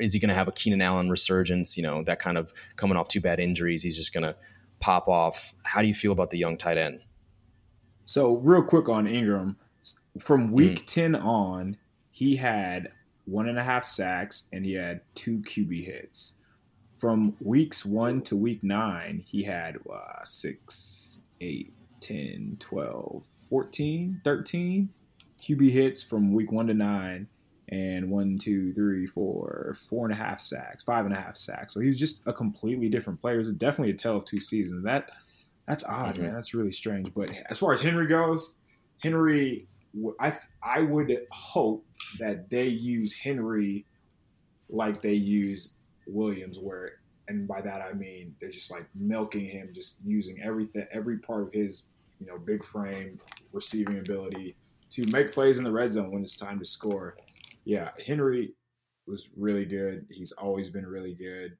Is 0.00 0.12
he 0.12 0.20
going 0.20 0.28
to 0.28 0.34
have 0.34 0.48
a 0.48 0.52
Keenan 0.52 0.82
Allen 0.82 1.08
resurgence? 1.08 1.76
You 1.76 1.82
know, 1.82 2.02
that 2.04 2.18
kind 2.18 2.36
of 2.36 2.52
coming 2.76 2.96
off 2.96 3.08
two 3.08 3.20
bad 3.20 3.40
injuries, 3.40 3.82
he's 3.82 3.96
just 3.96 4.12
going 4.12 4.24
to 4.24 4.36
pop 4.80 5.08
off. 5.08 5.54
How 5.64 5.80
do 5.80 5.88
you 5.88 5.94
feel 5.94 6.12
about 6.12 6.30
the 6.30 6.38
young 6.38 6.56
tight 6.56 6.78
end? 6.78 7.00
So, 8.04 8.36
real 8.36 8.62
quick 8.62 8.88
on 8.88 9.06
Ingram, 9.06 9.56
from 10.18 10.52
week 10.52 10.82
mm. 10.82 10.86
10 10.86 11.14
on, 11.14 11.76
he 12.10 12.36
had 12.36 12.90
one 13.24 13.48
and 13.48 13.58
a 13.58 13.62
half 13.62 13.86
sacks 13.86 14.48
and 14.52 14.64
he 14.64 14.74
had 14.74 15.00
two 15.14 15.38
QB 15.38 15.84
hits 15.84 16.34
from 17.00 17.34
weeks 17.40 17.84
one 17.84 18.20
to 18.22 18.36
week 18.36 18.62
nine, 18.62 19.24
he 19.26 19.42
had 19.42 19.78
uh, 19.90 20.24
6, 20.24 21.22
8, 21.40 21.72
10, 22.00 22.56
12, 22.60 23.24
14, 23.48 24.20
13 24.22 24.88
QB 25.40 25.70
hits 25.70 26.02
from 26.02 26.32
week 26.32 26.52
one 26.52 26.66
to 26.66 26.74
nine, 26.74 27.26
and 27.70 28.10
one, 28.10 28.36
two, 28.36 28.72
three, 28.74 29.06
four, 29.06 29.76
four 29.88 30.04
and 30.04 30.12
a 30.12 30.16
half 30.16 30.40
sacks, 30.40 30.82
five 30.82 31.06
and 31.06 31.14
a 31.14 31.20
half 31.20 31.36
sacks. 31.36 31.72
So 31.72 31.80
he 31.80 31.88
was 31.88 31.98
just 31.98 32.22
a 32.26 32.32
completely 32.32 32.88
different 32.88 33.20
player. 33.20 33.38
It's 33.38 33.50
definitely 33.50 33.94
a 33.94 33.96
tale 33.96 34.16
of 34.16 34.24
two 34.24 34.40
seasons. 34.40 34.84
That 34.84 35.10
that's 35.66 35.84
odd, 35.84 36.16
mm-hmm. 36.16 36.24
man. 36.24 36.34
That's 36.34 36.52
really 36.52 36.72
strange. 36.72 37.14
But 37.14 37.30
as 37.48 37.58
far 37.58 37.72
as 37.72 37.80
Henry 37.80 38.06
goes, 38.06 38.58
Henry, 38.98 39.66
I 40.18 40.36
I 40.62 40.80
would 40.80 41.16
hope 41.30 41.86
that 42.18 42.50
they 42.50 42.66
use 42.66 43.14
Henry 43.14 43.86
like 44.68 45.00
they 45.00 45.14
use 45.14 45.74
Williams, 46.10 46.58
where, 46.58 46.92
and 47.28 47.46
by 47.46 47.60
that 47.60 47.80
I 47.82 47.92
mean 47.92 48.34
they're 48.40 48.50
just 48.50 48.70
like 48.70 48.86
milking 48.94 49.46
him, 49.46 49.70
just 49.74 49.96
using 50.04 50.40
everything, 50.42 50.86
every 50.92 51.18
part 51.18 51.42
of 51.42 51.52
his, 51.52 51.84
you 52.18 52.26
know, 52.26 52.38
big 52.38 52.64
frame, 52.64 53.18
receiving 53.52 53.98
ability 53.98 54.56
to 54.90 55.04
make 55.12 55.32
plays 55.32 55.58
in 55.58 55.64
the 55.64 55.70
red 55.70 55.92
zone 55.92 56.10
when 56.10 56.22
it's 56.22 56.36
time 56.36 56.58
to 56.58 56.64
score. 56.64 57.16
Yeah, 57.64 57.90
Henry 58.04 58.54
was 59.06 59.28
really 59.36 59.64
good. 59.64 60.06
He's 60.10 60.32
always 60.32 60.70
been 60.70 60.86
really 60.86 61.14
good. 61.14 61.56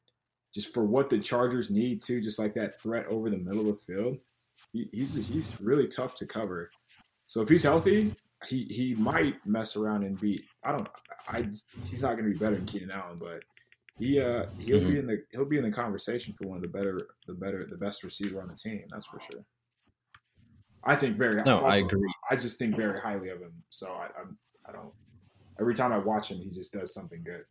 Just 0.53 0.75
for 0.75 0.85
what 0.85 1.11
the 1.11 1.19
Chargers 1.19 1.71
need 1.71 2.03
to, 2.03 2.21
just 2.21 2.39
like 2.39 2.55
that 2.55 2.81
threat 2.81 3.07
over 3.07 3.31
the 3.31 3.39
middle 3.39 3.61
of 3.61 3.67
the 3.67 3.75
field, 3.75 4.23
he, 4.73 4.89
he's 4.93 5.15
he's 5.15 5.61
really 5.61 5.87
tough 5.87 6.15
to 6.17 6.27
cover. 6.27 6.71
So 7.27 7.41
if 7.41 7.49
he's 7.49 7.63
healthy, 7.63 8.15
he 8.49 8.65
he 8.65 8.95
might 8.95 9.35
mess 9.47 9.77
around 9.77 10.05
and 10.05 10.21
beat. 10.21 10.45
I 10.65 10.73
don't. 10.73 10.89
I 11.29 11.47
he's 11.89 12.03
not 12.03 12.17
going 12.17 12.25
to 12.25 12.31
be 12.33 12.39
better 12.39 12.57
than 12.57 12.67
Keenan 12.67 12.91
Allen, 12.91 13.19
but 13.19 13.45
he 14.01 14.19
uh 14.19 14.47
he'll 14.59 14.81
mm-hmm. 14.81 14.91
be 14.91 14.99
in 14.99 15.07
the 15.07 15.23
he'll 15.31 15.45
be 15.45 15.59
in 15.59 15.65
the 15.65 15.71
conversation 15.71 16.35
for 16.35 16.49
one 16.49 16.57
of 16.57 16.63
the 16.63 16.69
better 16.69 16.99
the 17.27 17.35
better 17.35 17.67
the 17.67 17.77
best 17.77 18.03
receiver 18.03 18.41
on 18.41 18.49
the 18.49 18.57
team. 18.57 18.83
That's 18.91 19.07
for 19.07 19.21
sure. 19.21 19.45
I 20.83 20.97
think 20.97 21.19
very. 21.19 21.43
No, 21.45 21.57
also, 21.57 21.67
I 21.67 21.77
agree. 21.77 22.13
I 22.31 22.37
just 22.37 22.59
think 22.59 22.75
very 22.75 22.99
highly 22.99 23.29
of 23.29 23.41
him. 23.41 23.53
So 23.69 23.89
I 23.89 24.09
I'm, 24.19 24.39
I 24.67 24.73
don't. 24.73 24.93
Every 25.61 25.75
time 25.75 25.93
I 25.93 25.99
watch 25.99 26.31
him, 26.31 26.39
he 26.39 26.51
just 26.51 26.73
does 26.73 26.95
something 26.95 27.23
good. 27.23 27.45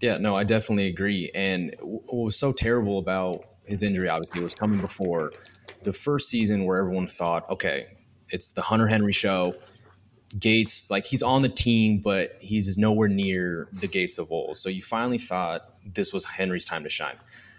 Yeah, 0.00 0.18
no, 0.18 0.36
I 0.36 0.44
definitely 0.44 0.86
agree. 0.86 1.30
And 1.34 1.74
what 1.80 2.24
was 2.24 2.36
so 2.36 2.52
terrible 2.52 2.98
about 2.98 3.44
his 3.64 3.82
injury, 3.82 4.08
obviously, 4.08 4.42
was 4.42 4.54
coming 4.54 4.80
before 4.80 5.32
the 5.82 5.92
first 5.92 6.28
season 6.28 6.66
where 6.66 6.78
everyone 6.78 7.08
thought, 7.08 7.48
okay, 7.50 7.86
it's 8.28 8.52
the 8.52 8.62
Hunter 8.62 8.86
Henry 8.86 9.12
show. 9.12 9.54
Gates, 10.38 10.90
like 10.90 11.04
he's 11.04 11.22
on 11.22 11.42
the 11.42 11.48
team, 11.48 11.98
but 11.98 12.36
he's 12.40 12.76
nowhere 12.76 13.08
near 13.08 13.68
the 13.72 13.86
Gates 13.86 14.18
of 14.18 14.32
old. 14.32 14.56
So 14.56 14.68
you 14.68 14.82
finally 14.82 15.18
thought 15.18 15.70
this 15.94 16.12
was 16.12 16.24
Henry's 16.24 16.64
time 16.64 16.82
to 16.82 16.88
shine. 16.88 17.16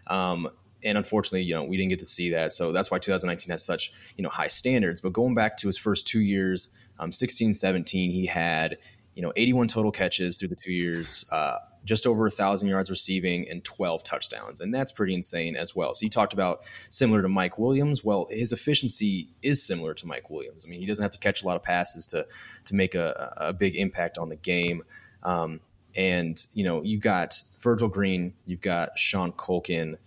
Um, 0.08 0.50
and 0.84 0.98
unfortunately, 0.98 1.44
you 1.44 1.56
know, 1.56 1.64
we 1.64 1.78
didn't 1.78 1.90
get 1.90 2.00
to 2.00 2.06
see 2.06 2.32
that. 2.32 2.54
So 2.54 2.72
that's 2.72 2.92
why 2.92 3.00
2019 3.00 3.50
has 3.52 3.66
such, 3.66 3.92
you 4.18 4.24
know, 4.24 4.30
high 4.30 4.48
standards. 4.48 5.02
But 5.02 5.14
going 5.14 5.34
back 5.34 5.58
to 5.58 5.68
his 5.68 5.78
first 5.78 6.08
two 6.08 6.20
years, 6.20 6.70
um, 7.00 7.12
16, 7.12 7.54
17, 7.54 8.12
he 8.12 8.26
had, 8.26 8.78
you 9.16 9.22
know, 9.22 9.34
81 9.36 9.68
total 9.68 9.92
catches 9.92 10.38
through 10.38 10.50
the 10.50 10.56
two 10.56 10.74
years, 10.74 11.26
uh, 11.32 11.58
just 11.86 12.06
over 12.08 12.26
a 12.26 12.32
thousand 12.32 12.68
yards 12.68 12.90
receiving 12.90 13.48
and 13.50 13.64
12 13.64 14.04
touchdowns. 14.04 14.60
And 14.60 14.74
that's 14.74 14.92
pretty 14.92 15.14
insane 15.14 15.56
as 15.56 15.76
well. 15.76 15.94
So 15.94 16.04
you 16.04 16.10
talked 16.10 16.34
about 16.34 16.66
similar 16.90 17.22
to 17.22 17.30
Mike 17.30 17.58
Williams. 17.58 18.04
Well, 18.04 18.28
his 18.30 18.52
efficiency 18.52 19.30
is 19.42 19.66
similar 19.66 19.94
to 19.94 20.08
Mike 20.08 20.30
Williams. 20.30 20.66
I 20.66 20.70
mean, 20.70 20.80
he 20.80 20.86
doesn't 20.86 21.04
have 21.04 21.12
to 21.12 21.20
catch 21.20 21.44
a 21.44 21.46
lot 21.46 21.56
of 21.56 21.64
passes 21.64 22.06
to, 22.08 22.26
to 22.66 22.76
make 22.76 22.96
a, 22.96 23.34
a 23.38 23.54
big 23.54 23.76
impact 23.76 24.18
on 24.18 24.30
the 24.30 24.36
game. 24.36 24.84
Um, 25.24 25.62
and, 25.96 26.38
you 26.54 26.66
know, 26.66 26.82
you've 26.82 27.02
got 27.02 27.42
Virgil 27.62 27.88
Green, 27.88 28.34
you've 28.46 28.62
got 28.62 28.98
Sean 29.00 29.32
Culkin, 29.32 29.98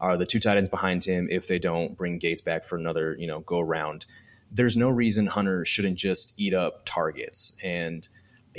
are 0.00 0.16
the 0.16 0.26
two 0.26 0.40
tight 0.40 0.56
ends 0.56 0.68
behind 0.68 1.04
him 1.04 1.28
if 1.30 1.48
they 1.48 1.58
don't 1.58 1.96
bring 1.96 2.18
Gates 2.18 2.40
back 2.40 2.64
for 2.64 2.76
another, 2.76 3.16
you 3.18 3.26
know, 3.26 3.40
go 3.40 3.60
around. 3.60 4.06
There's 4.50 4.76
no 4.76 4.88
reason 4.88 5.26
Hunter 5.26 5.64
shouldn't 5.64 5.98
just 5.98 6.38
eat 6.38 6.54
up 6.54 6.82
targets. 6.84 7.58
And 7.62 8.06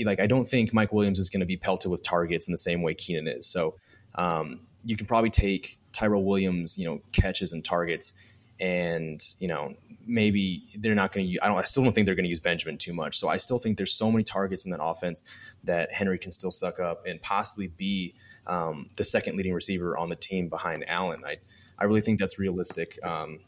like 0.05 0.19
I 0.19 0.27
don't 0.27 0.45
think 0.45 0.73
Mike 0.73 0.91
Williams 0.93 1.19
is 1.19 1.29
going 1.29 1.41
to 1.41 1.45
be 1.45 1.57
pelted 1.57 1.91
with 1.91 2.03
targets 2.03 2.47
in 2.47 2.51
the 2.51 2.57
same 2.57 2.81
way 2.81 2.93
Keenan 2.93 3.27
is. 3.27 3.47
So 3.47 3.75
um, 4.15 4.61
you 4.85 4.95
can 4.95 5.05
probably 5.05 5.29
take 5.29 5.77
Tyrell 5.91 6.23
Williams, 6.23 6.77
you 6.77 6.85
know, 6.85 7.01
catches 7.13 7.51
and 7.51 7.63
targets, 7.63 8.13
and 8.59 9.21
you 9.39 9.47
know 9.47 9.73
maybe 10.05 10.63
they're 10.77 10.95
not 10.95 11.11
going 11.11 11.27
to. 11.27 11.43
I 11.43 11.47
don't. 11.47 11.57
I 11.57 11.63
still 11.63 11.83
don't 11.83 11.93
think 11.93 12.05
they're 12.05 12.15
going 12.15 12.25
to 12.25 12.29
use 12.29 12.39
Benjamin 12.39 12.77
too 12.77 12.93
much. 12.93 13.17
So 13.17 13.29
I 13.29 13.37
still 13.37 13.59
think 13.59 13.77
there's 13.77 13.93
so 13.93 14.11
many 14.11 14.23
targets 14.23 14.65
in 14.65 14.71
that 14.71 14.83
offense 14.83 15.23
that 15.63 15.93
Henry 15.93 16.17
can 16.17 16.31
still 16.31 16.51
suck 16.51 16.79
up 16.79 17.05
and 17.05 17.21
possibly 17.21 17.67
be 17.67 18.15
um, 18.47 18.89
the 18.97 19.03
second 19.03 19.37
leading 19.37 19.53
receiver 19.53 19.97
on 19.97 20.09
the 20.09 20.15
team 20.15 20.49
behind 20.49 20.89
Allen. 20.89 21.23
I 21.25 21.37
I 21.77 21.85
really 21.85 22.01
think 22.01 22.19
that's 22.19 22.39
realistic. 22.39 22.99
Um, 23.03 23.39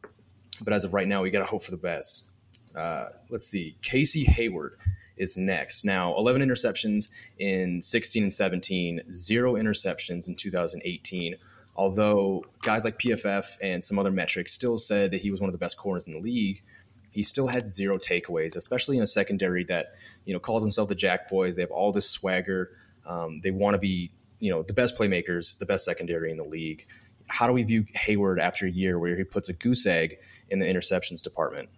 but 0.62 0.74
as 0.74 0.86
of 0.86 0.94
right 0.94 1.08
now, 1.08 1.24
we 1.24 1.32
got 1.32 1.40
to 1.40 1.46
hope 1.46 1.64
for 1.64 1.72
the 1.72 1.78
best. 1.78 2.30
Uh, 2.76 3.10
let's 3.30 3.48
see, 3.48 3.76
Casey 3.82 4.24
Hayward 4.24 4.78
is 5.22 5.38
next. 5.38 5.86
Now, 5.86 6.16
11 6.18 6.42
interceptions 6.42 7.10
in 7.38 7.82
16 7.82 8.24
and 8.24 8.34
17, 8.34 9.02
zero 9.12 9.54
interceptions 9.54 10.28
in 10.28 10.36
2018. 10.36 11.36
Although 11.76 12.44
guys 12.64 12.84
like 12.84 13.00
PFF 13.00 13.58
and 13.62 13.84
some 13.84 14.00
other 14.00 14.12
metrics 14.12 14.52
still 14.52 14.78
said 14.78 15.12
that 15.12 15.22
he 15.22 15.32
was 15.32 15.40
one 15.40 15.48
of 15.48 15.54
the 15.54 15.60
best 15.60 15.78
corners 15.78 16.08
in 16.08 16.14
the 16.14 16.20
league, 16.20 16.64
he 17.12 17.24
still 17.24 17.48
had 17.48 17.68
zero 17.68 17.98
takeaways, 17.98 18.56
especially 18.56 18.98
in 18.98 19.04
a 19.04 19.08
secondary 19.08 19.64
that 19.66 19.94
you 20.26 20.34
know 20.34 20.40
calls 20.40 20.64
himself 20.64 20.90
the 20.90 20.96
Jack 20.96 21.30
Boys. 21.30 21.56
They 21.56 21.62
have 21.62 21.72
all 21.72 21.92
this 21.92 22.10
swagger. 22.10 22.72
Um, 23.06 23.38
they 23.40 23.52
want 23.52 23.76
to 23.76 23.78
be 23.78 24.12
you 24.40 24.50
know 24.50 24.64
the 24.64 24.74
best 24.74 24.98
playmakers, 24.98 25.58
the 25.60 25.66
best 25.66 25.86
secondary 25.86 26.32
in 26.32 26.38
the 26.38 26.44
league. 26.44 26.86
How 27.28 27.48
do 27.48 27.54
we 27.54 27.64
view 27.64 27.86
Hayward 27.94 28.40
after 28.40 28.66
a 28.66 28.72
year 28.72 29.00
where 29.00 29.16
he 29.16 29.24
puts 29.24 29.50
a 29.50 29.54
goose 29.54 29.86
egg 29.86 30.18
in 30.50 30.60
the 30.60 30.66
interceptions 30.66 31.22
department? 31.22 31.70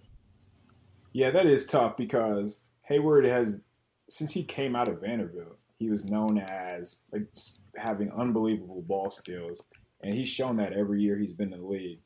Yeah, 1.12 1.30
that 1.30 1.46
is 1.46 1.66
tough 1.66 1.98
because 1.98 2.62
Hayward 2.84 3.26
has, 3.26 3.62
since 4.10 4.32
he 4.32 4.44
came 4.44 4.76
out 4.76 4.88
of 4.88 5.02
Vanderbilt, 5.02 5.58
he 5.78 5.90
was 5.90 6.06
known 6.06 6.38
as 6.38 7.04
like 7.12 7.28
having 7.76 8.12
unbelievable 8.12 8.84
ball 8.84 9.10
skills, 9.10 9.66
and 10.02 10.14
he's 10.14 10.30
shown 10.30 10.58
that 10.58 10.74
every 10.74 11.02
year 11.02 11.18
he's 11.18 11.34
been 11.34 11.54
in 11.54 11.60
the 11.60 11.66
league. 11.66 12.00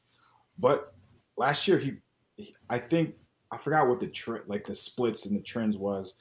But 0.57 0.93
last 1.35 1.67
year, 1.67 1.77
he, 1.77 1.93
he 2.35 2.55
I 2.69 2.79
think 2.79 3.15
I 3.51 3.57
forgot 3.57 3.87
what 3.87 3.99
the 3.99 4.07
trend, 4.07 4.45
like 4.47 4.65
the 4.65 4.75
splits 4.75 5.25
and 5.25 5.37
the 5.37 5.43
trends 5.43 5.77
was, 5.77 6.15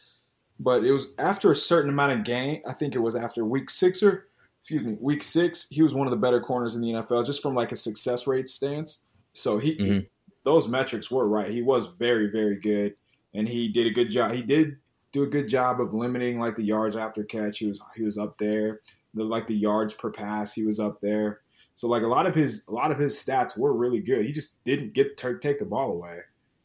but 0.58 0.84
it 0.84 0.92
was 0.92 1.12
after 1.18 1.50
a 1.50 1.56
certain 1.56 1.90
amount 1.90 2.12
of 2.12 2.24
game. 2.24 2.62
I 2.66 2.72
think 2.72 2.94
it 2.94 3.00
was 3.00 3.16
after 3.16 3.44
week 3.44 3.70
six 3.70 4.02
or 4.02 4.26
excuse 4.58 4.82
me, 4.82 4.96
week 5.00 5.22
six. 5.22 5.68
He 5.70 5.82
was 5.82 5.94
one 5.94 6.06
of 6.06 6.10
the 6.10 6.16
better 6.16 6.40
corners 6.40 6.76
in 6.76 6.82
the 6.82 6.92
NFL, 6.92 7.26
just 7.26 7.42
from 7.42 7.54
like 7.54 7.72
a 7.72 7.76
success 7.76 8.26
rate 8.26 8.50
stance. 8.50 9.04
So 9.32 9.58
he, 9.58 9.76
mm-hmm. 9.76 9.84
he 9.84 10.08
those 10.44 10.68
metrics 10.68 11.10
were 11.10 11.28
right. 11.28 11.50
He 11.50 11.62
was 11.62 11.86
very 11.98 12.30
very 12.30 12.58
good 12.60 12.94
and 13.36 13.46
he 13.46 13.68
did 13.68 13.86
a 13.86 13.90
good 13.90 14.10
job. 14.10 14.32
He 14.32 14.42
did 14.42 14.78
do 15.12 15.22
a 15.22 15.26
good 15.26 15.46
job 15.46 15.80
of 15.80 15.94
limiting 15.94 16.40
like 16.40 16.56
the 16.56 16.64
yards 16.64 16.96
after 16.96 17.22
catch. 17.22 17.58
He 17.58 17.66
was 17.66 17.80
he 17.94 18.02
was 18.02 18.18
up 18.18 18.36
there. 18.38 18.80
The, 19.14 19.24
like 19.24 19.46
the 19.46 19.54
yards 19.54 19.94
per 19.94 20.10
pass, 20.10 20.52
he 20.52 20.64
was 20.64 20.80
up 20.80 21.00
there. 21.00 21.40
So 21.74 21.86
like 21.86 22.02
a 22.02 22.08
lot 22.08 22.26
of 22.26 22.34
his 22.34 22.66
a 22.68 22.72
lot 22.72 22.90
of 22.90 22.98
his 22.98 23.14
stats 23.14 23.56
were 23.56 23.74
really 23.74 24.00
good. 24.00 24.24
He 24.24 24.32
just 24.32 24.62
didn't 24.64 24.94
get 24.94 25.16
take 25.18 25.58
the 25.58 25.66
ball 25.66 25.92
away. 25.92 26.20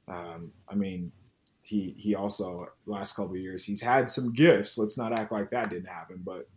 Um, 0.08 0.52
I 0.70 0.76
mean, 0.76 1.12
he 1.62 1.94
he 1.98 2.16
also 2.16 2.66
last 2.86 3.16
couple 3.16 3.36
years 3.36 3.66
he's 3.66 3.82
had 3.82 4.10
some 4.10 4.32
gifts. 4.32 4.78
Let's 4.78 4.98
not 4.98 5.18
act 5.18 5.32
like 5.32 5.52
that 5.52 5.70
didn't 5.70 5.90
happen. 5.90 6.22
But 6.26 6.48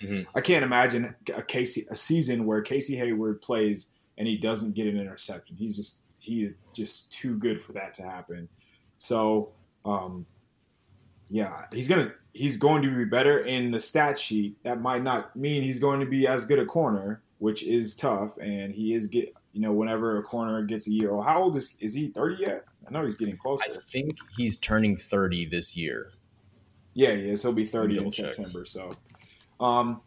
mm-hmm. 0.00 0.28
I 0.34 0.40
can't 0.40 0.64
imagine 0.64 1.14
a 1.34 1.42
Casey 1.42 1.86
a 1.90 1.96
season 1.96 2.46
where 2.46 2.62
Casey 2.62 2.96
Hayward 2.96 3.42
plays 3.42 3.92
and 4.16 4.26
he 4.26 4.38
doesn't 4.38 4.74
get 4.74 4.86
an 4.86 4.98
interception. 4.98 5.56
He's 5.56 5.76
just 5.76 6.00
he 6.16 6.42
is 6.42 6.56
just 6.72 7.12
too 7.12 7.36
good 7.36 7.60
for 7.60 7.72
that 7.72 7.92
to 7.94 8.02
happen. 8.02 8.48
So 8.96 9.52
um, 9.84 10.26
yeah, 11.30 11.66
he's 11.72 11.88
gonna 11.88 12.12
he's 12.32 12.56
going 12.56 12.82
to 12.82 12.94
be 12.94 13.04
better 13.04 13.40
in 13.40 13.70
the 13.70 13.80
stat 13.80 14.18
sheet. 14.18 14.56
That 14.62 14.80
might 14.80 15.02
not 15.02 15.34
mean 15.36 15.62
he's 15.62 15.78
going 15.78 16.00
to 16.00 16.06
be 16.06 16.26
as 16.26 16.44
good 16.44 16.58
a 16.58 16.64
corner, 16.64 17.22
which 17.38 17.62
is 17.62 17.94
tough. 17.96 18.36
And 18.38 18.72
he 18.74 18.94
is 18.94 19.06
get 19.06 19.34
you 19.52 19.60
know 19.60 19.72
whenever 19.72 20.18
a 20.18 20.22
corner 20.22 20.62
gets 20.62 20.86
a 20.86 20.90
year. 20.90 21.10
Oh, 21.10 21.20
how 21.20 21.42
old 21.42 21.56
is 21.56 21.76
is 21.80 21.94
he? 21.94 22.08
Thirty 22.08 22.42
yet? 22.42 22.64
I 22.86 22.90
know 22.90 23.02
he's 23.02 23.16
getting 23.16 23.36
closer. 23.36 23.64
I 23.66 23.68
think 23.68 24.16
he's 24.36 24.56
turning 24.56 24.96
thirty 24.96 25.44
this 25.44 25.76
year. 25.76 26.12
Yeah, 26.94 27.12
yeah, 27.12 27.34
so 27.34 27.48
he'll 27.48 27.56
be 27.56 27.66
thirty 27.66 27.98
in 27.98 28.10
check. 28.10 28.34
September. 28.34 28.64
So, 28.64 28.92
um, 29.60 30.00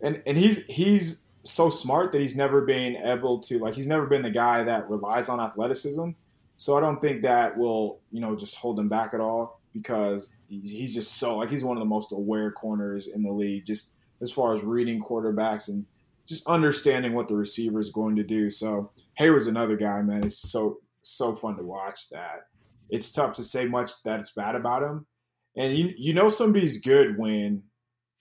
and 0.00 0.22
and 0.26 0.36
he's 0.36 0.64
he's 0.66 1.22
so 1.44 1.70
smart 1.70 2.12
that 2.12 2.20
he's 2.20 2.36
never 2.36 2.60
been 2.60 2.96
able 2.96 3.38
to 3.38 3.58
like 3.58 3.74
he's 3.74 3.86
never 3.86 4.06
been 4.06 4.22
the 4.22 4.30
guy 4.30 4.62
that 4.64 4.88
relies 4.90 5.28
on 5.28 5.40
athleticism. 5.40 6.10
So 6.56 6.76
I 6.76 6.80
don't 6.80 7.00
think 7.00 7.22
that 7.22 7.56
will, 7.56 8.00
you 8.10 8.20
know, 8.20 8.34
just 8.34 8.56
hold 8.56 8.78
him 8.78 8.88
back 8.88 9.12
at 9.14 9.20
all 9.20 9.60
because 9.72 10.34
he's 10.48 10.94
just 10.94 11.16
so 11.18 11.36
like 11.36 11.50
he's 11.50 11.64
one 11.64 11.76
of 11.76 11.80
the 11.80 11.88
most 11.88 12.12
aware 12.12 12.50
corners 12.50 13.08
in 13.08 13.22
the 13.22 13.32
league, 13.32 13.66
just 13.66 13.92
as 14.22 14.32
far 14.32 14.54
as 14.54 14.62
reading 14.62 15.02
quarterbacks 15.02 15.68
and 15.68 15.84
just 16.26 16.46
understanding 16.46 17.12
what 17.12 17.28
the 17.28 17.36
receiver 17.36 17.78
is 17.78 17.90
going 17.90 18.16
to 18.16 18.22
do. 18.22 18.48
So 18.48 18.90
Hayward's 19.14 19.48
another 19.48 19.76
guy, 19.76 20.00
man. 20.00 20.24
It's 20.24 20.38
so 20.50 20.78
so 21.02 21.34
fun 21.34 21.56
to 21.56 21.62
watch 21.62 22.08
that. 22.10 22.46
It's 22.88 23.12
tough 23.12 23.36
to 23.36 23.44
say 23.44 23.66
much 23.66 23.90
that's 24.02 24.30
bad 24.30 24.54
about 24.54 24.82
him, 24.82 25.06
and 25.56 25.76
you 25.76 25.92
you 25.96 26.14
know 26.14 26.30
somebody's 26.30 26.80
good 26.80 27.18
when 27.18 27.62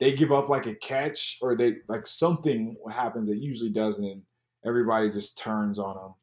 they 0.01 0.11
give 0.11 0.33
up 0.33 0.49
like 0.49 0.65
a 0.65 0.75
catch 0.75 1.37
or 1.41 1.55
they 1.55 1.75
like 1.87 2.05
something 2.05 2.75
happens 2.91 3.29
that 3.29 3.37
usually 3.37 3.69
doesn't, 3.69 4.05
and 4.05 4.21
everybody 4.65 5.09
just 5.09 5.37
turns 5.37 5.79
on 5.79 5.95
them 5.95 6.13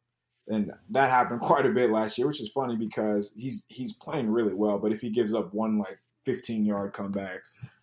and 0.48 0.72
that 0.90 1.11
happened 1.11 1.40
quite 1.42 1.66
a 1.66 1.70
bit 1.70 1.90
last 1.90 2.18
year, 2.18 2.26
which 2.26 2.40
is 2.40 2.50
funny 2.50 2.76
because 2.76 3.35
he's 3.37 3.64
he's 3.68 3.92
playing 3.94 4.31
really 4.31 4.55
well. 4.55 4.78
But 4.78 4.92
if 4.92 5.00
he 5.00 5.11
gives 5.11 5.35
up 5.35 5.52
one 5.55 5.78
like 5.78 5.98
15 6.24 6.64
yard 6.64 6.92
comeback, 6.92 7.40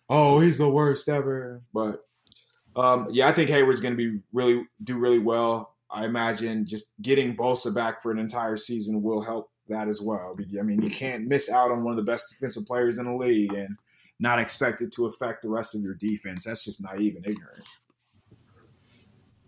oh, 0.08 0.40
he's 0.40 0.58
the 0.58 0.68
worst 0.68 1.08
ever. 1.08 1.62
But 1.72 2.04
um, 2.76 3.08
yeah, 3.10 3.28
I 3.28 3.32
think 3.32 3.50
Hayward's 3.50 3.80
going 3.80 3.96
to 3.96 4.10
be 4.12 4.20
really 4.32 4.64
do 4.84 4.98
really 4.98 5.18
well. 5.18 5.74
I 5.90 6.04
imagine 6.04 6.66
just 6.66 6.92
getting 7.02 7.36
Bosa 7.36 7.74
back 7.74 8.00
for 8.00 8.12
an 8.12 8.18
entire 8.18 8.56
season 8.56 9.02
will 9.02 9.20
help 9.20 9.50
that 9.68 9.88
as 9.88 10.00
well. 10.00 10.36
I 10.58 10.62
mean, 10.62 10.82
you 10.82 10.90
can't 10.90 11.26
miss 11.26 11.50
out 11.50 11.70
on 11.70 11.82
one 11.82 11.92
of 11.92 11.96
the 11.96 12.10
best 12.10 12.30
defensive 12.30 12.66
players 12.66 12.98
in 12.98 13.06
the 13.06 13.14
league 13.14 13.52
and 13.52 13.76
not 14.20 14.38
expect 14.38 14.82
it 14.82 14.92
to 14.92 15.06
affect 15.06 15.42
the 15.42 15.48
rest 15.48 15.74
of 15.74 15.80
your 15.80 15.94
defense. 15.94 16.44
That's 16.44 16.64
just 16.64 16.82
naive 16.82 17.16
and 17.16 17.26
ignorant. 17.26 17.64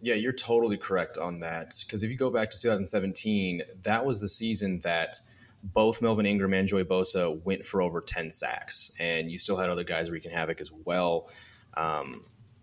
Yeah, 0.03 0.15
you're 0.15 0.33
totally 0.33 0.77
correct 0.77 1.17
on 1.17 1.41
that. 1.41 1.75
Because 1.87 2.03
if 2.03 2.11
you 2.11 2.17
go 2.17 2.29
back 2.29 2.51
to 2.51 2.61
2017, 2.61 3.63
that 3.85 4.05
was 4.05 4.21
the 4.21 4.29
season 4.29 4.81
that 4.81 5.19
both 5.63 6.03
Melvin 6.03 6.27
Ingram 6.27 6.53
and 6.55 6.67
Joey 6.67 6.85
Bosa 6.85 7.41
went 7.45 7.65
for 7.65 7.81
over 7.81 8.01
10 8.01 8.31
sacks, 8.31 8.91
and 8.99 9.31
you 9.31 9.39
still 9.39 9.57
had 9.57 9.71
other 9.71 9.85
guys 9.85 10.11
wreaking 10.11 10.33
havoc 10.33 10.61
as 10.61 10.73
well. 10.85 11.31
Um, 11.75 12.13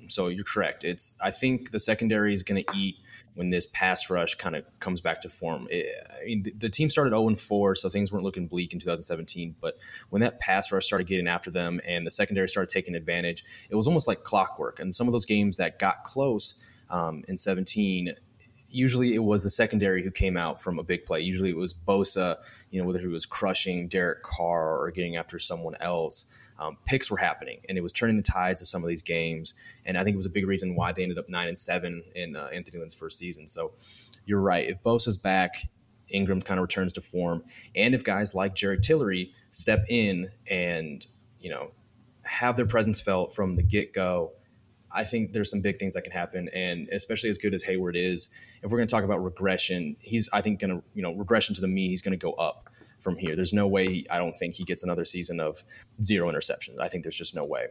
so 0.10 0.28
you're 0.28 0.44
correct. 0.44 0.84
It's 0.84 1.18
I 1.22 1.32
think 1.32 1.72
the 1.72 1.80
secondary 1.80 2.34
is 2.34 2.44
going 2.44 2.62
to 2.62 2.72
eat 2.76 2.98
when 3.36 3.52
this 3.52 3.68
pass 3.68 4.10
rush 4.10 4.36
kind 4.36 4.58
of 4.58 4.66
comes 4.82 5.00
back 5.00 5.22
to 5.22 5.30
form. 5.30 5.68
It, 5.72 5.86
I 6.22 6.26
mean, 6.26 6.44
the, 6.44 6.52
the, 6.58 6.70
team 6.70 6.90
started 6.90 7.12
0 7.12 7.36
4, 7.36 7.76
so 7.76 7.88
things 7.88 8.12
weren't 8.12 8.26
looking 8.26 8.48
bleak 8.48 8.74
in 8.74 8.80
2017. 8.80 9.56
But 9.62 9.78
when 10.10 10.22
that 10.24 10.42
pass 10.42 10.74
rush 10.74 10.86
started 10.86 11.08
getting 11.08 11.28
after 11.28 11.52
them 11.52 11.80
and 11.88 12.06
the 12.06 12.12
secondary 12.12 12.50
started 12.50 12.70
taking 12.70 12.96
advantage, 12.96 13.46
it 13.70 13.76
was 13.76 13.88
almost 13.88 14.10
like 14.10 14.24
clockwork. 14.24 14.82
And 14.82 14.94
some 14.94 15.08
of 15.08 15.14
those 15.14 15.26
games 15.26 15.56
that 15.56 15.80
got 15.80 16.04
close 16.04 16.62
um, 16.90 17.24
in 17.28 17.38
17 17.38 18.16
usually 18.72 19.16
it 19.16 19.24
was 19.24 19.44
the 19.44 19.50
secondary 19.50 20.04
who 20.04 20.12
came 20.12 20.38
out 20.38 20.62
from 20.62 20.80
a 20.80 20.84
big 20.84 21.06
play. 21.06 21.22
Usually 21.22 21.50
it 21.50 21.58
was 21.58 21.74
Bosa, 21.74 22.38
you 22.72 22.80
know, 22.80 22.88
whether 22.88 23.00
he 23.00 23.08
was 23.08 23.26
crushing 23.26 23.88
Derek 23.88 24.24
Carr 24.24 24.80
or 24.80 24.92
getting 24.92 25.16
after 25.16 25.40
someone 25.40 25.76
else. 25.82 26.32
um, 26.60 26.78
picks 26.86 27.10
were 27.10 27.18
happening, 27.18 27.62
and 27.70 27.78
it 27.78 27.82
was 27.82 27.94
turning 27.94 28.18
the 28.18 28.22
tides 28.22 28.62
of 28.62 28.68
some 28.68 28.84
of 28.84 28.90
these 28.90 29.02
games. 29.02 29.54
And 29.86 29.98
I 29.98 30.04
think 30.04 30.16
it 30.16 30.18
was 30.18 30.26
a 30.26 30.32
big 30.32 30.46
reason 30.46 30.76
why 30.76 30.92
they 30.92 31.04
ended 31.04 31.18
up 31.18 31.30
nine 31.30 31.48
and 31.48 31.58
seven 31.58 32.04
in 32.16 32.36
uh, 32.36 32.50
Anthony 32.54 32.80
Lynn's 32.80 32.94
first 32.94 33.18
season. 33.18 33.48
So 33.48 33.72
you're 34.26 34.42
right. 34.42 34.68
If 34.68 34.84
Bosa's 34.84 35.18
back, 35.18 35.54
Ingram 36.10 36.42
kind 36.42 36.60
of 36.60 36.64
returns 36.64 36.92
to 36.94 37.02
form, 37.02 37.44
and 37.76 37.96
if 37.96 38.04
guys 38.04 38.36
like 38.36 38.56
Jerry 38.56 38.80
Tillery 38.80 39.32
step 39.52 39.86
in 39.88 40.28
and 40.50 41.06
you 41.40 41.50
know 41.50 41.72
have 42.24 42.58
their 42.58 42.66
presence 42.66 43.00
felt 43.00 43.34
from 43.34 43.56
the 43.56 43.64
get 43.64 43.94
go. 43.94 44.34
I 44.92 45.04
think 45.04 45.34
there's 45.34 45.52
some 45.52 45.62
big 45.62 45.78
things 45.78 45.94
that 45.94 46.04
can 46.04 46.12
happen, 46.12 46.50
and 46.54 46.90
especially 46.90 47.30
as 47.30 47.38
good 47.38 47.54
as 47.54 47.64
Hayward 47.64 47.96
is, 47.96 48.30
if 48.64 48.72
we're 48.72 48.78
going 48.78 48.88
to 48.88 48.94
talk 48.94 49.04
about 49.04 49.24
regression, 49.24 49.96
he's 50.00 50.30
I 50.34 50.42
think 50.42 50.60
going 50.60 50.78
to 50.78 50.84
you 50.94 51.02
know 51.02 51.14
regression 51.14 51.56
to 51.56 51.62
the 51.62 51.68
mean. 51.68 51.90
He's 51.90 52.02
going 52.02 52.18
to 52.18 52.24
go 52.24 52.34
up 52.34 52.70
from 53.00 53.16
here. 53.16 53.36
There's 53.36 53.54
no 53.54 53.68
way. 53.68 54.06
I 54.10 54.18
don't 54.18 54.36
think 54.36 54.56
he 54.56 54.64
gets 54.64 54.84
another 54.84 55.06
season 55.06 55.40
of 55.40 55.64
zero 56.02 56.32
interceptions. 56.32 56.80
I 56.80 56.88
think 56.88 57.04
there's 57.04 57.18
just 57.18 57.36
no 57.36 57.46
way. 57.46 57.68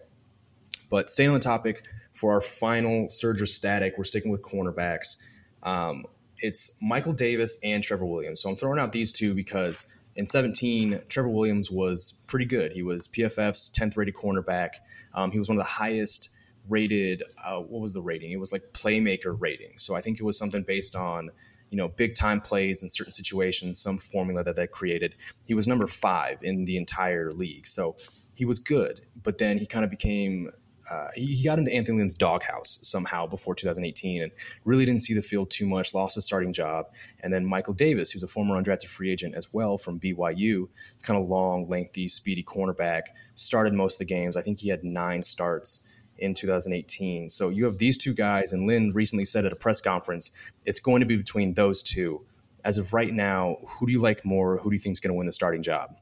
But 0.90 1.10
staying 1.10 1.30
on 1.30 1.34
the 1.34 1.40
topic 1.40 1.86
for 2.14 2.32
our 2.32 2.40
final 2.40 3.08
surge 3.10 3.42
or 3.42 3.46
static, 3.46 3.94
we're 3.98 4.04
sticking 4.04 4.30
with 4.30 4.42
cornerbacks. 4.42 5.22
Um, 5.62 6.06
it's 6.38 6.78
Michael 6.82 7.12
Davis 7.12 7.60
and 7.62 7.82
Trevor 7.82 8.06
Williams. 8.06 8.40
So 8.40 8.48
I'm 8.48 8.56
throwing 8.56 8.78
out 8.78 8.92
these 8.92 9.12
two 9.12 9.34
because 9.34 9.86
in 10.16 10.26
17, 10.26 11.00
Trevor 11.08 11.28
Williams 11.28 11.70
was 11.70 12.24
pretty 12.26 12.46
good. 12.46 12.72
He 12.72 12.82
was 12.82 13.08
PFF's 13.08 13.70
10th 13.70 13.96
rated 13.96 14.14
cornerback. 14.14 14.70
Um, 15.14 15.30
he 15.30 15.38
was 15.38 15.48
one 15.48 15.58
of 15.58 15.64
the 15.64 15.70
highest 15.70 16.30
rated. 16.68 17.22
Uh, 17.42 17.60
what 17.60 17.80
was 17.80 17.92
the 17.92 18.02
rating? 18.02 18.32
It 18.32 18.40
was 18.40 18.52
like 18.52 18.62
playmaker 18.72 19.36
rating. 19.38 19.72
So 19.76 19.94
I 19.94 20.00
think 20.00 20.18
it 20.18 20.24
was 20.24 20.38
something 20.38 20.62
based 20.62 20.96
on 20.96 21.30
you 21.70 21.76
know 21.76 21.88
big 21.88 22.14
time 22.14 22.40
plays 22.40 22.82
in 22.82 22.88
certain 22.88 23.12
situations, 23.12 23.80
some 23.80 23.98
formula 23.98 24.44
that 24.44 24.56
they 24.56 24.66
created. 24.66 25.14
He 25.46 25.54
was 25.54 25.66
number 25.66 25.86
five 25.86 26.42
in 26.42 26.64
the 26.64 26.76
entire 26.76 27.32
league. 27.32 27.66
So 27.66 27.96
he 28.34 28.44
was 28.44 28.58
good, 28.58 29.02
but 29.22 29.38
then 29.38 29.58
he 29.58 29.66
kind 29.66 29.84
of 29.84 29.90
became 29.90 30.50
uh, 30.90 31.08
he, 31.14 31.44
got 31.44 31.58
into 31.58 31.72
Anthony 31.72 31.98
Lynn's 31.98 32.14
doghouse 32.14 32.78
somehow 32.82 33.26
before 33.26 33.54
2018 33.54 34.22
and 34.22 34.32
really 34.64 34.84
didn't 34.84 35.02
see 35.02 35.14
the 35.14 35.22
field 35.22 35.50
too 35.50 35.66
much, 35.66 35.92
lost 35.92 36.14
his 36.14 36.24
starting 36.24 36.52
job. 36.52 36.86
And 37.20 37.32
then 37.32 37.44
Michael 37.44 37.74
Davis, 37.74 38.10
who's 38.10 38.22
a 38.22 38.28
former 38.28 38.60
undrafted 38.60 38.86
free 38.86 39.10
agent 39.10 39.34
as 39.34 39.52
well 39.52 39.76
from 39.76 40.00
BYU, 40.00 40.68
kind 41.02 41.20
of 41.20 41.28
long, 41.28 41.68
lengthy, 41.68 42.08
speedy 42.08 42.42
cornerback, 42.42 43.02
started 43.34 43.74
most 43.74 43.96
of 43.96 44.06
the 44.06 44.14
games. 44.14 44.36
I 44.36 44.42
think 44.42 44.60
he 44.60 44.68
had 44.68 44.82
nine 44.82 45.22
starts 45.22 45.92
in 46.18 46.34
2018. 46.34 47.28
So 47.28 47.48
you 47.48 47.64
have 47.64 47.78
these 47.78 47.98
two 47.98 48.14
guys, 48.14 48.52
and 48.52 48.66
Lynn 48.66 48.92
recently 48.92 49.24
said 49.24 49.44
at 49.44 49.52
a 49.52 49.56
press 49.56 49.80
conference, 49.80 50.30
it's 50.66 50.80
going 50.80 51.00
to 51.00 51.06
be 51.06 51.16
between 51.16 51.54
those 51.54 51.82
two. 51.82 52.24
As 52.64 52.76
of 52.76 52.92
right 52.92 53.12
now, 53.12 53.58
who 53.66 53.86
do 53.86 53.92
you 53.92 54.00
like 54.00 54.24
more? 54.24 54.58
Who 54.58 54.70
do 54.70 54.74
you 54.74 54.80
think 54.80 54.94
is 54.94 55.00
going 55.00 55.12
to 55.12 55.14
win 55.14 55.26
the 55.26 55.32
starting 55.32 55.62
job? 55.62 55.96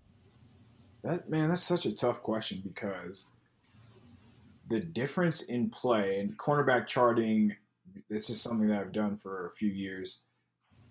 That 1.04 1.28
man, 1.28 1.50
that's 1.50 1.62
such 1.62 1.86
a 1.86 1.94
tough 1.94 2.22
question 2.22 2.62
because 2.64 3.28
the 4.68 4.80
difference 4.80 5.42
in 5.42 5.70
play 5.70 6.18
and 6.18 6.36
cornerback 6.36 6.86
charting 6.86 7.54
this 8.08 8.30
is 8.30 8.40
something 8.40 8.68
that 8.68 8.80
I've 8.80 8.92
done 8.92 9.16
for 9.16 9.46
a 9.46 9.50
few 9.50 9.70
years. 9.70 10.20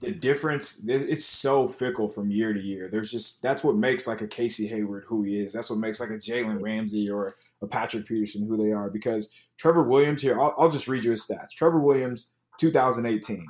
The 0.05 0.11
difference 0.11 0.85
it's 0.87 1.25
so 1.25 1.67
fickle 1.67 2.07
from 2.07 2.31
year 2.31 2.53
to 2.53 2.59
year. 2.59 2.89
There's 2.89 3.11
just 3.11 3.41
that's 3.41 3.63
what 3.63 3.75
makes 3.75 4.07
like 4.07 4.21
a 4.21 4.27
Casey 4.27 4.67
Hayward 4.67 5.05
who 5.07 5.23
he 5.23 5.35
is. 5.35 5.53
That's 5.53 5.69
what 5.69 5.79
makes 5.79 5.99
like 5.99 6.09
a 6.09 6.13
Jalen 6.13 6.61
Ramsey 6.61 7.09
or 7.09 7.35
a 7.61 7.67
Patrick 7.67 8.07
Peterson 8.07 8.47
who 8.47 8.57
they 8.57 8.71
are. 8.71 8.89
Because 8.89 9.33
Trevor 9.57 9.83
Williams 9.83 10.21
here, 10.21 10.39
I'll, 10.39 10.53
I'll 10.57 10.69
just 10.69 10.87
read 10.87 11.03
you 11.03 11.11
his 11.11 11.25
stats. 11.25 11.51
Trevor 11.51 11.79
Williams, 11.79 12.31
2018. 12.59 13.45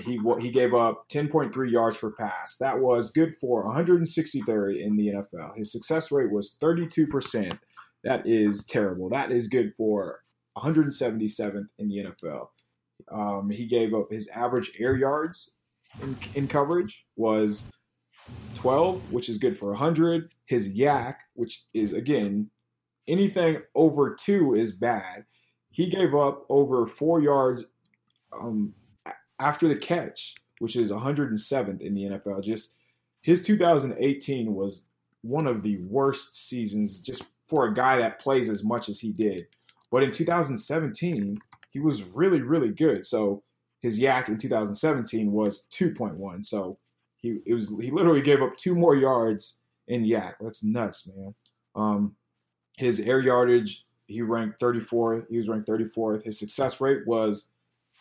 He 0.00 0.20
he 0.40 0.50
gave 0.50 0.74
up 0.74 1.08
10.3 1.08 1.70
yards 1.70 1.96
per 1.96 2.10
pass. 2.10 2.58
That 2.58 2.80
was 2.80 3.10
good 3.10 3.34
for 3.40 3.64
163rd 3.64 4.84
in 4.84 4.96
the 4.96 5.08
NFL. 5.08 5.56
His 5.56 5.72
success 5.72 6.12
rate 6.12 6.30
was 6.30 6.56
32 6.60 7.06
percent 7.06 7.58
that 8.06 8.24
is 8.24 8.64
terrible. 8.64 9.08
That 9.08 9.32
is 9.32 9.48
good 9.48 9.74
for 9.74 10.20
177th 10.56 11.66
in 11.78 11.88
the 11.88 12.04
NFL. 12.04 12.46
Um, 13.10 13.50
he 13.50 13.66
gave 13.66 13.94
up 13.94 14.10
his 14.10 14.28
average 14.28 14.72
air 14.78 14.96
yards 14.96 15.52
in, 16.02 16.16
in 16.34 16.48
coverage 16.48 17.06
was 17.16 17.70
12, 18.54 19.12
which 19.12 19.28
is 19.28 19.38
good 19.38 19.56
for 19.56 19.68
100. 19.70 20.32
His 20.46 20.76
YAC, 20.76 21.16
which 21.34 21.64
is 21.74 21.92
again 21.92 22.50
anything 23.08 23.58
over 23.74 24.14
two 24.14 24.54
is 24.54 24.72
bad. 24.72 25.24
He 25.70 25.88
gave 25.88 26.14
up 26.14 26.46
over 26.48 26.86
four 26.86 27.20
yards 27.20 27.66
um, 28.38 28.74
after 29.38 29.68
the 29.68 29.76
catch, 29.76 30.34
which 30.58 30.76
is 30.76 30.90
107th 30.90 31.80
in 31.80 31.94
the 31.94 32.02
NFL. 32.02 32.42
Just 32.42 32.76
his 33.22 33.42
2018 33.42 34.54
was 34.54 34.88
one 35.22 35.46
of 35.46 35.62
the 35.62 35.78
worst 35.78 36.48
seasons 36.48 37.00
just 37.00 37.26
for 37.44 37.66
a 37.66 37.74
guy 37.74 37.98
that 37.98 38.20
plays 38.20 38.48
as 38.48 38.64
much 38.64 38.88
as 38.88 38.98
he 38.98 39.12
did. 39.12 39.46
But 39.90 40.02
in 40.02 40.10
2017, 40.10 41.38
he 41.70 41.80
was 41.80 42.02
really, 42.02 42.42
really 42.42 42.70
good. 42.70 43.06
So 43.06 43.42
his 43.80 44.00
YAC 44.00 44.28
in 44.28 44.38
2017 44.38 45.32
was 45.32 45.66
2.1. 45.70 46.44
So 46.44 46.78
he 47.18 47.38
it 47.46 47.54
was 47.54 47.74
he 47.80 47.90
literally 47.90 48.22
gave 48.22 48.42
up 48.42 48.56
two 48.56 48.74
more 48.74 48.96
yards 48.96 49.60
in 49.88 50.04
YAC. 50.04 50.34
That's 50.40 50.64
nuts, 50.64 51.08
man. 51.08 51.34
Um, 51.74 52.16
his 52.76 53.00
air 53.00 53.20
yardage, 53.20 53.84
he 54.06 54.22
ranked 54.22 54.60
34th. 54.60 55.26
He 55.30 55.36
was 55.36 55.48
ranked 55.48 55.68
34th. 55.68 56.24
His 56.24 56.38
success 56.38 56.80
rate 56.80 57.06
was 57.06 57.50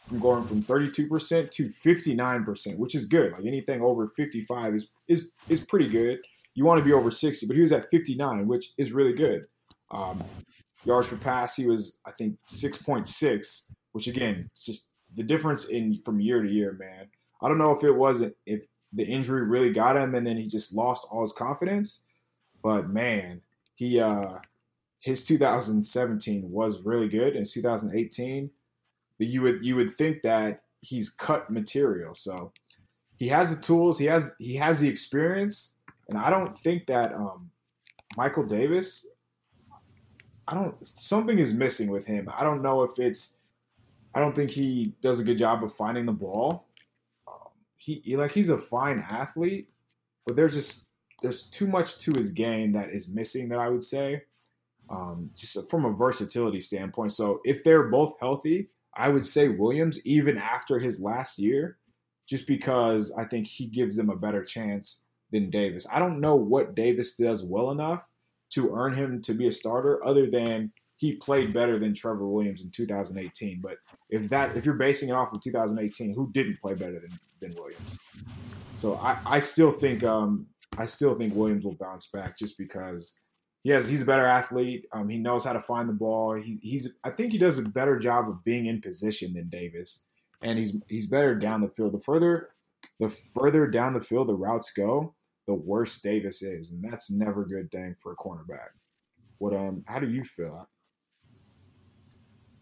from 0.08 0.20
going 0.20 0.44
from 0.44 0.62
32% 0.62 1.50
to 1.50 1.70
59%, 1.70 2.78
which 2.78 2.94
is 2.94 3.06
good. 3.06 3.32
Like 3.32 3.46
anything 3.46 3.82
over 3.82 4.08
55 4.08 4.76
is 4.76 4.92
is 5.08 5.30
is 5.50 5.62
pretty 5.62 5.88
good 5.88 6.20
you 6.56 6.64
want 6.64 6.80
to 6.80 6.86
be 6.86 6.94
over 6.94 7.12
60, 7.12 7.46
but 7.46 7.56
he 7.56 7.62
was 7.62 7.72
at 7.72 7.90
59, 7.92 8.48
which 8.48 8.72
is 8.78 8.92
really 8.92 9.14
good. 9.14 9.46
Um, 9.92 10.24
yards 10.86 11.10
per 11.10 11.18
pass, 11.18 11.56
he 11.56 11.68
was, 11.68 12.00
I 12.06 12.12
think, 12.12 12.38
6.6, 12.46 13.72
which 13.92 14.08
again, 14.08 14.50
it's 14.52 14.66
just 14.66 14.90
the 15.16 15.24
difference 15.24 15.66
in 15.66 16.02
from 16.04 16.20
year 16.20 16.42
to 16.42 16.52
year, 16.52 16.76
man. 16.80 17.08
I 17.42 17.48
don't 17.48 17.58
know 17.58 17.76
if 17.76 17.84
it 17.84 17.92
wasn't, 17.92 18.36
if 18.46 18.66
the 18.94 19.04
injury 19.04 19.44
really 19.44 19.72
got 19.72 19.98
him 19.98 20.16
and 20.16 20.26
then 20.26 20.38
he 20.38 20.48
just 20.48 20.74
lost 20.74 21.08
all 21.12 21.22
his 21.22 21.34
confidence, 21.34 22.04
but 22.64 22.90
man, 22.90 23.42
he, 23.76 24.00
uh, 24.00 24.38
his 25.06 25.24
2017 25.24 26.50
was 26.50 26.82
really 26.82 27.08
good. 27.08 27.36
In 27.36 27.44
2018, 27.46 28.50
but 29.20 29.28
you 29.28 29.42
would 29.44 29.64
you 29.64 29.76
would 29.76 29.92
think 29.92 30.24
that 30.24 30.64
he's 30.82 31.10
cut 31.12 31.50
material. 31.50 32.16
So 32.16 32.52
he 33.18 33.28
has 33.28 33.56
the 33.56 33.62
tools, 33.62 34.00
he 34.00 34.06
has 34.06 34.36
he 34.40 34.56
has 34.56 34.80
the 34.80 34.90
experience, 34.90 35.76
and 36.10 36.18
I 36.18 36.32
don't 36.32 36.58
think 36.58 36.88
that 36.88 37.14
um, 37.14 37.52
Michael 38.18 38.46
Davis, 38.46 39.08
I 40.48 40.54
don't, 40.54 40.86
something 40.86 41.40
is 41.40 41.54
missing 41.54 41.90
with 41.90 42.06
him. 42.06 42.30
I 42.36 42.44
don't 42.44 42.62
know 42.62 42.84
if 42.84 43.00
it's, 43.00 43.38
I 44.14 44.20
don't 44.20 44.36
think 44.36 44.50
he 44.50 44.94
does 45.02 45.20
a 45.20 45.24
good 45.24 45.38
job 45.38 45.64
of 45.64 45.74
finding 45.74 46.06
the 46.06 46.12
ball. 46.12 46.68
Um, 47.28 47.52
he, 47.78 48.02
he, 48.04 48.16
like, 48.16 48.32
he's 48.32 48.50
a 48.50 48.58
fine 48.58 49.04
athlete, 49.10 49.70
but 50.26 50.36
there's 50.36 50.54
just, 50.54 50.88
there's 51.22 51.44
too 51.44 51.68
much 51.68 51.98
to 52.00 52.14
his 52.16 52.32
game 52.32 52.72
that 52.74 52.92
is 52.92 53.10
missing 53.10 53.50
that 53.50 53.60
I 53.60 53.70
would 53.70 53.84
say, 53.84 54.24
um, 54.90 55.32
just 55.36 55.70
from 55.70 55.86
a 55.86 55.92
versatility 55.92 56.62
standpoint. 56.62 57.12
So 57.12 57.42
if 57.44 57.64
they're 57.64 57.90
both 57.90 58.14
healthy, 58.20 58.70
I 58.96 59.10
would 59.10 59.26
say 59.26 59.50
Williams, 59.50 60.06
even 60.06 60.38
after 60.38 60.80
his 60.80 61.02
last 61.02 61.40
year, 61.40 61.78
just 62.28 62.48
because 62.48 63.14
I 63.18 63.26
think 63.26 63.48
he 63.48 63.66
gives 63.66 63.96
them 63.96 64.10
a 64.10 64.16
better 64.16 64.44
chance 64.44 65.06
than 65.32 65.50
Davis. 65.50 65.88
I 65.92 66.00
don't 66.00 66.22
know 66.22 66.36
what 66.36 66.76
Davis 66.76 67.16
does 67.16 67.44
well 67.44 67.72
enough 67.72 68.08
to 68.56 68.74
earn 68.74 68.94
him 68.94 69.22
to 69.22 69.34
be 69.34 69.48
a 69.48 69.52
starter, 69.52 70.04
other 70.06 70.30
than 70.30 70.72
he 70.98 71.14
played 71.14 71.54
better 71.54 71.78
than 71.78 71.94
Trevor 71.94 72.28
Williams 72.28 72.62
in 72.62 72.72
2018. 72.72 73.60
But 73.62 73.78
if 74.10 74.30
that 74.30 74.56
if 74.56 74.66
you're 74.66 74.76
basing 74.76 75.10
it 75.10 75.14
off 75.14 75.34
of 75.34 75.42
2018, 75.42 76.14
who 76.14 76.32
didn't 76.32 76.60
play 76.60 76.74
better 76.74 77.00
than 77.00 77.20
than 77.42 77.54
Williams? 77.56 78.00
So 78.76 78.96
I, 78.96 79.18
I 79.26 79.40
still 79.40 79.72
think 79.72 80.04
um, 80.04 80.48
I 80.78 80.86
still 80.86 81.16
think 81.16 81.36
Williams 81.36 81.66
will 81.66 81.78
bounce 81.80 82.08
back 82.08 82.38
just 82.38 82.58
because 82.58 83.20
he 83.64 83.72
has 83.72 83.88
he's 83.88 84.04
a 84.04 84.06
better 84.06 84.26
athlete. 84.26 84.86
Um, 84.94 85.10
he 85.10 85.18
knows 85.18 85.46
how 85.46 85.54
to 85.54 85.60
find 85.60 85.90
the 85.90 85.94
ball. 85.94 86.36
He, 86.36 86.60
he's 86.62 86.94
I 87.04 87.10
think 87.10 87.32
he 87.32 87.38
does 87.38 87.60
a 87.60 87.64
better 87.64 88.00
job 88.00 88.30
of 88.30 88.44
being 88.44 88.68
in 88.68 88.82
position 88.82 89.34
than 89.34 89.50
Davis, 89.50 90.06
and 90.42 90.58
he's 90.58 90.78
he's 90.88 91.08
better 91.08 91.36
down 91.36 91.62
the 91.62 91.70
field. 91.70 91.94
The 91.94 92.00
further 92.00 92.50
the 93.00 93.10
further 93.10 93.68
down 93.68 93.94
the 93.94 94.02
field 94.02 94.30
the 94.30 94.36
routes 94.36 94.72
go, 94.72 95.14
the 95.48 95.54
worse 95.54 96.00
Davis 96.00 96.42
is, 96.42 96.72
and 96.72 96.84
that's 96.84 97.12
never 97.12 97.44
a 97.44 97.48
good 97.48 97.72
thing 97.72 97.96
for 98.02 98.12
a 98.12 98.16
cornerback. 98.16 98.70
What 99.38 99.54
um, 99.54 99.84
how 99.88 100.00
do 100.00 100.10
you 100.10 100.24
feel? 100.24 100.68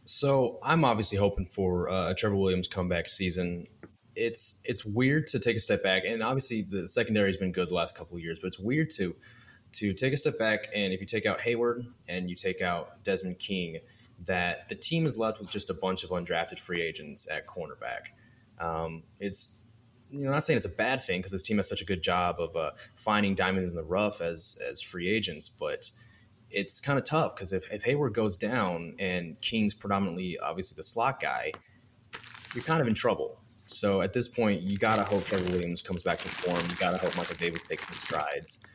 So 0.06 0.60
I'm 0.64 0.84
obviously 0.84 1.18
hoping 1.18 1.46
for 1.46 1.90
uh, 1.90 2.12
a 2.12 2.16
Trevor 2.16 2.36
Williams 2.36 2.68
comeback 2.68 3.08
season. 3.08 3.68
It's 4.16 4.64
it's 4.66 4.86
weird 4.86 5.28
to 5.28 5.40
take 5.40 5.56
a 5.56 5.60
step 5.60 5.82
back, 5.82 6.04
and 6.06 6.22
obviously 6.22 6.62
the 6.62 6.88
secondary 6.88 7.28
has 7.28 7.38
been 7.38 7.52
good 7.52 7.70
the 7.70 7.76
last 7.76 7.98
couple 7.98 8.18
of 8.18 8.24
years, 8.24 8.40
but 8.40 8.48
it's 8.48 8.60
weird 8.60 8.90
to 8.98 9.16
to 9.74 9.94
take 9.94 10.14
a 10.14 10.18
step 10.18 10.38
back 10.38 10.68
and 10.76 10.94
if 10.94 11.00
you 11.00 11.06
take 11.08 11.26
out 11.26 11.42
Hayward 11.42 11.84
and 12.08 12.30
you 12.30 12.36
take 12.36 12.62
out 12.62 13.04
Desmond 13.04 13.40
King, 13.40 13.80
that 14.26 14.70
the 14.70 14.76
team 14.76 15.06
is 15.06 15.18
left 15.18 15.40
with 15.40 15.50
just 15.50 15.70
a 15.70 15.74
bunch 15.74 16.04
of 16.04 16.12
undrafted 16.12 16.60
free 16.60 16.82
agents 16.82 17.28
at 17.30 17.48
cornerback. 17.48 18.14
Um, 18.60 19.04
it's 19.20 19.63
you 20.14 20.26
know, 20.26 20.32
not 20.32 20.44
saying 20.44 20.58
it's 20.58 20.66
a 20.66 20.70
bad 20.70 21.02
thing 21.02 21.20
because 21.20 21.32
this 21.32 21.42
team 21.42 21.58
has 21.58 21.68
such 21.68 21.82
a 21.82 21.86
good 21.86 22.04
job 22.04 22.40
of 22.40 22.56
uh, 22.56 22.72
finding 22.96 23.34
diamonds 23.34 23.72
in 23.72 23.76
the 23.76 23.84
rough 23.84 24.22
as 24.22 24.62
as 24.70 24.80
free 24.80 25.10
agents, 25.10 25.50
but 25.50 25.90
it's 26.52 26.80
kind 26.80 27.00
of 27.00 27.04
tough 27.04 27.36
because 27.36 27.52
if, 27.52 27.72
if 27.72 27.84
Hayward 27.84 28.14
goes 28.14 28.38
down 28.38 28.96
and 29.00 29.42
King's 29.42 29.74
predominantly 29.74 30.38
obviously 30.38 30.76
the 30.76 30.84
slot 30.84 31.20
guy, 31.20 31.52
you're 32.54 32.64
kind 32.64 32.80
of 32.80 32.88
in 32.88 32.94
trouble. 32.94 33.40
So 33.66 34.04
at 34.04 34.14
this 34.14 34.28
point, 34.28 34.62
you 34.62 34.78
gotta 34.78 35.04
hope 35.04 35.26
Trevor 35.26 35.50
Williams 35.52 35.82
comes 35.82 36.04
back 36.04 36.20
to 36.20 36.30
form. 36.30 36.64
You 36.70 36.76
gotta 36.76 36.98
hope 36.98 37.18
Michael 37.18 37.36
Davis 37.38 37.64
takes 37.64 37.88
some 37.88 37.96
strides. 37.96 38.68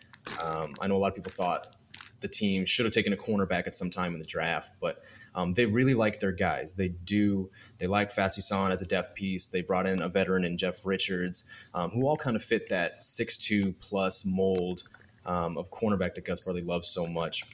Um, 0.42 0.72
I 0.80 0.88
know 0.88 0.96
a 0.96 0.98
lot 0.98 1.10
of 1.10 1.14
people 1.14 1.30
thought 1.30 1.76
the 2.20 2.28
team 2.28 2.66
should 2.66 2.84
have 2.84 2.92
taken 2.92 3.12
a 3.12 3.16
cornerback 3.16 3.68
at 3.68 3.76
some 3.76 3.90
time 3.90 4.12
in 4.12 4.18
the 4.18 4.26
draft, 4.26 4.72
but 4.80 5.04
um, 5.38 5.54
they 5.54 5.66
really 5.66 5.94
like 5.94 6.18
their 6.18 6.32
guys. 6.32 6.74
They 6.74 6.88
do. 6.88 7.48
They 7.78 7.86
like 7.86 8.12
Facyson 8.12 8.72
as 8.72 8.82
a 8.82 8.86
depth 8.86 9.14
piece. 9.14 9.50
They 9.50 9.62
brought 9.62 9.86
in 9.86 10.02
a 10.02 10.08
veteran 10.08 10.44
in 10.44 10.58
Jeff 10.58 10.84
Richards, 10.84 11.48
um, 11.74 11.90
who 11.90 12.08
all 12.08 12.16
kind 12.16 12.34
of 12.34 12.42
fit 12.42 12.68
that 12.70 13.04
six-two 13.04 13.72
plus 13.74 14.26
mold 14.26 14.82
um, 15.24 15.56
of 15.56 15.70
cornerback 15.70 16.16
that 16.16 16.24
Gus 16.24 16.40
Bradley 16.40 16.62
loves 16.62 16.88
so 16.88 17.06
much. 17.06 17.44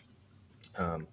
Um, 0.78 1.06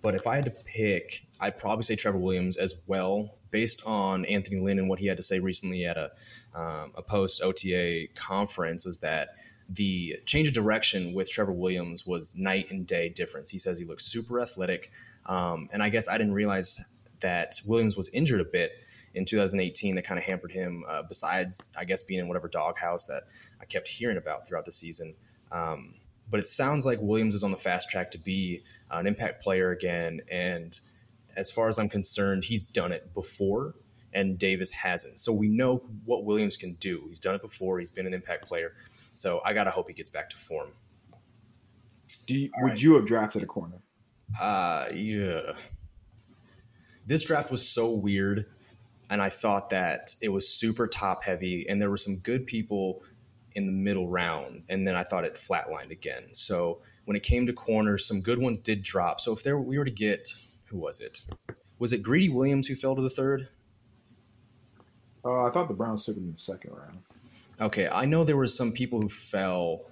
but 0.00 0.14
if 0.14 0.26
I 0.26 0.36
had 0.36 0.46
to 0.46 0.50
pick, 0.50 1.26
I'd 1.40 1.58
probably 1.58 1.82
say 1.82 1.94
Trevor 1.94 2.18
Williams 2.18 2.56
as 2.56 2.74
well, 2.86 3.36
based 3.50 3.86
on 3.86 4.24
Anthony 4.24 4.62
Lynn 4.62 4.78
and 4.78 4.88
what 4.88 5.00
he 5.00 5.06
had 5.06 5.18
to 5.18 5.22
say 5.22 5.40
recently 5.40 5.84
at 5.84 5.98
a, 5.98 6.10
um, 6.54 6.92
a 6.94 7.02
post 7.02 7.42
OTA 7.42 8.06
conference, 8.14 8.86
is 8.86 9.00
that 9.00 9.36
the 9.68 10.16
change 10.24 10.48
of 10.48 10.54
direction 10.54 11.12
with 11.12 11.28
Trevor 11.28 11.52
Williams 11.52 12.06
was 12.06 12.34
night 12.38 12.70
and 12.70 12.86
day 12.86 13.10
difference. 13.10 13.50
He 13.50 13.58
says 13.58 13.78
he 13.78 13.84
looks 13.84 14.06
super 14.06 14.40
athletic. 14.40 14.90
Um, 15.26 15.68
and 15.72 15.82
I 15.82 15.88
guess 15.88 16.08
I 16.08 16.18
didn't 16.18 16.34
realize 16.34 16.80
that 17.20 17.54
Williams 17.66 17.96
was 17.96 18.08
injured 18.10 18.40
a 18.40 18.44
bit 18.44 18.72
in 19.14 19.24
2018 19.24 19.94
that 19.94 20.04
kind 20.04 20.18
of 20.18 20.24
hampered 20.24 20.52
him, 20.52 20.84
uh, 20.88 21.02
besides, 21.02 21.74
I 21.78 21.84
guess, 21.84 22.02
being 22.02 22.20
in 22.20 22.28
whatever 22.28 22.48
doghouse 22.48 23.06
that 23.06 23.24
I 23.60 23.64
kept 23.64 23.88
hearing 23.88 24.16
about 24.16 24.46
throughout 24.46 24.64
the 24.64 24.72
season. 24.72 25.14
Um, 25.52 25.94
but 26.30 26.40
it 26.40 26.48
sounds 26.48 26.84
like 26.84 26.98
Williams 27.00 27.34
is 27.34 27.44
on 27.44 27.50
the 27.50 27.56
fast 27.56 27.88
track 27.88 28.10
to 28.12 28.18
be 28.18 28.64
an 28.90 29.06
impact 29.06 29.42
player 29.42 29.70
again. 29.70 30.20
And 30.30 30.78
as 31.36 31.50
far 31.50 31.68
as 31.68 31.78
I'm 31.78 31.88
concerned, 31.88 32.44
he's 32.44 32.62
done 32.62 32.92
it 32.92 33.14
before 33.14 33.74
and 34.14 34.38
Davis 34.38 34.72
hasn't. 34.72 35.18
So 35.18 35.32
we 35.32 35.48
know 35.48 35.82
what 36.04 36.24
Williams 36.24 36.56
can 36.56 36.74
do. 36.74 37.04
He's 37.08 37.20
done 37.20 37.34
it 37.34 37.42
before, 37.42 37.78
he's 37.78 37.90
been 37.90 38.06
an 38.06 38.14
impact 38.14 38.46
player. 38.46 38.72
So 39.12 39.40
I 39.44 39.52
got 39.52 39.64
to 39.64 39.70
hope 39.70 39.88
he 39.88 39.94
gets 39.94 40.10
back 40.10 40.30
to 40.30 40.36
form. 40.36 40.68
Do 42.26 42.34
you, 42.34 42.50
would 42.58 42.70
right. 42.70 42.82
you 42.82 42.94
have 42.94 43.06
drafted 43.06 43.42
a 43.42 43.46
corner? 43.46 43.82
Uh, 44.40 44.86
yeah. 44.92 45.52
This 47.06 47.24
draft 47.24 47.50
was 47.50 47.66
so 47.66 47.90
weird. 47.90 48.46
And 49.10 49.20
I 49.20 49.28
thought 49.28 49.70
that 49.70 50.16
it 50.22 50.30
was 50.30 50.48
super 50.48 50.86
top 50.86 51.24
heavy, 51.24 51.68
and 51.68 51.80
there 51.80 51.90
were 51.90 51.98
some 51.98 52.16
good 52.22 52.46
people 52.46 53.02
in 53.54 53.66
the 53.66 53.72
middle 53.72 54.08
round, 54.08 54.66
and 54.68 54.86
then 54.86 54.96
I 54.96 55.04
thought 55.04 55.24
it 55.24 55.34
flatlined 55.34 55.90
again. 55.90 56.24
So 56.32 56.80
when 57.04 57.16
it 57.16 57.22
came 57.22 57.46
to 57.46 57.52
corners, 57.52 58.06
some 58.06 58.20
good 58.20 58.38
ones 58.38 58.60
did 58.60 58.82
drop. 58.82 59.20
So 59.20 59.32
if 59.32 59.42
there 59.42 59.58
we 59.58 59.78
were 59.78 59.84
to 59.84 59.90
get 59.90 60.34
who 60.66 60.78
was 60.78 61.00
it? 61.00 61.22
Was 61.78 61.92
it 61.92 62.02
Greedy 62.02 62.28
Williams 62.28 62.66
who 62.66 62.74
fell 62.74 62.96
to 62.96 63.02
the 63.02 63.08
third? 63.08 63.46
Uh, 65.24 65.44
I 65.44 65.50
thought 65.50 65.68
the 65.68 65.74
Browns 65.74 66.04
took 66.04 66.16
him 66.16 66.24
in 66.24 66.30
the 66.32 66.36
second 66.36 66.72
round. 66.72 66.98
Okay, 67.60 67.88
I 67.88 68.04
know 68.04 68.24
there 68.24 68.36
were 68.36 68.46
some 68.46 68.72
people 68.72 69.00
who 69.00 69.08
fell 69.08 69.82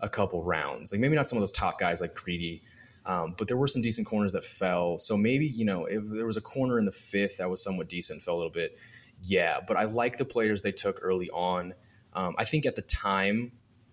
a 0.00 0.08
couple 0.08 0.42
rounds, 0.42 0.92
like 0.92 1.00
maybe 1.00 1.14
not 1.14 1.28
some 1.28 1.38
of 1.38 1.42
those 1.42 1.52
top 1.52 1.78
guys 1.78 2.00
like 2.00 2.14
Greedy, 2.14 2.62
um, 3.06 3.34
but 3.36 3.48
there 3.48 3.56
were 3.56 3.66
some 3.66 3.82
decent 3.82 4.06
corners 4.06 4.32
that 4.32 4.44
fell. 4.44 4.98
So 4.98 5.16
maybe 5.16 5.46
you 5.46 5.64
know 5.64 5.86
if 5.86 6.04
there 6.08 6.26
was 6.26 6.36
a 6.36 6.42
corner 6.42 6.78
in 6.78 6.84
the 6.84 6.92
fifth 6.92 7.38
that 7.38 7.50
was 7.50 7.62
somewhat 7.62 7.88
decent, 7.88 8.22
fell 8.22 8.34
a 8.34 8.36
little 8.36 8.50
bit. 8.50 8.76
Yeah, 9.22 9.60
but 9.66 9.76
I 9.76 9.84
like 9.84 10.18
the 10.18 10.24
players 10.24 10.62
they 10.62 10.72
took 10.72 10.98
early 11.02 11.30
on. 11.30 11.74
Um, 12.12 12.34
I 12.38 12.44
think 12.44 12.66
at 12.66 12.76
the 12.76 12.82
time, 12.82 13.52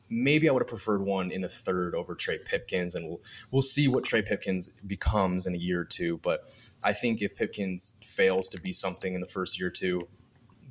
maybe 0.09 0.47
I 0.47 0.51
would 0.51 0.61
have 0.61 0.67
preferred 0.67 1.01
one 1.01 1.31
in 1.31 1.41
the 1.41 1.49
third 1.49 1.95
over 1.95 2.15
Trey 2.15 2.37
Pipkins, 2.45 2.95
and 2.95 3.07
we'll 3.07 3.21
we'll 3.51 3.61
see 3.61 3.87
what 3.87 4.03
Trey 4.03 4.21
Pipkins 4.21 4.69
becomes 4.81 5.47
in 5.47 5.55
a 5.55 5.57
year 5.57 5.81
or 5.81 5.85
two. 5.85 6.17
But 6.19 6.49
I 6.83 6.93
think 6.93 7.21
if 7.21 7.35
Pipkins 7.35 7.99
fails 8.15 8.47
to 8.49 8.61
be 8.61 8.71
something 8.71 9.13
in 9.13 9.21
the 9.21 9.27
first 9.27 9.59
year 9.59 9.67
or 9.67 9.71
two, 9.71 10.07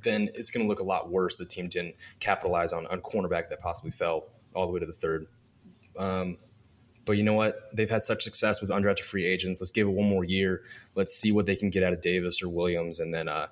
then 0.03 0.29
it's 0.33 0.51
going 0.51 0.65
to 0.65 0.69
look 0.69 0.79
a 0.79 0.83
lot 0.83 1.09
worse. 1.09 1.35
The 1.35 1.45
team 1.45 1.67
didn't 1.67 1.95
capitalize 2.19 2.73
on 2.73 2.87
on 2.87 3.01
cornerback 3.01 3.49
that 3.49 3.59
possibly 3.59 3.91
fell 3.91 4.29
all 4.55 4.67
the 4.67 4.73
way 4.73 4.79
to 4.79 4.85
the 4.85 4.93
third. 4.93 5.27
Um, 5.97 6.37
but 7.05 7.13
you 7.13 7.23
know 7.23 7.33
what? 7.33 7.75
They've 7.75 7.89
had 7.89 8.03
such 8.03 8.23
success 8.23 8.61
with 8.61 8.69
undrafted 8.69 9.01
free 9.01 9.25
agents. 9.25 9.61
Let's 9.61 9.71
give 9.71 9.87
it 9.87 9.91
one 9.91 10.07
more 10.07 10.23
year. 10.23 10.61
Let's 10.95 11.13
see 11.13 11.31
what 11.31 11.45
they 11.45 11.55
can 11.55 11.69
get 11.69 11.83
out 11.83 11.93
of 11.93 12.01
Davis 12.01 12.41
or 12.43 12.49
Williams, 12.49 12.99
and 12.99 13.13
then 13.13 13.27
uh, 13.27 13.47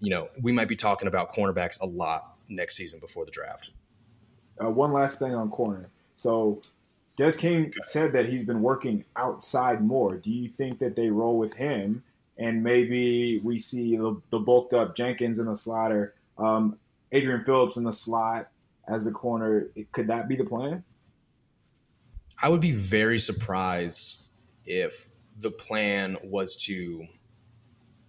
you 0.00 0.10
know 0.10 0.28
we 0.40 0.52
might 0.52 0.68
be 0.68 0.76
talking 0.76 1.08
about 1.08 1.32
cornerbacks 1.32 1.80
a 1.80 1.86
lot 1.86 2.36
next 2.48 2.76
season 2.76 3.00
before 3.00 3.24
the 3.24 3.30
draft. 3.30 3.70
Uh, 4.62 4.70
one 4.70 4.92
last 4.92 5.18
thing 5.18 5.34
on 5.34 5.50
corner. 5.50 5.82
So 6.14 6.60
Des 7.16 7.32
King 7.32 7.72
said 7.82 8.12
that 8.12 8.28
he's 8.28 8.44
been 8.44 8.62
working 8.62 9.04
outside 9.16 9.82
more. 9.82 10.16
Do 10.16 10.30
you 10.30 10.48
think 10.48 10.78
that 10.78 10.94
they 10.94 11.08
roll 11.08 11.38
with 11.38 11.54
him 11.54 12.02
and 12.38 12.62
maybe 12.62 13.38
we 13.38 13.58
see 13.58 13.96
the, 13.96 14.20
the 14.30 14.38
bulked 14.38 14.72
up 14.72 14.96
Jenkins 14.96 15.38
in 15.38 15.46
the 15.46 15.56
slot 15.56 15.92
or 15.92 16.14
um, 16.38 16.78
Adrian 17.12 17.44
Phillips 17.44 17.76
in 17.76 17.84
the 17.84 17.92
slot 17.92 18.48
as 18.88 19.04
the 19.04 19.12
corner? 19.12 19.68
Could 19.92 20.06
that 20.08 20.28
be 20.28 20.36
the 20.36 20.44
plan? 20.44 20.84
I 22.40 22.48
would 22.48 22.60
be 22.60 22.72
very 22.72 23.18
surprised 23.18 24.26
if 24.64 25.08
the 25.38 25.50
plan 25.50 26.16
was 26.22 26.56
to 26.64 27.06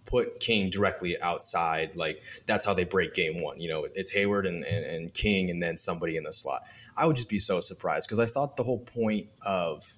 put 0.06 0.38
King 0.40 0.70
directly 0.70 1.20
outside. 1.20 1.96
Like 1.96 2.22
that's 2.46 2.64
how 2.64 2.74
they 2.74 2.84
break 2.84 3.14
game 3.14 3.42
one. 3.42 3.60
You 3.60 3.68
know, 3.68 3.86
it's 3.94 4.10
Hayward 4.10 4.46
and, 4.46 4.64
and, 4.64 4.84
and 4.84 5.14
King 5.14 5.50
and 5.50 5.62
then 5.62 5.76
somebody 5.76 6.16
in 6.16 6.24
the 6.24 6.32
slot. 6.32 6.62
I 6.96 7.06
would 7.06 7.16
just 7.16 7.28
be 7.28 7.38
so 7.38 7.60
surprised 7.60 8.06
because 8.06 8.20
I 8.20 8.26
thought 8.26 8.56
the 8.56 8.62
whole 8.62 8.78
point 8.78 9.28
of 9.42 9.94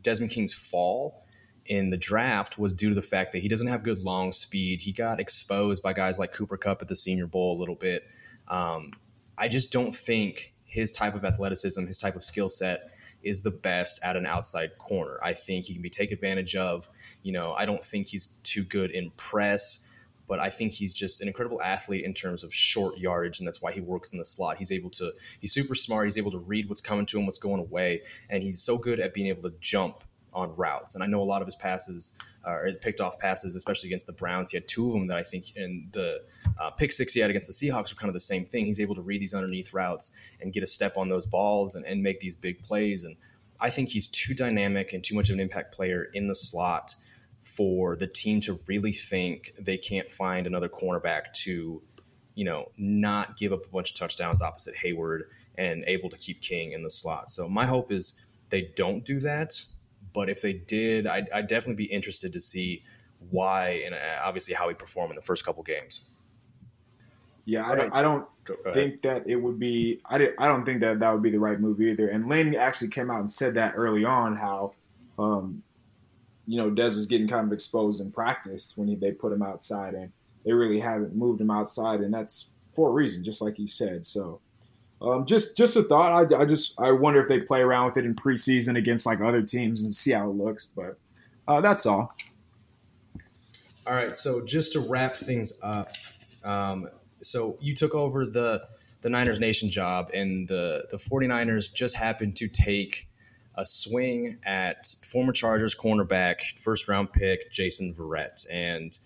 Desmond 0.00 0.32
King's 0.32 0.54
fall 0.54 1.26
in 1.66 1.90
the 1.90 1.96
draft 1.96 2.58
was 2.58 2.72
due 2.72 2.88
to 2.88 2.94
the 2.94 3.02
fact 3.02 3.32
that 3.32 3.38
he 3.40 3.48
doesn't 3.48 3.68
have 3.68 3.82
good 3.82 4.00
long 4.00 4.32
speed. 4.32 4.80
He 4.80 4.92
got 4.92 5.20
exposed 5.20 5.82
by 5.82 5.92
guys 5.92 6.18
like 6.18 6.32
Cooper 6.32 6.56
Kupp 6.56 6.82
at 6.82 6.88
the 6.88 6.96
Senior 6.96 7.26
Bowl 7.26 7.56
a 7.56 7.58
little 7.58 7.74
bit. 7.74 8.04
Um, 8.48 8.92
I 9.38 9.48
just 9.48 9.72
don't 9.72 9.94
think 9.94 10.54
his 10.64 10.90
type 10.90 11.14
of 11.14 11.24
athleticism, 11.24 11.86
his 11.86 11.98
type 11.98 12.16
of 12.16 12.24
skill 12.24 12.48
set 12.48 12.90
is 13.22 13.42
the 13.42 13.50
best 13.50 14.00
at 14.04 14.16
an 14.16 14.26
outside 14.26 14.76
corner. 14.78 15.18
I 15.22 15.34
think 15.34 15.66
he 15.66 15.74
can 15.74 15.82
be 15.82 15.90
taken 15.90 16.14
advantage 16.14 16.56
of. 16.56 16.88
You 17.22 17.32
know, 17.32 17.52
I 17.52 17.64
don't 17.64 17.84
think 17.84 18.08
he's 18.08 18.26
too 18.42 18.64
good 18.64 18.90
in 18.90 19.10
press, 19.16 19.88
but 20.28 20.38
I 20.38 20.48
think 20.48 20.72
he's 20.72 20.94
just 20.94 21.20
an 21.20 21.28
incredible 21.28 21.60
athlete 21.60 22.04
in 22.04 22.14
terms 22.14 22.44
of 22.44 22.54
short 22.54 22.98
yardage, 22.98 23.38
and 23.38 23.46
that's 23.46 23.60
why 23.60 23.72
he 23.72 23.80
works 23.80 24.12
in 24.12 24.18
the 24.18 24.24
slot. 24.24 24.56
He's 24.58 24.72
able 24.72 24.90
to, 24.90 25.12
he's 25.40 25.52
super 25.52 25.74
smart. 25.74 26.06
He's 26.06 26.18
able 26.18 26.30
to 26.30 26.38
read 26.38 26.68
what's 26.68 26.80
coming 26.80 27.06
to 27.06 27.18
him, 27.18 27.26
what's 27.26 27.38
going 27.38 27.60
away, 27.60 28.02
and 28.30 28.42
he's 28.42 28.62
so 28.62 28.78
good 28.78 29.00
at 29.00 29.14
being 29.14 29.28
able 29.28 29.42
to 29.42 29.54
jump 29.60 30.04
on 30.32 30.54
routes. 30.56 30.94
And 30.94 31.04
I 31.04 31.06
know 31.06 31.22
a 31.22 31.24
lot 31.24 31.42
of 31.42 31.46
his 31.46 31.56
passes 31.56 32.18
or 32.44 32.68
picked 32.80 33.00
off 33.00 33.18
passes, 33.18 33.54
especially 33.54 33.88
against 33.88 34.06
the 34.06 34.12
Browns. 34.12 34.50
He 34.50 34.56
had 34.56 34.66
two 34.66 34.86
of 34.86 34.92
them 34.92 35.06
that 35.08 35.16
I 35.16 35.22
think 35.22 35.56
in 35.56 35.88
the 35.92 36.22
uh, 36.60 36.70
pick 36.70 36.92
six 36.92 37.14
he 37.14 37.20
had 37.20 37.30
against 37.30 37.46
the 37.46 37.52
Seahawks 37.52 37.92
are 37.92 37.96
kind 37.96 38.08
of 38.08 38.14
the 38.14 38.20
same 38.20 38.44
thing. 38.44 38.64
He's 38.64 38.80
able 38.80 38.94
to 38.94 39.02
read 39.02 39.20
these 39.20 39.34
underneath 39.34 39.72
routes 39.72 40.10
and 40.40 40.52
get 40.52 40.62
a 40.62 40.66
step 40.66 40.96
on 40.96 41.08
those 41.08 41.26
balls 41.26 41.74
and, 41.74 41.84
and 41.84 42.02
make 42.02 42.20
these 42.20 42.36
big 42.36 42.62
plays. 42.62 43.04
And 43.04 43.16
I 43.60 43.70
think 43.70 43.90
he's 43.90 44.08
too 44.08 44.34
dynamic 44.34 44.92
and 44.92 45.04
too 45.04 45.14
much 45.14 45.30
of 45.30 45.34
an 45.34 45.40
impact 45.40 45.74
player 45.74 46.08
in 46.14 46.26
the 46.28 46.34
slot 46.34 46.94
for 47.42 47.96
the 47.96 48.06
team 48.06 48.40
to 48.40 48.58
really 48.66 48.92
think 48.92 49.52
they 49.58 49.76
can't 49.76 50.10
find 50.10 50.46
another 50.46 50.68
cornerback 50.68 51.32
to, 51.32 51.82
you 52.34 52.44
know, 52.44 52.70
not 52.76 53.36
give 53.36 53.52
up 53.52 53.64
a 53.64 53.68
bunch 53.68 53.90
of 53.90 53.96
touchdowns 53.96 54.42
opposite 54.42 54.74
Hayward 54.76 55.28
and 55.56 55.84
able 55.86 56.08
to 56.10 56.16
keep 56.16 56.40
King 56.40 56.72
in 56.72 56.82
the 56.82 56.90
slot. 56.90 57.30
So 57.30 57.48
my 57.48 57.66
hope 57.66 57.92
is 57.92 58.36
they 58.48 58.70
don't 58.76 59.04
do 59.04 59.20
that 59.20 59.64
but 60.12 60.28
if 60.30 60.42
they 60.42 60.52
did, 60.52 61.06
I'd, 61.06 61.28
I'd 61.30 61.46
definitely 61.46 61.84
be 61.84 61.92
interested 61.92 62.32
to 62.32 62.40
see 62.40 62.82
why 63.30 63.82
and 63.84 63.94
uh, 63.94 63.98
obviously 64.24 64.54
how 64.54 64.68
he 64.68 64.74
performed 64.74 65.10
in 65.10 65.16
the 65.16 65.22
first 65.22 65.44
couple 65.44 65.62
games. 65.62 66.08
Yeah, 67.44 67.68
I 67.68 67.74
don't, 67.74 67.94
I 67.94 68.02
don't 68.02 68.26
think 68.72 69.02
that 69.02 69.28
it 69.28 69.34
would 69.34 69.58
be. 69.58 70.00
I, 70.04 70.18
did, 70.18 70.34
I 70.38 70.46
don't 70.46 70.64
think 70.64 70.80
that 70.80 71.00
that 71.00 71.12
would 71.12 71.22
be 71.22 71.30
the 71.30 71.40
right 71.40 71.58
move 71.58 71.80
either. 71.80 72.08
And 72.08 72.28
Lynn 72.28 72.54
actually 72.54 72.88
came 72.88 73.10
out 73.10 73.18
and 73.18 73.30
said 73.30 73.54
that 73.56 73.74
early 73.76 74.04
on 74.04 74.36
how, 74.36 74.74
um, 75.18 75.62
you 76.46 76.56
know, 76.56 76.70
Des 76.70 76.94
was 76.94 77.06
getting 77.06 77.26
kind 77.26 77.46
of 77.46 77.52
exposed 77.52 78.00
in 78.00 78.12
practice 78.12 78.74
when 78.76 78.86
he, 78.86 78.94
they 78.94 79.10
put 79.10 79.32
him 79.32 79.42
outside, 79.42 79.94
and 79.94 80.12
they 80.44 80.52
really 80.52 80.78
haven't 80.78 81.16
moved 81.16 81.40
him 81.40 81.50
outside, 81.50 82.00
and 82.00 82.14
that's 82.14 82.50
for 82.74 82.90
a 82.90 82.92
reason, 82.92 83.24
just 83.24 83.42
like 83.42 83.58
you 83.58 83.66
said. 83.66 84.04
So 84.04 84.40
um, 85.02 85.26
just 85.26 85.56
just 85.56 85.76
a 85.76 85.82
thought. 85.82 86.32
I, 86.32 86.42
I, 86.42 86.44
just 86.44 86.80
I 86.80 86.92
wonder 86.92 87.20
if 87.20 87.28
they 87.28 87.40
play 87.40 87.60
around 87.60 87.86
with 87.86 87.96
it 87.96 88.04
in 88.04 88.14
preseason 88.14 88.76
against 88.76 89.04
like 89.04 89.20
other 89.20 89.42
teams 89.42 89.82
and 89.82 89.92
see 89.92 90.12
how 90.12 90.28
it 90.28 90.34
looks. 90.34 90.66
But 90.66 90.98
uh, 91.48 91.60
that's 91.60 91.86
all. 91.86 92.14
All 93.86 93.94
right. 93.94 94.14
So 94.14 94.44
just 94.44 94.72
to 94.74 94.80
wrap 94.80 95.16
things 95.16 95.58
up, 95.62 95.90
um, 96.44 96.88
so 97.20 97.58
you 97.60 97.74
took 97.74 97.94
over 97.94 98.24
the 98.26 98.62
the 99.00 99.10
Niners 99.10 99.40
Nation 99.40 99.70
job, 99.70 100.10
and 100.14 100.46
the 100.46 100.86
the 100.90 100.96
49ers 100.96 101.72
just 101.74 101.96
happened 101.96 102.36
to 102.36 102.48
take 102.48 103.08
a 103.56 103.64
swing 103.64 104.38
at 104.46 104.86
former 104.86 105.32
Chargers 105.32 105.74
cornerback, 105.74 106.58
first 106.58 106.88
round 106.88 107.12
pick 107.12 107.50
Jason 107.50 107.94
Verrett, 107.98 108.46
and 108.50 108.96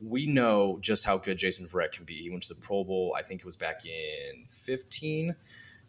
we 0.00 0.26
know 0.26 0.78
just 0.80 1.04
how 1.04 1.18
good 1.18 1.38
Jason 1.38 1.66
Verrett 1.66 1.92
can 1.92 2.04
be. 2.04 2.22
He 2.22 2.30
went 2.30 2.42
to 2.44 2.54
the 2.54 2.60
Pro 2.60 2.84
Bowl, 2.84 3.14
I 3.16 3.22
think 3.22 3.40
it 3.40 3.44
was 3.44 3.56
back 3.56 3.84
in 3.84 4.44
15. 4.46 5.34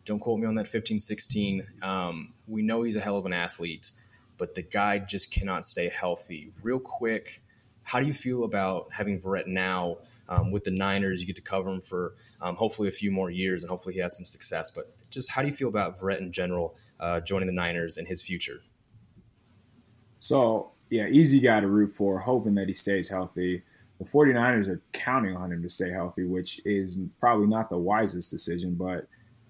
Don't 0.06 0.20
quote 0.20 0.40
me 0.40 0.48
on 0.48 0.56
that 0.56 0.68
15, 0.68 1.00
16. 1.00 1.64
Um, 1.82 2.34
we 2.48 2.62
know 2.62 2.84
he's 2.84 2.96
a 2.96 3.02
hell 3.02 3.18
of 3.18 3.26
an 3.26 3.34
athlete, 3.34 3.92
but 4.38 4.56
the 4.56 4.62
guy 4.62 5.00
just 5.00 5.32
cannot 5.32 5.66
stay 5.66 5.90
healthy. 5.90 6.52
Real 6.64 6.80
quick, 6.80 7.42
how 7.84 8.00
do 8.00 8.08
you 8.08 8.14
feel 8.14 8.44
about 8.44 8.88
having 8.92 9.20
Verrett 9.20 9.48
now 9.48 9.98
um, 10.28 10.52
with 10.52 10.64
the 10.64 10.72
Niners? 10.72 11.22
You 11.22 11.28
get 11.28 11.36
to 11.36 11.42
cover 11.42 11.70
him 11.70 11.82
for 11.82 12.16
um, 12.42 12.56
hopefully 12.56 12.88
a 12.88 12.92
few 12.92 13.12
more 13.12 13.30
years, 13.30 13.64
and 13.64 13.70
hopefully 13.70 13.96
he 13.96 14.02
has 14.02 14.16
some 14.16 14.26
success. 14.26 14.72
But 14.72 14.92
just 15.12 15.32
how 15.32 15.42
do 15.42 15.48
you 15.48 15.54
feel 15.54 15.70
about 15.70 16.00
Verrett 16.00 16.20
in 16.20 16.32
general 16.32 16.76
uh, 17.00 17.20
joining 17.20 17.48
the 17.48 17.54
Niners 17.54 17.98
and 17.98 18.08
his 18.08 18.22
future? 18.22 18.62
So, 20.20 20.72
yeah, 20.90 21.08
easy 21.08 21.40
guy 21.40 21.60
to 21.60 21.68
root 21.68 21.96
for, 21.96 22.20
hoping 22.20 22.56
that 22.56 22.68
he 22.68 22.74
stays 22.74 23.10
healthy. 23.10 23.64
The 24.00 24.06
49ers 24.06 24.70
are 24.70 24.82
counting 24.94 25.36
on 25.36 25.52
him 25.52 25.62
to 25.62 25.70
stay 25.70 25.92
healthy, 25.92 26.24
which 26.24 26.62
is 26.66 27.04
probably 27.20 27.48
not 27.48 27.70
the 27.70 27.78
wisest 27.78 28.32
decision. 28.32 28.76
But 28.76 29.08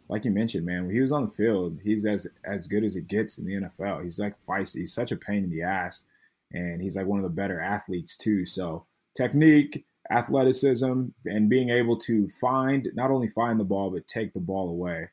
like 0.10 0.26
you 0.26 0.32
mentioned, 0.32 0.66
man, 0.66 0.86
when 0.86 0.96
he 0.96 1.02
was 1.02 1.12
on 1.12 1.26
the 1.26 1.32
field, 1.32 1.80
he's 1.84 2.06
as 2.06 2.28
as 2.44 2.68
good 2.68 2.84
as 2.84 2.96
it 2.96 3.08
gets 3.08 3.38
in 3.38 3.46
the 3.46 3.54
NFL. 3.54 4.04
He's 4.04 4.20
like 4.20 4.36
feisty. 4.46 4.80
He's 4.80 4.94
such 4.94 5.12
a 5.12 5.18
pain 5.18 5.44
in 5.44 5.52
the 5.52 5.62
ass, 5.62 6.08
and 6.52 6.82
he's 6.82 6.96
like 6.96 7.06
one 7.06 7.20
of 7.20 7.24
the 7.24 7.30
better 7.30 7.62
athletes 7.62 8.18
too. 8.18 8.44
So 8.44 8.86
technique, 9.16 9.86
athleticism, 10.10 11.04
and 11.26 11.50
being 11.50 11.70
able 11.70 11.98
to 12.00 12.28
find 12.28 12.90
not 12.96 13.12
only 13.12 13.28
find 13.28 13.60
the 13.60 13.66
ball 13.66 13.92
but 13.92 14.08
take 14.08 14.34
the 14.34 14.40
ball 14.40 14.70
away. 14.70 15.10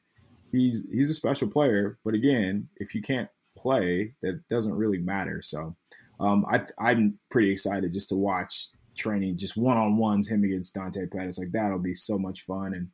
He's 0.51 0.85
he's 0.91 1.11
a 1.11 1.15
special 1.15 1.49
player. 1.49 1.99
But 2.05 2.15
again, 2.15 2.69
if 2.77 2.95
you 2.95 3.03
can't 3.03 3.29
play, 3.57 4.15
that 4.23 4.47
doesn't 4.49 4.75
really 4.75 4.99
matter. 4.99 5.43
So 5.43 5.77
um, 6.21 6.47
I, 6.49 6.63
I'm 6.79 7.19
pretty 7.31 7.51
excited 7.51 7.93
just 7.93 8.09
to 8.11 8.17
watch 8.17 8.69
training, 8.97 9.37
just 9.37 9.57
one 9.57 9.77
on 9.77 9.97
ones, 9.97 10.29
him 10.29 10.45
against 10.45 10.75
Dante 10.75 11.07
Pettis. 11.07 11.39
Like 11.39 11.53
that'll 11.53 11.79
be 11.79 11.95
so 11.95 12.19
much 12.19 12.43
fun. 12.43 12.75
And 12.75 12.89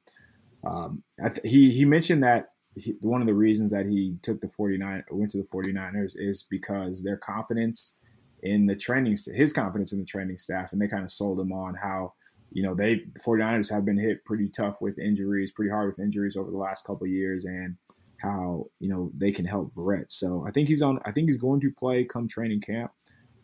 um, 0.64 1.02
th- 1.20 1.40
he 1.44 1.70
he 1.70 1.84
mentioned 1.84 2.22
that 2.22 2.50
he, 2.74 2.94
one 3.00 3.20
of 3.20 3.26
the 3.26 3.34
reasons 3.34 3.70
that 3.72 3.86
he 3.86 4.16
took 4.22 4.40
the 4.40 4.48
49 4.48 5.04
went 5.10 5.30
to 5.32 5.38
the 5.38 5.48
49ers 5.48 6.14
is 6.16 6.44
because 6.48 7.02
their 7.02 7.16
confidence 7.16 7.98
in 8.42 8.66
the 8.66 8.74
training 8.74 9.16
his 9.34 9.52
confidence 9.52 9.92
in 9.92 9.98
the 9.98 10.04
training 10.04 10.36
staff 10.36 10.72
and 10.72 10.80
they 10.80 10.88
kind 10.88 11.04
of 11.04 11.10
sold 11.10 11.38
him 11.38 11.52
on 11.52 11.74
how 11.74 12.12
you 12.50 12.62
know 12.62 12.74
they 12.74 12.96
the 13.14 13.20
49ers 13.20 13.70
have 13.70 13.84
been 13.84 13.98
hit 13.98 14.24
pretty 14.24 14.48
tough 14.48 14.80
with 14.80 14.98
injuries 14.98 15.52
pretty 15.52 15.70
hard 15.70 15.88
with 15.88 16.00
injuries 16.00 16.36
over 16.36 16.50
the 16.50 16.56
last 16.56 16.84
couple 16.84 17.06
years 17.06 17.44
and 17.44 17.76
how 18.22 18.66
you 18.78 18.88
know 18.88 19.10
they 19.16 19.32
can 19.32 19.44
help 19.44 19.74
Verrett. 19.74 20.10
So 20.10 20.44
I 20.46 20.50
think 20.52 20.68
he's 20.68 20.80
on. 20.80 20.98
I 21.04 21.12
think 21.12 21.28
he's 21.28 21.36
going 21.36 21.60
to 21.60 21.72
play 21.72 22.04
come 22.04 22.28
training 22.28 22.60
camp. 22.60 22.92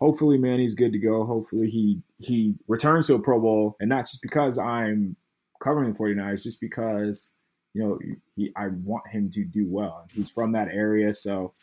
Hopefully, 0.01 0.38
man, 0.38 0.59
he's 0.59 0.74
good 0.74 0.92
to 0.92 0.99
go. 0.99 1.24
Hopefully, 1.24 1.68
he 1.70 2.01
he 2.18 2.55
returns 2.68 3.07
to 3.09 3.14
a 3.14 3.18
Pro 3.18 3.40
Bowl, 3.40 3.76
and 3.80 3.88
not 3.88 4.03
just 4.03 4.22
because 4.22 4.59
I'm 4.59 5.16
covering 5.61 5.92
the 5.92 5.99
49ers, 5.99 6.44
just 6.44 6.61
because 6.61 7.30
you 7.74 7.82
know 7.82 7.99
he 8.34 8.53
I 8.57 8.68
want 8.68 9.09
him 9.09 9.30
to 9.30 9.44
do 9.44 9.66
well. 9.68 10.07
He's 10.12 10.30
from 10.30 10.53
that 10.53 10.68
area, 10.68 11.12
so 11.12 11.55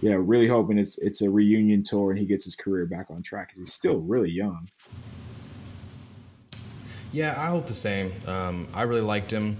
yeah, 0.00 0.16
really 0.18 0.46
hoping 0.46 0.78
it's 0.78 0.98
it's 0.98 1.22
a 1.22 1.30
reunion 1.30 1.82
tour 1.82 2.10
and 2.10 2.18
he 2.18 2.26
gets 2.26 2.44
his 2.44 2.54
career 2.54 2.86
back 2.86 3.06
on 3.10 3.22
track 3.22 3.48
because 3.48 3.58
he's 3.58 3.72
still 3.72 3.96
really 3.96 4.30
young. 4.30 4.68
Yeah, 7.12 7.34
I 7.38 7.46
hope 7.46 7.66
the 7.66 7.74
same. 7.74 8.12
Um, 8.26 8.68
I 8.74 8.82
really 8.82 9.00
liked 9.00 9.30
him 9.30 9.56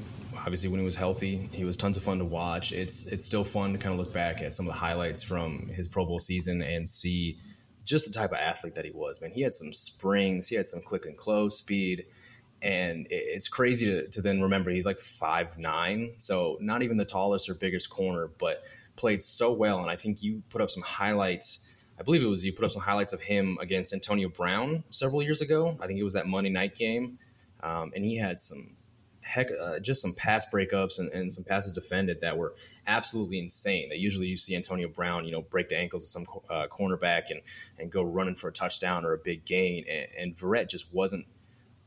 obviously 0.47 0.71
when 0.71 0.79
he 0.79 0.85
was 0.85 0.95
healthy, 0.95 1.49
he 1.53 1.65
was 1.65 1.77
tons 1.77 1.97
of 1.97 2.05
fun 2.05 2.19
to 2.19 2.25
watch. 2.25 2.73
It's 2.73 3.07
it's 3.13 3.25
still 3.25 3.43
fun 3.43 3.73
to 3.73 3.79
kind 3.79 3.93
of 3.93 3.99
look 3.99 4.13
back 4.13 4.43
at 4.43 4.55
some 4.55 4.67
of 4.67 4.73
the 4.73 4.79
highlights 4.79 5.23
from 5.23 5.67
his 5.69 5.89
Pro 5.89 6.07
Bowl 6.07 6.21
season 6.21 6.63
and 6.63 6.89
see 6.89 7.39
just 7.87 8.07
the 8.07 8.13
type 8.13 8.33
of 8.33 8.39
athlete 8.39 8.75
that 8.75 8.85
he 8.85 8.91
was. 8.91 9.23
Man, 9.23 9.31
he 9.31 9.41
had 9.41 9.55
some 9.55 9.73
springs, 9.73 10.49
he 10.49 10.57
had 10.57 10.67
some 10.67 10.83
click 10.83 11.07
and 11.07 11.17
close 11.17 11.57
speed, 11.57 12.05
and 12.61 13.07
it's 13.11 13.49
crazy 13.49 13.87
to, 13.87 14.09
to 14.09 14.21
then 14.21 14.43
remember 14.43 14.71
he's 14.71 14.87
like 14.87 14.99
five 14.99 15.57
nine, 15.57 16.15
so 16.19 16.59
not 16.61 16.83
even 16.83 16.97
the 16.97 17.05
tallest 17.05 17.49
or 17.49 17.55
biggest 17.55 17.89
corner, 17.89 18.29
but 18.39 18.65
played 18.97 19.23
so 19.23 19.53
well. 19.55 19.79
And 19.79 19.89
I 19.89 19.97
think 19.97 20.23
you 20.23 20.43
put 20.51 20.61
up 20.61 20.71
some 20.71 20.83
highlights. 20.83 21.75
I 21.99 22.03
believe 22.03 22.23
it 22.23 22.27
was 22.27 22.45
you 22.45 22.53
put 22.53 22.65
up 22.65 22.73
some 22.73 22.83
highlights 22.83 23.13
of 23.13 23.23
him 23.23 23.57
against 23.61 23.95
Antonio 23.95 24.29
Brown 24.29 24.85
several 24.91 25.23
years 25.23 25.41
ago. 25.41 25.79
I 25.81 25.87
think 25.87 25.99
it 25.99 26.03
was 26.03 26.15
that 26.15 26.27
Monday 26.27 26.51
night 26.51 26.75
game, 26.75 27.19
um, 27.63 27.93
and 27.95 28.05
he 28.05 28.17
had 28.17 28.41
some 28.41 28.77
heck, 29.27 29.49
uh, 29.61 29.81
just 29.81 30.01
some 30.01 30.15
pass 30.15 30.47
breakups 30.49 30.99
and, 30.99 31.11
and, 31.11 31.33
some 31.33 31.43
passes 31.43 31.73
defended 31.73 32.21
that 32.21 32.39
were 32.39 32.55
absolutely 32.87 33.39
insane. 33.41 33.89
That 33.89 33.99
usually 33.99 34.29
you 34.29 34.37
see 34.37 34.55
Antonio 34.55 34.89
Brown, 34.89 35.25
you 35.25 35.33
know, 35.33 35.43
break 35.43 35.69
the 35.69 35.77
ankles 35.77 36.05
of 36.05 36.09
some 36.09 36.27
uh, 36.49 36.67
cornerback 36.71 37.31
and 37.31 37.41
and 37.79 37.91
go 37.91 38.03
running 38.03 38.37
for 38.37 38.49
a 38.49 38.53
touchdown 38.53 39.05
or 39.05 39.13
a 39.13 39.19
big 39.19 39.45
gain, 39.45 39.85
and, 39.91 40.07
and 40.17 40.37
Verrett 40.37 40.71
just 40.71 40.95
wasn't 40.95 41.27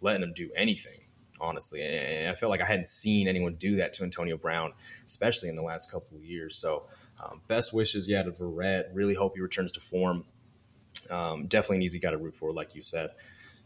letting 0.01 0.21
him 0.21 0.33
do 0.33 0.49
anything. 0.55 1.01
Honestly, 1.41 1.81
and 1.81 2.29
I 2.29 2.35
felt 2.35 2.49
like 2.49 2.59
I 2.59 2.65
hadn't 2.65 2.87
seen 2.87 3.29
anyone 3.29 3.55
do 3.55 3.77
that 3.77 3.93
to 3.93 4.03
Antonio 4.03 4.35
Brown, 4.35 4.73
especially 5.05 5.47
in 5.47 5.55
the 5.55 5.63
last 5.63 5.89
couple 5.89 6.17
of 6.17 6.25
years. 6.25 6.57
So, 6.57 6.83
um, 7.23 7.39
best 7.47 7.73
wishes, 7.73 8.09
yeah, 8.09 8.23
to 8.23 8.31
Verrett. 8.31 8.87
Really 8.93 9.13
hope 9.13 9.35
he 9.35 9.41
returns 9.41 9.71
to 9.71 9.79
form. 9.79 10.25
Um, 11.09 11.47
definitely 11.47 11.77
an 11.77 11.83
easy 11.83 11.97
guy 11.97 12.11
to 12.11 12.17
root 12.17 12.35
for, 12.35 12.51
like 12.51 12.75
you 12.75 12.81
said. 12.81 13.11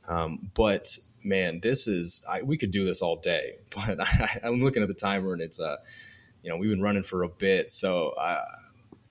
Um, 0.08 0.52
but 0.54 0.88
man, 1.24 1.60
this 1.62 1.88
is 1.88 2.26
I, 2.30 2.42
we 2.42 2.58
could 2.58 2.72
do 2.72 2.86
this 2.86 3.02
all 3.02 3.18
day. 3.18 3.56
But 3.76 4.00
I, 4.00 4.40
am 4.44 4.62
looking 4.62 4.84
at 4.84 4.88
the 4.88 4.94
timer 4.94 5.34
and 5.34 5.42
it's 5.42 5.60
uh, 5.60 5.78
you 6.44 6.50
know, 6.50 6.58
we've 6.58 6.70
been 6.70 6.82
running 6.82 7.04
for 7.04 7.24
a 7.24 7.30
bit. 7.30 7.72
So, 7.72 8.10
uh, 8.10 8.46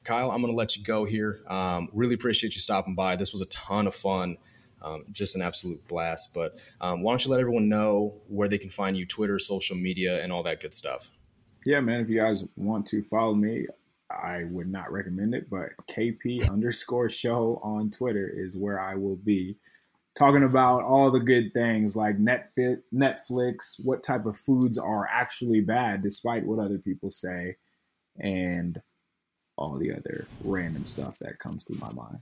Kyle, 0.05 0.31
I'm 0.31 0.43
to 0.45 0.53
let 0.53 0.77
you 0.77 0.85
go 0.85 1.05
here. 1.05 1.41
Um, 1.49 1.89
really 1.93 2.15
appreciate 2.15 2.55
you 2.55 2.61
stopping 2.61 2.95
by. 2.95 3.17
This 3.17 3.33
was 3.33 3.41
a 3.41 3.47
ton 3.47 3.87
of 3.87 3.95
fun. 3.95 4.37
Um, 4.83 5.05
just 5.13 5.37
an 5.37 5.43
absolute 5.43 5.87
blast. 5.89 6.35
But 6.35 6.61
um, 6.81 7.03
why 7.03 7.13
don't 7.13 7.25
you 7.25 7.31
let 7.31 7.41
everyone 7.41 7.69
know 7.69 8.15
where 8.29 8.49
they 8.49 8.59
can 8.59 8.69
find 8.69 8.97
you, 8.97 9.07
Twitter, 9.07 9.39
social 9.39 9.77
media, 9.77 10.23
and 10.23 10.33
all 10.33 10.43
that 10.43 10.61
good 10.61 10.75
stuff? 10.75 11.11
Yeah, 11.65 11.81
man. 11.81 12.01
If 12.01 12.09
you 12.09 12.19
guys 12.19 12.45
want 12.57 12.87
to 12.89 13.03
follow 13.03 13.35
me, 13.35 13.67
I 14.11 14.45
would 14.45 14.69
not 14.69 14.93
recommend 14.93 15.35
it, 15.35 15.49
but 15.49 15.71
KP 15.89 16.51
underscore 16.51 17.09
show 17.09 17.61
on 17.63 17.91
Twitter 17.91 18.29
is 18.29 18.57
where 18.57 18.81
I 18.81 18.95
will 18.95 19.17
be 19.17 19.57
talking 20.15 20.45
about 20.45 20.85
all 20.85 21.11
the 21.11 21.21
good 21.21 21.55
things 21.55 21.97
like 21.97 22.19
Netflix, 22.19 23.81
what 23.83 24.03
type 24.03 24.27
of 24.27 24.37
foods 24.37 24.79
are 24.79 25.09
actually 25.11 25.61
bad, 25.61 26.03
despite 26.03 26.45
what 26.45 26.59
other 26.59 26.79
people 26.79 27.11
say, 27.11 27.57
and 28.21 28.81
all 29.57 29.79
the 29.79 29.93
other 29.93 30.27
random 30.45 30.85
stuff 30.85 31.19
that 31.21 31.39
comes 31.39 31.65
through 31.65 31.79
my 31.79 31.93
mind. 31.93 32.19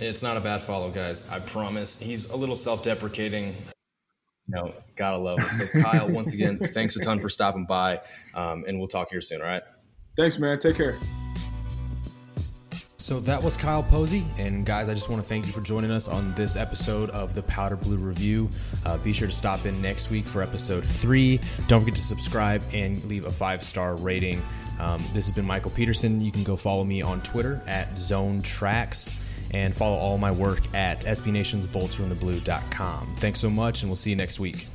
It's 0.00 0.22
not 0.22 0.36
a 0.36 0.40
bad 0.40 0.60
follow, 0.60 0.90
guys. 0.90 1.28
I 1.30 1.40
promise. 1.40 2.00
He's 2.00 2.30
a 2.30 2.36
little 2.36 2.56
self-deprecating. 2.56 3.54
No, 4.48 4.74
gotta 4.96 5.18
love 5.18 5.38
it. 5.38 5.52
So, 5.52 5.82
Kyle, 5.82 6.08
once 6.10 6.34
again, 6.34 6.58
thanks 6.58 6.96
a 6.96 7.00
ton 7.00 7.20
for 7.20 7.28
stopping 7.28 7.64
by, 7.64 8.00
um, 8.34 8.64
and 8.66 8.78
we'll 8.78 8.88
talk 8.88 9.08
here 9.10 9.20
soon. 9.20 9.40
All 9.40 9.46
right. 9.46 9.62
Thanks, 10.16 10.38
man. 10.38 10.58
Take 10.58 10.76
care. 10.76 10.98
So 13.02 13.18
that 13.20 13.42
was 13.42 13.56
Kyle 13.56 13.82
Posey. 13.82 14.24
And 14.38 14.64
guys, 14.64 14.88
I 14.88 14.94
just 14.94 15.08
want 15.08 15.20
to 15.20 15.28
thank 15.28 15.46
you 15.46 15.52
for 15.52 15.60
joining 15.60 15.90
us 15.90 16.06
on 16.08 16.32
this 16.34 16.56
episode 16.56 17.10
of 17.10 17.34
the 17.34 17.42
Powder 17.42 17.74
Blue 17.74 17.96
Review. 17.96 18.48
Uh, 18.86 18.96
be 18.98 19.12
sure 19.12 19.26
to 19.26 19.34
stop 19.34 19.66
in 19.66 19.82
next 19.82 20.12
week 20.12 20.28
for 20.28 20.40
episode 20.40 20.86
three. 20.86 21.40
Don't 21.66 21.80
forget 21.80 21.96
to 21.96 22.00
subscribe 22.00 22.62
and 22.72 23.04
leave 23.06 23.24
a 23.24 23.32
five 23.32 23.64
star 23.64 23.96
rating. 23.96 24.40
Um, 24.78 25.00
this 25.12 25.26
has 25.26 25.32
been 25.32 25.44
Michael 25.44 25.72
Peterson. 25.72 26.20
You 26.20 26.30
can 26.30 26.44
go 26.44 26.54
follow 26.54 26.84
me 26.84 27.02
on 27.02 27.20
Twitter 27.22 27.60
at 27.66 27.98
Zone 27.98 28.40
Tracks 28.40 29.20
and 29.50 29.74
follow 29.74 29.96
all 29.96 30.16
my 30.16 30.30
work 30.30 30.60
at 30.74 31.04
SBNationsBoltsfromtheBlue.com. 31.04 33.16
Thanks 33.18 33.40
so 33.40 33.50
much, 33.50 33.82
and 33.82 33.90
we'll 33.90 33.96
see 33.96 34.10
you 34.10 34.16
next 34.16 34.38
week. 34.38 34.68